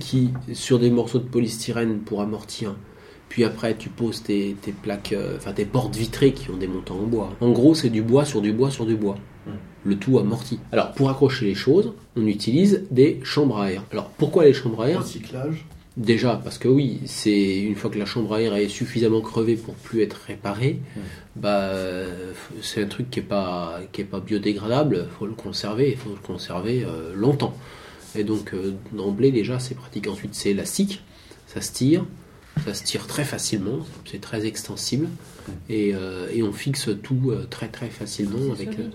qui 0.00 0.30
sur 0.52 0.78
des 0.78 0.90
morceaux 0.90 1.18
de 1.18 1.24
polystyrène 1.24 2.00
pour 2.00 2.20
amortir, 2.20 2.76
puis 3.28 3.44
après 3.44 3.76
tu 3.76 3.88
poses 3.88 4.22
tes, 4.22 4.56
tes 4.60 4.72
plaques, 4.72 5.12
euh, 5.12 5.36
enfin 5.36 5.52
tes 5.52 5.64
portes 5.64 5.96
vitrées 5.96 6.32
qui 6.32 6.50
ont 6.50 6.56
des 6.56 6.68
montants 6.68 6.98
en 6.98 7.06
bois. 7.06 7.30
En 7.40 7.50
gros, 7.50 7.74
c'est 7.74 7.90
du 7.90 8.02
bois 8.02 8.24
sur 8.24 8.40
du 8.42 8.52
bois 8.52 8.70
sur 8.70 8.86
du 8.86 8.96
bois. 8.96 9.16
Le 9.84 9.96
tout 9.96 10.18
amorti. 10.18 10.58
Alors, 10.72 10.90
pour 10.90 11.08
accrocher 11.10 11.46
les 11.46 11.54
choses, 11.54 11.92
on 12.16 12.26
utilise 12.26 12.82
des 12.90 13.20
chambres 13.22 13.60
à 13.60 13.70
air. 13.70 13.84
Alors, 13.92 14.08
pourquoi 14.18 14.44
les 14.44 14.52
chambres 14.52 14.82
à 14.82 14.90
air? 14.90 15.00
Recyclage. 15.02 15.64
Déjà, 15.96 16.38
parce 16.44 16.58
que 16.58 16.68
oui, 16.68 17.00
c'est 17.06 17.56
une 17.60 17.74
fois 17.74 17.88
que 17.88 17.98
la 17.98 18.04
chambre 18.04 18.34
à 18.34 18.42
air 18.42 18.54
est 18.54 18.68
suffisamment 18.68 19.22
crevée 19.22 19.56
pour 19.56 19.74
plus 19.74 20.02
être 20.02 20.20
réparée, 20.26 20.80
bah 21.36 21.70
euh, 21.70 22.32
c'est 22.60 22.82
un 22.82 22.86
truc 22.86 23.08
qui 23.10 23.20
est 23.20 23.22
pas 23.22 23.80
qui 23.92 24.02
est 24.02 24.04
pas 24.04 24.20
biodégradable. 24.20 25.08
Faut 25.18 25.24
le 25.26 25.32
conserver, 25.32 25.92
il 25.92 25.96
faut 25.96 26.10
le 26.10 26.16
conserver 26.16 26.84
euh, 26.84 27.14
longtemps. 27.14 27.56
Et 28.14 28.24
donc 28.24 28.52
euh, 28.52 28.74
d'emblée 28.92 29.32
déjà 29.32 29.58
c'est 29.58 29.74
pratique. 29.74 30.06
Ensuite 30.06 30.34
c'est 30.34 30.50
élastique, 30.50 31.02
ça 31.46 31.62
se 31.62 31.72
tire, 31.72 32.04
ça 32.64 32.74
se 32.74 32.82
tire 32.82 33.06
très 33.06 33.24
facilement, 33.24 33.78
c'est 34.10 34.20
très 34.20 34.44
extensible 34.46 35.08
et, 35.68 35.92
euh, 35.94 36.26
et 36.32 36.42
on 36.42 36.52
fixe 36.52 36.88
tout 37.02 37.30
euh, 37.30 37.46
très 37.48 37.68
très 37.68 37.86
facilement 37.88 38.52
avec. 38.52 38.70
euh, 38.78 38.88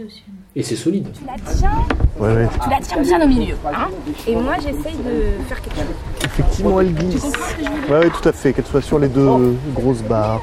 et 0.55 0.63
c'est 0.63 0.75
solide. 0.75 1.07
Tu 1.13 1.25
la 1.25 1.53
tiens, 1.53 1.71
Ouais, 2.19 2.33
ouais. 2.33 2.47
tu 2.61 2.69
la 2.69 2.79
tiens 2.81 3.01
bien 3.01 3.23
au 3.23 3.27
milieu. 3.27 3.55
Hein 3.73 3.87
et 4.27 4.35
moi, 4.35 4.55
j'essaye 4.55 4.95
de 4.97 5.43
faire 5.47 5.61
quelque 5.61 5.75
chose. 5.77 6.25
Effectivement, 6.25 6.81
elle 6.81 6.93
glisse. 6.93 7.21
Tu 7.21 7.27
ce 7.29 7.31
que 7.31 7.37
je 7.87 7.91
Ouais, 7.93 7.99
ouais, 7.99 8.09
tout 8.09 8.27
à 8.27 8.33
fait. 8.33 8.51
Qu'elle 8.53 8.65
soit 8.65 8.81
sur 8.81 8.99
les 8.99 9.07
deux 9.07 9.55
grosses 9.73 10.01
barres. 10.03 10.41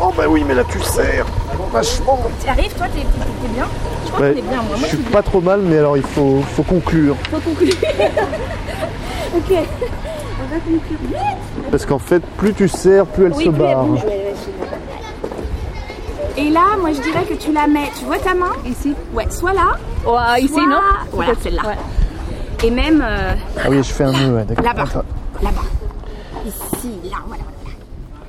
Oh, 0.00 0.12
bah 0.16 0.24
oui, 0.28 0.42
mais 0.46 0.54
là, 0.54 0.62
tu 0.70 0.80
serres. 0.80 1.26
Vachement. 1.72 2.18
Tu 2.42 2.48
arrives, 2.48 2.72
toi, 2.74 2.86
t'es 2.88 3.00
t'es 3.00 3.48
bien 3.54 3.66
Je 4.04 4.10
crois 4.10 4.20
Ouais, 4.26 4.32
qu'on 4.32 4.38
est 4.38 4.42
bien, 4.42 4.62
moi. 4.62 4.72
je 4.76 4.80
Moi, 4.80 4.88
suis 4.88 4.96
bien. 4.98 5.10
pas 5.10 5.22
trop 5.22 5.40
mal, 5.40 5.60
mais 5.62 5.78
alors 5.78 5.96
il 5.96 6.02
faut, 6.02 6.40
faut 6.54 6.62
conclure. 6.62 7.16
Faut 7.30 7.40
conclure. 7.40 7.74
Ok. 9.36 9.50
On 10.38 10.48
va 10.48 10.60
conclure 10.60 10.98
vite. 11.08 11.70
Parce 11.70 11.86
qu'en 11.86 11.98
fait, 11.98 12.22
plus 12.36 12.52
tu 12.54 12.68
serres, 12.68 13.06
plus 13.06 13.26
elle 13.26 13.32
oui, 13.32 13.44
se 13.44 13.48
plus 13.50 13.58
elle 13.62 13.62
barre. 13.74 13.84
bouge. 13.84 14.04
Ouais, 14.04 14.08
ouais, 14.08 14.34
je- 16.36 16.40
Et 16.42 16.50
là, 16.50 16.76
moi, 16.78 16.92
je 16.92 17.00
dirais 17.00 17.24
que 17.24 17.34
tu 17.34 17.52
la 17.52 17.66
mets. 17.66 17.90
Tu 17.98 18.04
vois 18.04 18.18
ta 18.18 18.34
main? 18.34 18.52
Ici. 18.66 18.92
Ouais, 19.14 19.26
soit 19.30 19.54
là. 19.54 19.76
Ouais, 20.06 20.40
ici, 20.42 20.52
soit- 20.52 20.66
non? 20.66 20.80
Voilà, 21.12 21.32
celle-là. 21.40 21.62
Et 22.64 22.70
même 22.70 23.02
euh, 23.04 23.34
Ah 23.58 23.68
oui, 23.70 23.78
je 23.78 23.82
fais 23.92 24.04
un 24.04 24.12
nœud, 24.12 24.34
ouais, 24.36 24.44
d'accord. 24.44 24.64
là-bas. 24.64 25.04
Là-bas. 25.42 25.62
Ici, 26.46 26.90
là, 27.10 27.16
voilà. 27.26 27.42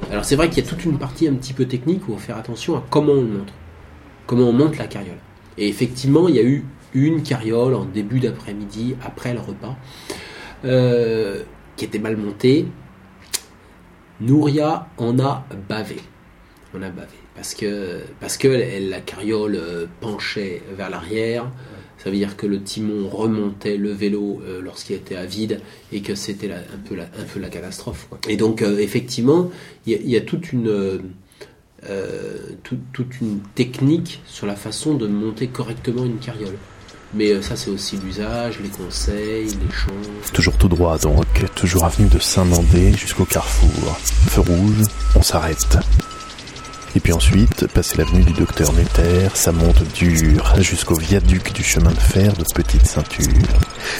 Alors 0.09 0.23
c'est 0.23 0.37
vrai 0.37 0.49
qu'il 0.49 0.63
y 0.63 0.67
a 0.67 0.69
toute 0.69 0.85
une 0.85 0.97
partie 0.97 1.27
un 1.27 1.33
petit 1.33 1.51
peu 1.53 1.65
technique 1.65 2.07
où 2.07 2.13
on 2.13 2.17
fait 2.17 2.31
attention 2.31 2.77
à 2.77 2.83
comment 2.89 3.11
on 3.11 3.21
le 3.21 3.27
monte, 3.27 3.53
comment 4.25 4.45
on 4.47 4.53
monte 4.53 4.77
la 4.77 4.87
carriole. 4.87 5.17
Et 5.57 5.67
effectivement, 5.67 6.29
il 6.29 6.35
y 6.35 6.39
a 6.39 6.43
eu 6.43 6.63
une 6.93 7.21
carriole 7.23 7.73
en 7.75 7.83
début 7.83 8.19
d'après-midi, 8.21 8.95
après 9.05 9.33
le 9.33 9.39
repas, 9.41 9.75
euh, 10.65 11.43
qui 11.75 11.85
était 11.85 11.99
mal 11.99 12.17
montée. 12.17 12.65
Nouria 14.19 14.87
en 14.97 15.19
a 15.19 15.45
bavé. 15.69 15.97
On 16.73 16.81
a 16.81 16.89
bavé. 16.89 17.09
Parce 17.35 17.53
que, 17.53 18.01
parce 18.19 18.39
la 18.43 18.99
carriole 18.99 19.55
euh, 19.55 19.85
penchait 20.01 20.63
vers 20.75 20.89
l'arrière. 20.89 21.49
Ça 21.99 22.09
veut 22.09 22.15
dire 22.15 22.37
que 22.37 22.47
le 22.47 22.61
timon 22.61 23.09
remontait 23.09 23.77
le 23.77 23.91
vélo 23.91 24.41
euh, 24.45 24.61
lorsqu'il 24.61 24.95
était 24.95 25.15
à 25.15 25.25
vide 25.25 25.61
et 25.91 26.01
que 26.01 26.15
c'était 26.15 26.51
un, 26.51 26.61
peu 26.87 26.95
la, 27.39 27.49
catastrophe. 27.49 28.07
Et 28.27 28.37
donc, 28.37 28.61
effectivement, 28.61 29.51
il 29.85 30.09
y, 30.09 30.15
a- 30.15 30.21
toute 30.21 30.51
une 30.51 31.01
technique 33.55 34.21
sur 34.25 34.47
la 34.47 34.55
façon 34.55 34.95
de 34.95 35.07
monter 35.07 35.47
correctement 35.47 36.05
une 36.05 36.17
carriole. 36.17 36.55
Mais 37.13 37.31
euh, 37.31 37.41
ça, 37.41 37.55
c'est 37.55 37.69
aussi 37.69 37.97
l'usage, 37.97 38.59
les 38.61 38.69
conseils, 38.69 39.45
l'échange. 39.45 40.31
Toujours 40.33 40.57
tout 40.57 40.67
droit 40.67 40.97
donc, 40.97 41.25
toujours 41.55 41.85
avenue 41.85 42.09
de 42.09 42.19
Saint-Mandé 42.19 42.93
jusqu'au 42.93 43.25
carrefour. 43.25 43.97
Feu 44.29 44.41
rouge, 44.41 44.83
on 45.15 45.21
s'arrête. 45.21 45.77
Et 46.95 46.99
puis 46.99 47.13
ensuite, 47.13 47.67
passer 47.67 47.97
l'avenue 47.97 48.23
du 48.23 48.33
docteur 48.33 48.73
Netter, 48.73 49.27
ça 49.35 49.51
monte 49.51 49.83
dur 49.93 50.55
jusqu'au 50.59 50.95
viaduc 50.95 51.53
du 51.53 51.63
chemin 51.63 51.91
de 51.91 51.99
fer 51.99 52.33
de 52.33 52.43
Petite 52.55 52.85
Ceinture. 52.87 53.27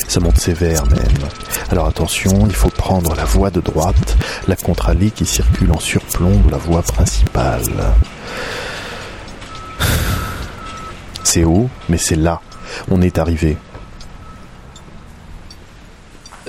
Ça 0.08 0.20
monte 0.20 0.40
sévère 0.40 0.86
même. 0.88 1.30
Alors 1.70 1.86
attention, 1.86 2.48
il 2.48 2.56
faut 2.56 2.70
prendre 2.70 3.14
la 3.14 3.26
voie 3.26 3.52
de 3.52 3.62
droite, 3.62 4.18
la 4.48 4.56
contre-allée 4.56 5.12
qui 5.12 5.26
circule 5.26 5.72
en 5.72 5.80
surplomb 5.80 6.40
de 6.40 6.50
la 6.50 6.58
voie 6.58 6.82
principale. 6.82 7.94
C'est 11.24 11.44
haut, 11.44 11.70
mais 11.90 11.98
c'est 11.98 12.16
là. 12.16 12.42
On 12.90 13.02
est 13.02 13.18
arrivé. 13.18 13.58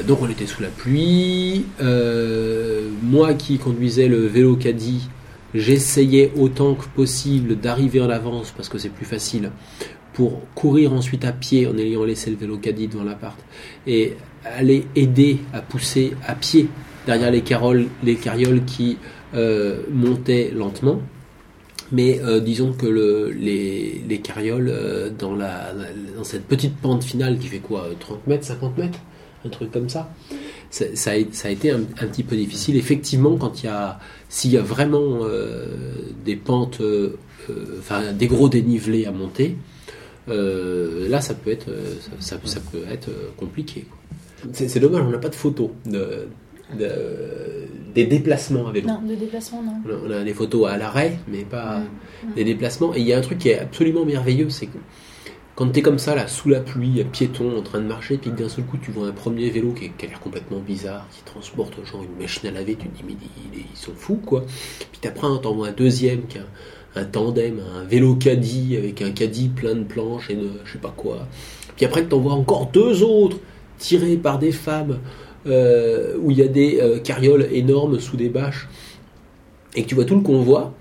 Donc 0.07 0.23
on 0.23 0.29
était 0.29 0.47
sous 0.47 0.63
la 0.63 0.69
pluie. 0.69 1.67
Euh, 1.81 2.89
moi 3.03 3.35
qui 3.35 3.59
conduisais 3.59 4.09
le 4.09 4.27
vélo 4.27 4.57
caddie, 4.57 5.09
j'essayais 5.55 6.33
autant 6.37 6.75
que 6.75 6.87
possible 6.87 7.57
d'arriver 7.57 8.01
en 8.01 8.11
avance 8.11 8.53
parce 8.57 8.69
que 8.69 8.79
c'est 8.79 8.91
plus 8.91 9.07
facile 9.07 9.51
pour 10.13 10.41
courir 10.55 10.93
ensuite 10.93 11.25
à 11.25 11.33
pied 11.33 11.67
en 11.67 11.77
ayant 11.79 12.05
laissé 12.05 12.31
le 12.31 12.37
vélo 12.37 12.59
caddie 12.59 12.89
devant 12.89 13.05
l'appart 13.05 13.39
et 13.87 14.17
aller 14.45 14.85
aider 14.97 15.39
à 15.53 15.61
pousser 15.61 16.15
à 16.27 16.35
pied 16.35 16.69
derrière 17.07 17.31
les, 17.31 17.43
caroles, 17.43 17.87
les 18.03 18.17
carrioles 18.17 18.65
qui 18.65 18.99
euh, 19.35 19.83
montaient 19.91 20.51
lentement. 20.55 21.01
Mais 21.93 22.21
euh, 22.21 22.41
disons 22.41 22.73
que 22.73 22.87
le, 22.87 23.31
les, 23.31 24.03
les 24.07 24.19
carrioles, 24.19 24.69
euh, 24.69 25.11
dans, 25.11 25.35
la, 25.35 25.73
dans 26.17 26.25
cette 26.25 26.45
petite 26.45 26.77
pente 26.77 27.03
finale 27.03 27.39
qui 27.39 27.47
fait 27.47 27.61
quoi 27.61 27.89
30 27.99 28.27
mètres, 28.27 28.45
50 28.45 28.77
mètres 28.77 28.99
Un 29.45 29.49
truc 29.49 29.71
comme 29.71 29.89
ça 29.89 30.11
ça, 30.71 31.13
a, 31.13 31.49
été 31.49 31.71
un, 31.71 31.81
un, 31.81 32.07
petit 32.07 32.23
peu 32.23 32.37
difficile. 32.37 32.77
Effectivement, 32.77 33.39
quand 33.39 33.63
il 33.63 33.67
y 33.67 33.69
a, 33.71 33.99
s'il 34.29 34.53
y 34.53 34.59
a 34.59 34.63
vraiment 34.63 35.21
euh, 35.23 35.65
des 36.27 36.37
pentes, 36.37 36.83
enfin 37.79 38.13
des 38.13 38.27
gros 38.27 38.51
dénivelés 38.51 39.07
à 39.07 39.11
monter, 39.11 39.57
là 40.27 41.23
ça 41.23 41.33
peut 41.33 41.51
être, 41.51 41.71
ça, 42.21 42.37
ça, 42.45 42.61
peut 42.71 42.83
être 42.93 43.09
compliqué. 43.39 43.87
C'est 44.53 44.79
dommage, 44.79 45.05
on 45.07 45.11
n'a 45.11 45.17
pas 45.17 45.31
de 45.31 45.35
photos 45.35 45.71
de, 46.77 47.69
des 47.95 48.07
déplacements 48.07 48.67
à 48.67 48.73
vélo. 48.73 48.89
Non, 48.89 49.01
de 49.03 49.15
déplacement, 49.15 49.63
non. 49.63 49.73
On 50.07 50.11
a 50.11 50.25
des 50.25 50.35
photos 50.35 50.69
à 50.69 50.77
l'arrêt, 50.77 51.19
mais 51.29 51.45
pas 51.45 51.79
mmh. 51.79 52.35
des 52.35 52.45
déplacements. 52.45 52.95
Et 52.95 53.01
il 53.01 53.07
y 53.07 53.13
a 53.13 53.19
un 53.19 53.23
truc 53.23 53.39
qui 53.39 53.51
est 53.51 53.59
absolument 53.59 54.05
merveilleux, 54.05 54.51
c'est 54.51 54.67
que 54.67 54.79
quand 55.55 55.73
tu 55.73 55.81
es 55.81 55.83
comme 55.83 55.99
ça, 55.99 56.15
là, 56.15 56.29
sous 56.29 56.49
la 56.49 56.61
pluie, 56.61 57.05
piéton, 57.11 57.59
en 57.59 57.63
train 57.63 57.81
de 57.81 57.87
marcher, 57.87 58.17
puis 58.17 58.31
d'un 58.31 58.49
seul 58.49 58.65
coup, 58.65 58.77
tu 58.81 58.93
vois 58.93 59.09
un 59.09 59.13
premier 59.13 59.51
vélo 59.51 59.73
qui, 59.73 59.91
qui 59.91 60.07
a 60.07 60.09
l'air 60.09 60.21
complètement 60.21 60.61
bizarre, 60.61 61.09
qui 61.11 61.23
transporte 61.25 61.85
genre 61.85 62.05
une 62.05 62.23
machine 62.23 62.49
à 62.49 62.53
laver, 62.53 62.77
tu 62.77 62.89
te 62.89 62.97
dis, 62.97 63.03
mais 63.05 63.15
ils, 63.55 63.61
ils 63.73 63.77
sont 63.77 63.91
fous, 63.97 64.21
quoi. 64.25 64.45
Puis 64.93 65.09
après, 65.09 65.27
t'en 65.43 65.55
vois 65.55 65.69
un 65.69 65.73
deuxième 65.73 66.27
qui 66.29 66.39
a 66.39 66.43
un 66.95 67.05
tandem, 67.05 67.61
un 67.77 67.83
vélo 67.83 68.15
caddie, 68.15 68.77
avec 68.77 69.03
un 69.03 69.11
caddie 69.11 69.49
plein 69.49 69.75
de 69.75 69.83
planches 69.83 70.31
et 70.31 70.37
de 70.37 70.49
je 70.65 70.75
sais 70.75 70.79
pas 70.79 70.95
quoi. 70.97 71.27
Puis 71.77 71.87
après, 71.87 72.05
t'en 72.05 72.19
vois 72.19 72.35
encore 72.35 72.71
deux 72.73 73.03
autres, 73.03 73.39
tirés 73.79 74.17
par 74.17 74.39
des 74.39 74.53
femmes, 74.53 74.99
euh, 75.49 76.17
où 76.21 76.31
il 76.31 76.39
y 76.39 76.43
a 76.43 76.49
des 76.49 76.79
euh, 76.81 76.99
carrioles 76.99 77.49
énormes 77.53 78.01
sous 78.01 78.17
des 78.17 78.29
bâches, 78.29 78.69
et 79.75 79.83
que 79.83 79.89
tu 79.89 79.95
vois 79.95 80.05
tout 80.05 80.15
le 80.15 80.23
convoi, 80.23 80.75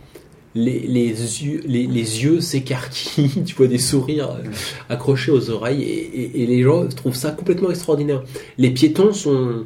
les, 0.55 0.80
les, 0.88 2.24
yeux, 2.24 2.41
s'écarquillent, 2.41 3.43
tu 3.45 3.55
vois 3.55 3.68
des 3.68 3.78
sourires 3.78 4.38
accrochés 4.89 5.32
aux 5.32 5.49
oreilles, 5.49 5.84
et, 5.84 6.45
les 6.45 6.63
gens 6.63 6.88
trouvent 6.88 7.15
ça 7.15 7.32
complètement 7.32 7.70
extraordinaire. 7.70 8.24
Les 8.57 8.72
piétons 8.72 9.13
sont, 9.13 9.65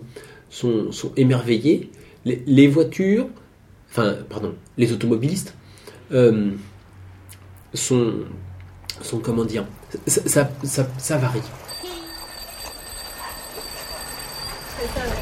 émerveillés, 1.15 1.89
les, 2.25 2.67
voitures, 2.67 3.27
enfin, 3.89 4.15
pardon, 4.29 4.53
les 4.77 4.91
automobilistes 4.91 5.55
euh, 6.11 6.51
sont, 7.73 8.13
sont, 9.01 9.19
comment 9.19 9.45
dire, 9.45 9.65
ça 10.07 11.17
varie. 11.17 11.41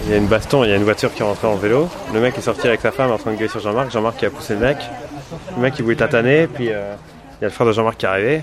Il 0.06 0.12
y 0.12 0.14
a 0.14 0.18
une 0.18 0.28
baston, 0.28 0.64
il 0.64 0.70
y 0.70 0.74
a 0.74 0.76
une 0.76 0.84
voiture 0.84 1.14
qui 1.14 1.22
est 1.22 1.26
rentrée 1.26 1.48
en 1.48 1.56
vélo. 1.56 1.88
Le 2.14 2.20
mec 2.20 2.38
est 2.38 2.42
sorti 2.42 2.68
avec 2.68 2.82
sa 2.82 2.92
femme 2.92 3.12
en 3.12 3.18
train 3.18 3.32
de 3.32 3.36
gueuler 3.36 3.50
sur 3.50 3.60
Jean-Marc. 3.60 3.92
Jean-Marc 3.92 4.18
qui 4.18 4.26
a 4.26 4.30
poussé 4.30 4.54
le 4.54 4.62
mec. 4.62 4.78
Le 5.56 5.62
mec 5.62 5.74
il 5.78 5.84
voulait 5.84 5.96
tataner, 5.96 6.48
puis 6.48 6.70
euh, 6.70 6.94
il 7.40 7.44
y 7.44 7.46
a 7.46 7.48
le 7.48 7.50
frère 7.50 7.68
de 7.68 7.74
Jean-Marc 7.74 7.98
qui 7.98 8.06
est 8.06 8.10
arrivé. 8.10 8.42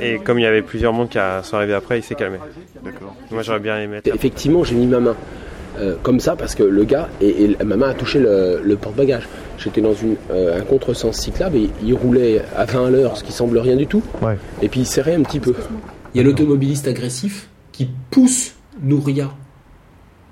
Et 0.00 0.18
comme 0.18 0.38
il 0.38 0.42
y 0.42 0.46
avait 0.46 0.62
plusieurs 0.62 0.92
mondes 0.92 1.08
qui 1.08 1.18
sont 1.42 1.56
arrivés 1.56 1.74
après, 1.74 1.98
il 1.98 2.02
s'est 2.02 2.14
calmé. 2.14 2.38
D'accord. 2.82 3.14
Moi 3.30 3.42
j'aurais 3.42 3.58
bien 3.58 3.78
aimé. 3.78 4.00
Effectivement, 4.04 4.64
j'ai 4.64 4.76
mis 4.76 4.86
ma 4.86 5.00
main 5.00 5.16
euh, 5.78 5.96
comme 6.02 6.20
ça 6.20 6.36
parce 6.36 6.54
que 6.54 6.62
le 6.62 6.84
gars 6.84 7.08
et, 7.20 7.44
et 7.44 7.64
ma 7.64 7.76
main 7.76 7.90
a 7.90 7.94
touché 7.94 8.18
le, 8.18 8.60
le 8.62 8.76
porte-bagages. 8.76 9.28
J'étais 9.58 9.80
dans 9.80 9.94
une, 9.94 10.16
euh, 10.30 10.58
un 10.58 10.62
contresens 10.62 11.16
cyclable 11.16 11.56
et 11.56 11.70
il 11.84 11.94
roulait 11.94 12.42
à 12.56 12.64
20 12.64 12.86
à 12.86 12.90
l'heure, 12.90 13.16
ce 13.16 13.24
qui 13.24 13.32
semble 13.32 13.58
rien 13.58 13.76
du 13.76 13.86
tout. 13.86 14.02
Ouais. 14.22 14.36
Et 14.62 14.68
puis 14.68 14.80
il 14.80 14.86
serrait 14.86 15.14
un 15.14 15.22
petit 15.22 15.40
peu. 15.40 15.54
Il 16.14 16.18
y 16.18 16.20
a 16.20 16.24
l'automobiliste 16.24 16.88
agressif 16.88 17.48
qui 17.72 17.88
pousse 18.10 18.54
Nouria 18.82 19.30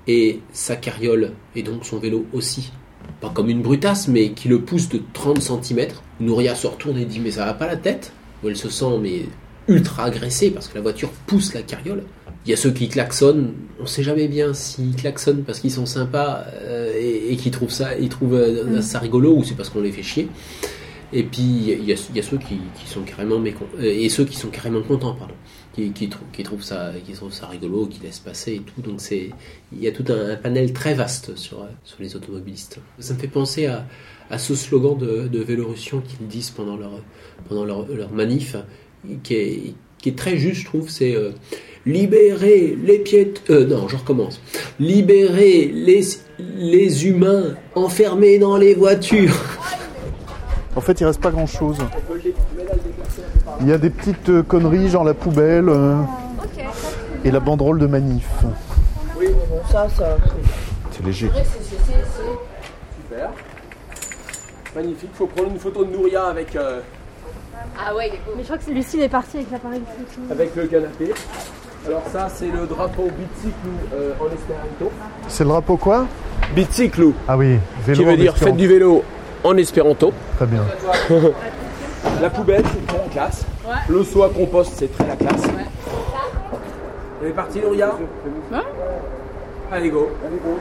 et 0.08 0.40
sa 0.52 0.74
carriole 0.74 1.32
et 1.54 1.62
donc 1.62 1.84
son 1.84 1.98
vélo 1.98 2.26
aussi. 2.32 2.72
Pas 3.20 3.30
comme 3.30 3.50
une 3.50 3.62
brutasse, 3.62 4.08
mais 4.08 4.30
qui 4.30 4.48
le 4.48 4.60
pousse 4.60 4.88
de 4.88 5.00
30 5.12 5.40
cm. 5.40 5.88
Nouria 6.18 6.54
se 6.54 6.66
retourne 6.66 6.98
et 6.98 7.04
dit 7.04 7.20
Mais 7.20 7.30
ça 7.30 7.44
va 7.44 7.54
pas 7.54 7.66
la 7.66 7.76
tête 7.76 8.12
Où 8.42 8.48
elle 8.48 8.56
se 8.56 8.70
sent 8.70 8.98
mais 9.00 9.26
ultra 9.68 10.04
agressée 10.04 10.50
parce 10.50 10.66
que 10.66 10.76
la 10.76 10.80
voiture 10.80 11.10
pousse 11.26 11.52
la 11.54 11.62
carriole. 11.62 12.04
Il 12.46 12.50
y 12.50 12.54
a 12.54 12.56
ceux 12.56 12.70
qui 12.70 12.88
klaxonnent, 12.88 13.52
on 13.78 13.84
sait 13.84 14.02
jamais 14.02 14.28
bien 14.28 14.54
s'ils 14.54 14.96
klaxonnent 14.96 15.42
parce 15.42 15.60
qu'ils 15.60 15.72
sont 15.72 15.84
sympas 15.84 16.44
euh, 16.54 16.94
et, 16.98 17.32
et 17.32 17.36
qu'ils 17.36 17.52
trouvent 17.52 17.70
ça, 17.70 17.98
ils 17.98 18.08
trouvent 18.08 18.34
euh, 18.34 18.80
ça 18.80 18.98
rigolo 18.98 19.34
ou 19.36 19.44
c'est 19.44 19.54
parce 19.54 19.68
qu'on 19.68 19.82
les 19.82 19.92
fait 19.92 20.02
chier. 20.02 20.28
Et 21.12 21.22
puis 21.22 21.42
il 21.42 21.84
y 21.84 21.92
a, 21.92 21.96
il 22.10 22.16
y 22.16 22.20
a 22.20 22.22
ceux 22.22 22.38
qui, 22.38 22.58
qui, 22.80 22.88
sont 22.88 23.00
carrément 23.02 23.38
mécon... 23.38 23.66
et 23.80 24.08
ceux 24.08 24.24
qui 24.24 24.36
sont 24.36 24.48
carrément 24.48 24.82
contents, 24.82 25.14
pardon, 25.14 25.34
qui, 25.72 25.92
qui, 25.92 26.08
trou 26.08 26.24
qui, 26.32 26.42
trouvent 26.42 26.62
ça, 26.62 26.92
rigolo, 27.50 27.86
qui 27.86 28.00
laissent 28.00 28.18
passer 28.18 28.54
et 28.54 28.60
tout. 28.60 28.80
Donc 28.80 29.00
il 29.10 29.32
y 29.80 29.88
a 29.88 29.92
tout 29.92 30.04
un, 30.08 30.36
panel 30.36 30.72
très 30.72 30.94
vaste 30.94 31.36
sur 31.36 31.66
les 31.98 32.16
automobilistes. 32.16 32.78
Ça 32.98 33.14
me 33.14 33.18
fait 33.18 33.28
penser 33.28 33.66
à, 33.66 34.38
ce 34.38 34.54
slogan 34.54 34.96
de, 34.96 35.28
de 35.28 35.42
qu'ils 35.42 36.26
disent 36.26 36.50
pendant 36.50 36.76
leur 36.76 38.12
manif, 38.12 38.56
qui 39.22 39.34
est 40.06 40.16
très 40.16 40.36
juste, 40.36 40.62
je 40.62 40.66
trouve, 40.66 40.88
c'est 40.88 41.14
euh, 41.14 41.32
libérer 41.86 42.76
les 42.82 42.98
piètes. 42.98 43.42
Euh, 43.50 43.66
non, 43.66 43.88
je 43.88 43.96
recommence. 43.96 44.40
Libérer 44.78 45.66
les 45.66 46.02
les 46.38 47.06
humains 47.06 47.56
enfermés 47.74 48.38
dans 48.38 48.56
les 48.56 48.74
voitures. 48.74 49.34
En 50.76 50.80
fait, 50.80 51.00
il 51.00 51.04
reste 51.04 51.20
pas 51.20 51.30
grand-chose. 51.30 51.78
Il 53.60 53.68
y 53.68 53.72
a 53.72 53.78
des 53.78 53.90
petites 53.90 54.28
euh, 54.28 54.42
conneries, 54.42 54.88
genre 54.88 55.04
la 55.04 55.14
poubelle 55.14 55.68
euh, 55.68 55.96
et 57.24 57.30
la 57.30 57.40
banderole 57.40 57.78
de 57.78 57.86
manif. 57.86 58.28
Oui, 59.18 59.26
ça, 59.70 59.88
ça. 59.88 60.16
C'est 60.92 61.04
léger. 61.04 61.30
Super. 63.02 63.30
Magnifique. 64.74 65.10
Faut 65.14 65.26
prendre 65.26 65.50
une 65.50 65.58
photo 65.58 65.84
de 65.84 65.92
Nouria 65.92 66.24
avec. 66.26 66.54
Euh, 66.54 66.80
ah 67.78 67.94
ouais, 67.94 68.08
il 68.08 68.14
est 68.14 68.18
beau. 68.18 68.32
Mais 68.36 68.42
je 68.42 68.48
crois 68.48 68.58
que 68.58 68.70
Lucille 68.70 69.00
est 69.00 69.08
partie 69.08 69.38
avec 69.38 69.50
l'appareil 69.50 69.80
photo. 69.80 70.32
Avec 70.32 70.54
le 70.54 70.66
canapé. 70.66 71.12
Alors 71.86 72.02
ça, 72.12 72.28
c'est 72.28 72.50
le 72.50 72.66
drapeau 72.66 73.08
Biciclou 73.18 73.70
euh, 73.94 74.12
en 74.20 74.26
espéranto. 74.26 74.92
C'est 75.28 75.44
le 75.44 75.50
drapeau 75.50 75.76
quoi? 75.76 76.06
Biciclou. 76.54 77.14
Ah 77.26 77.36
oui, 77.36 77.58
vélo. 77.86 77.98
Qui 77.98 78.04
veut 78.04 78.16
dire 78.16 78.36
faites 78.36 78.56
du 78.56 78.68
vélo 78.68 79.02
en 79.44 79.56
espéranto. 79.56 80.12
Très 80.36 80.46
bien. 80.46 80.62
la 82.20 82.30
poubelle, 82.30 82.64
c'est 82.72 82.86
très 82.86 82.98
la 82.98 83.08
classe. 83.10 83.44
Ouais. 83.66 83.74
Le 83.88 84.04
soie 84.04 84.30
compost, 84.30 84.72
c'est 84.76 84.92
très 84.96 85.06
la 85.06 85.16
classe. 85.16 85.44
Ouais. 85.46 85.66
On 87.22 87.26
est 87.26 87.30
parti, 87.30 87.60
Nouria 87.60 87.88
Ouais. 88.50 88.58
Allez, 89.70 89.90
go. 89.90 90.08
Allez, 90.24 90.38
go. 90.44 90.58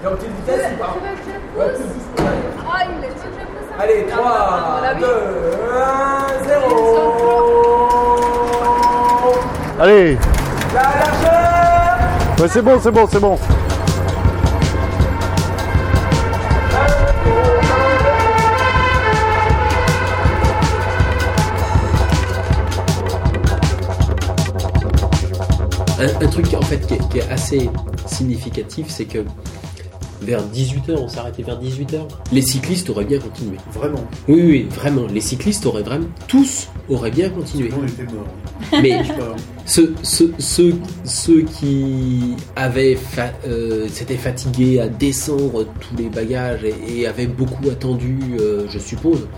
T'es 0.00 0.08
en 0.08 0.12
petite 0.12 0.36
vitesse 0.36 0.72
ou 0.74 0.78
pas 0.78 0.94
ouais, 1.58 1.74
Ah, 2.70 2.84
il 2.84 3.04
est 3.04 3.12
Allez, 3.78 4.06
3, 4.06 4.82
2, 5.00 5.06
1, 5.74 6.44
0. 6.46 7.12
Allez 9.80 10.18
Ouais, 12.40 12.48
c'est 12.48 12.62
bon, 12.62 12.78
c'est 12.80 12.90
bon, 12.90 13.06
c'est 13.10 13.20
bon. 13.20 13.38
Un, 26.02 26.06
un, 26.06 26.28
truc 26.28 26.52
en 26.54 26.62
fait 26.62 26.84
qui 26.84 26.94
est, 26.94 27.08
qui 27.10 27.18
est 27.18 27.30
assez 27.30 27.70
significatif, 28.06 28.86
c'est 28.88 29.04
que 29.04 29.24
vers 30.22 30.42
18h, 30.42 30.96
on 30.98 31.08
s'arrêtait 31.08 31.42
vers 31.42 31.60
18h. 31.60 32.08
Les 32.32 32.42
cyclistes 32.42 32.90
auraient 32.90 33.04
bien 33.04 33.18
continué. 33.18 33.56
Vraiment 33.72 34.04
Oui, 34.28 34.42
oui, 34.42 34.68
vraiment. 34.70 35.06
Les 35.06 35.20
cyclistes 35.20 35.66
auraient 35.66 35.82
vraiment, 35.82 36.06
tous 36.28 36.68
auraient 36.88 37.10
bien 37.10 37.28
continué. 37.28 37.70
On 37.76 37.86
était 37.86 38.04
morts. 38.12 38.26
Mais 38.82 39.02
ceux, 39.64 39.94
ceux, 40.02 40.32
ceux, 40.38 40.74
ceux 41.04 41.42
qui 41.42 42.34
avaient 42.56 42.96
fa 42.96 43.32
euh, 43.46 43.88
s'étaient 43.88 44.16
fatigués 44.16 44.80
à 44.80 44.88
descendre 44.88 45.66
tous 45.80 45.96
les 45.96 46.08
bagages 46.08 46.64
et, 46.64 47.00
et 47.00 47.06
avaient 47.06 47.26
beaucoup 47.26 47.68
attendu, 47.70 48.18
euh, 48.40 48.66
je 48.68 48.78
suppose, 48.78 49.28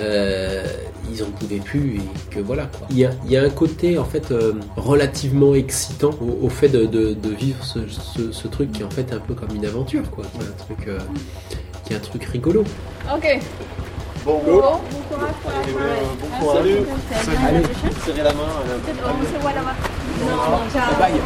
euh, 0.00 0.64
ils 1.12 1.22
en 1.22 1.26
pouvaient 1.26 1.58
plus 1.58 1.96
et 1.96 2.30
que 2.34 2.40
voilà 2.40 2.64
quoi. 2.66 2.86
Il 2.90 2.98
y 2.98 3.04
a, 3.04 3.10
il 3.24 3.30
y 3.32 3.36
a 3.36 3.42
un 3.42 3.50
côté 3.50 3.98
en 3.98 4.04
fait 4.04 4.30
euh, 4.30 4.52
relativement 4.76 5.54
excitant 5.54 6.10
au, 6.20 6.46
au 6.46 6.48
fait 6.48 6.68
de, 6.68 6.86
de- 6.86 7.14
de 7.14 7.28
vivre 7.30 7.64
ce, 7.64 7.80
ce- 7.88 8.32
ce 8.32 8.48
truc 8.48 8.72
qui 8.72 8.82
est 8.82 8.84
en 8.84 8.90
fait 8.90 9.12
un 9.12 9.18
peu 9.18 9.34
comme 9.34 9.54
une 9.54 9.66
aventure 9.66 10.10
quoi, 10.10 10.24
qui 10.32 10.38
est 10.40 10.48
un 10.48 10.64
truc, 10.64 10.88
euh, 10.88 10.98
qui 11.84 11.92
est 11.92 11.96
un 11.96 12.00
truc 12.00 12.24
rigolo. 12.24 12.64
Ok. 13.14 13.40
Bon, 14.24 14.40
Bon, 14.42 14.52
bon 14.52 14.60
courage 15.10 15.34
pour 15.42 15.50
la 15.50 15.62
soirée. 15.62 16.00
bon 16.20 16.38
courage. 16.40 16.56
Salut. 16.56 17.92
Serrez 18.06 18.22
la 18.22 18.32
main. 18.32 18.40
On 19.04 19.36
se 19.36 19.42
voit 19.42 19.52
là-bas. 19.52 19.74
Non, 20.26 20.70
ciao. 20.72 20.98
Bye. 20.98 21.20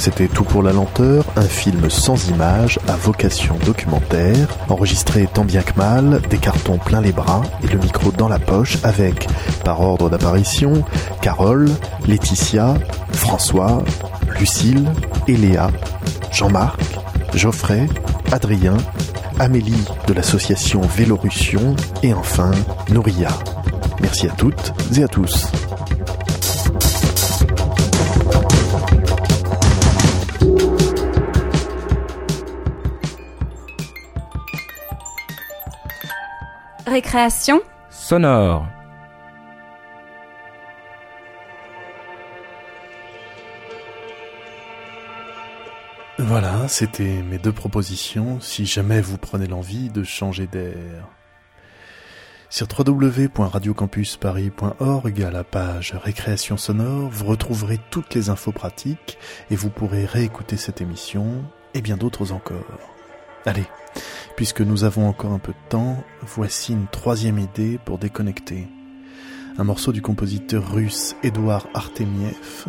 C'était 0.00 0.28
Tout 0.28 0.44
pour 0.44 0.62
la 0.62 0.72
lenteur, 0.72 1.26
un 1.36 1.42
film 1.42 1.90
sans 1.90 2.30
images 2.30 2.78
à 2.88 2.96
vocation 2.96 3.56
documentaire, 3.66 4.48
enregistré 4.70 5.28
tant 5.30 5.44
bien 5.44 5.60
que 5.60 5.76
mal, 5.76 6.22
des 6.30 6.38
cartons 6.38 6.78
plein 6.78 7.02
les 7.02 7.12
bras 7.12 7.42
et 7.62 7.66
le 7.66 7.78
micro 7.78 8.10
dans 8.10 8.26
la 8.26 8.38
poche 8.38 8.78
avec, 8.82 9.28
par 9.62 9.82
ordre 9.82 10.08
d'apparition, 10.08 10.84
Carole, 11.20 11.68
Laetitia, 12.08 12.76
François, 13.12 13.84
Lucille, 14.38 14.90
Eléa, 15.28 15.70
Jean-Marc, 16.32 16.80
Geoffrey, 17.34 17.86
Adrien, 18.32 18.78
Amélie 19.38 19.84
de 20.06 20.14
l'association 20.14 20.80
Vélorussion 20.80 21.76
et 22.02 22.14
enfin 22.14 22.52
Nouria. 22.88 23.28
Merci 24.00 24.28
à 24.28 24.30
toutes 24.30 24.72
et 24.96 25.04
à 25.04 25.08
tous. 25.08 25.52
Récréation 36.90 37.62
sonore. 37.88 38.66
Voilà, 46.18 46.66
c'était 46.66 47.22
mes 47.22 47.38
deux 47.38 47.52
propositions 47.52 48.40
si 48.40 48.66
jamais 48.66 49.00
vous 49.00 49.18
prenez 49.18 49.46
l'envie 49.46 49.88
de 49.88 50.02
changer 50.02 50.48
d'air. 50.48 51.06
Sur 52.48 52.66
www.radiocampusparis.org, 52.76 55.22
à 55.22 55.30
la 55.30 55.44
page 55.44 55.94
Récréation 55.94 56.56
sonore, 56.56 57.08
vous 57.08 57.26
retrouverez 57.26 57.78
toutes 57.92 58.16
les 58.16 58.30
infos 58.30 58.50
pratiques 58.50 59.16
et 59.52 59.54
vous 59.54 59.70
pourrez 59.70 60.06
réécouter 60.06 60.56
cette 60.56 60.80
émission 60.80 61.44
et 61.72 61.82
bien 61.82 61.96
d'autres 61.96 62.32
encore. 62.32 62.96
Allez, 63.46 63.66
puisque 64.36 64.60
nous 64.60 64.84
avons 64.84 65.08
encore 65.08 65.32
un 65.32 65.38
peu 65.38 65.52
de 65.52 65.68
temps, 65.68 66.04
voici 66.22 66.72
une 66.72 66.86
troisième 66.86 67.38
idée 67.38 67.78
pour 67.84 67.98
déconnecter. 67.98 68.68
Un 69.58 69.64
morceau 69.64 69.92
du 69.92 70.02
compositeur 70.02 70.72
russe 70.72 71.16
Édouard 71.22 71.66
Artemiev, 71.74 72.66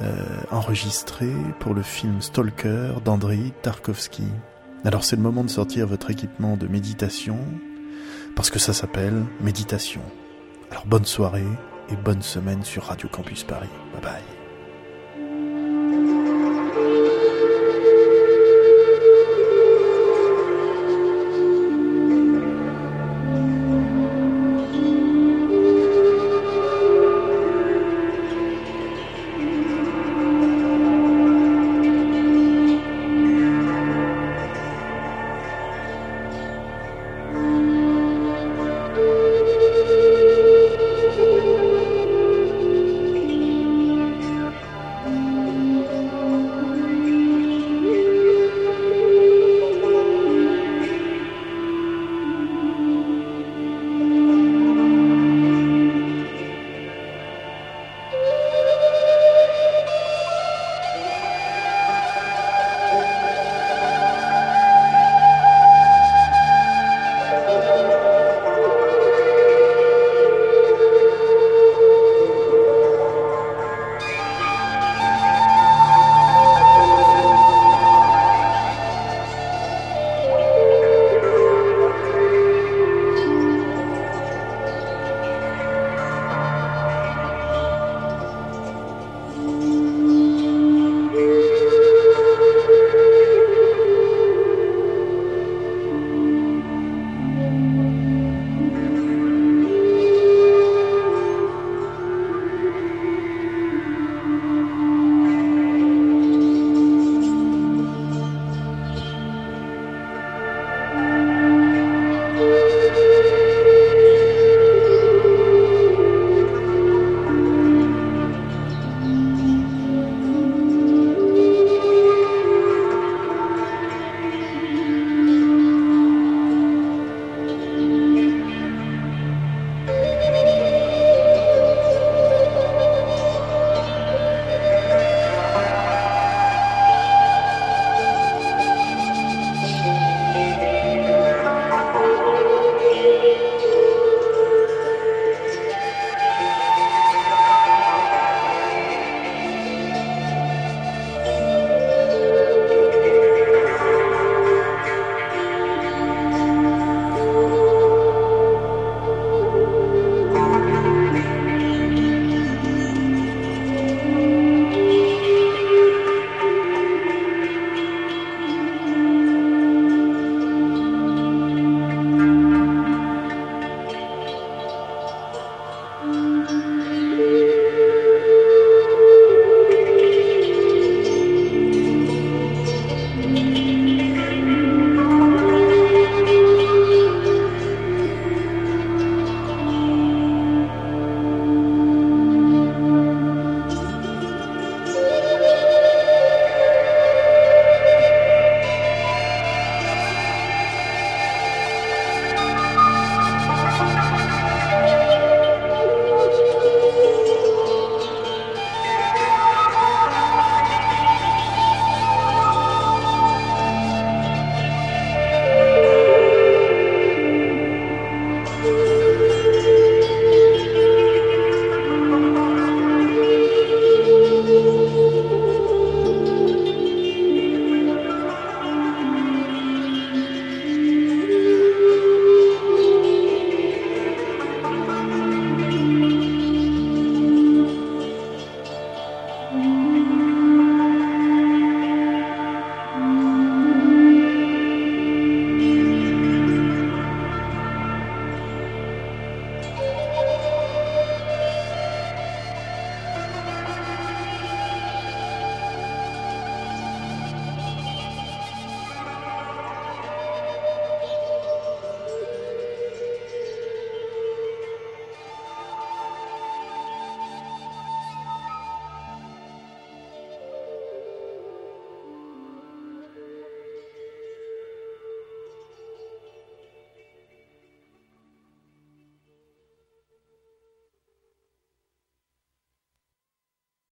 euh, 0.00 0.40
enregistré 0.50 1.30
pour 1.58 1.74
le 1.74 1.82
film 1.82 2.20
Stalker 2.20 2.94
d'Andrei 3.04 3.52
Tarkovsky. 3.62 4.24
Alors 4.84 5.04
c'est 5.04 5.16
le 5.16 5.22
moment 5.22 5.44
de 5.44 5.50
sortir 5.50 5.86
votre 5.86 6.10
équipement 6.10 6.56
de 6.56 6.66
méditation, 6.66 7.38
parce 8.36 8.50
que 8.50 8.58
ça 8.58 8.72
s'appelle 8.72 9.24
méditation. 9.40 10.02
Alors 10.70 10.86
bonne 10.86 11.04
soirée 11.04 11.48
et 11.90 11.96
bonne 11.96 12.22
semaine 12.22 12.62
sur 12.64 12.84
Radio 12.84 13.08
Campus 13.08 13.44
Paris. 13.44 13.68
Bye 13.94 14.02
bye. 14.02 14.39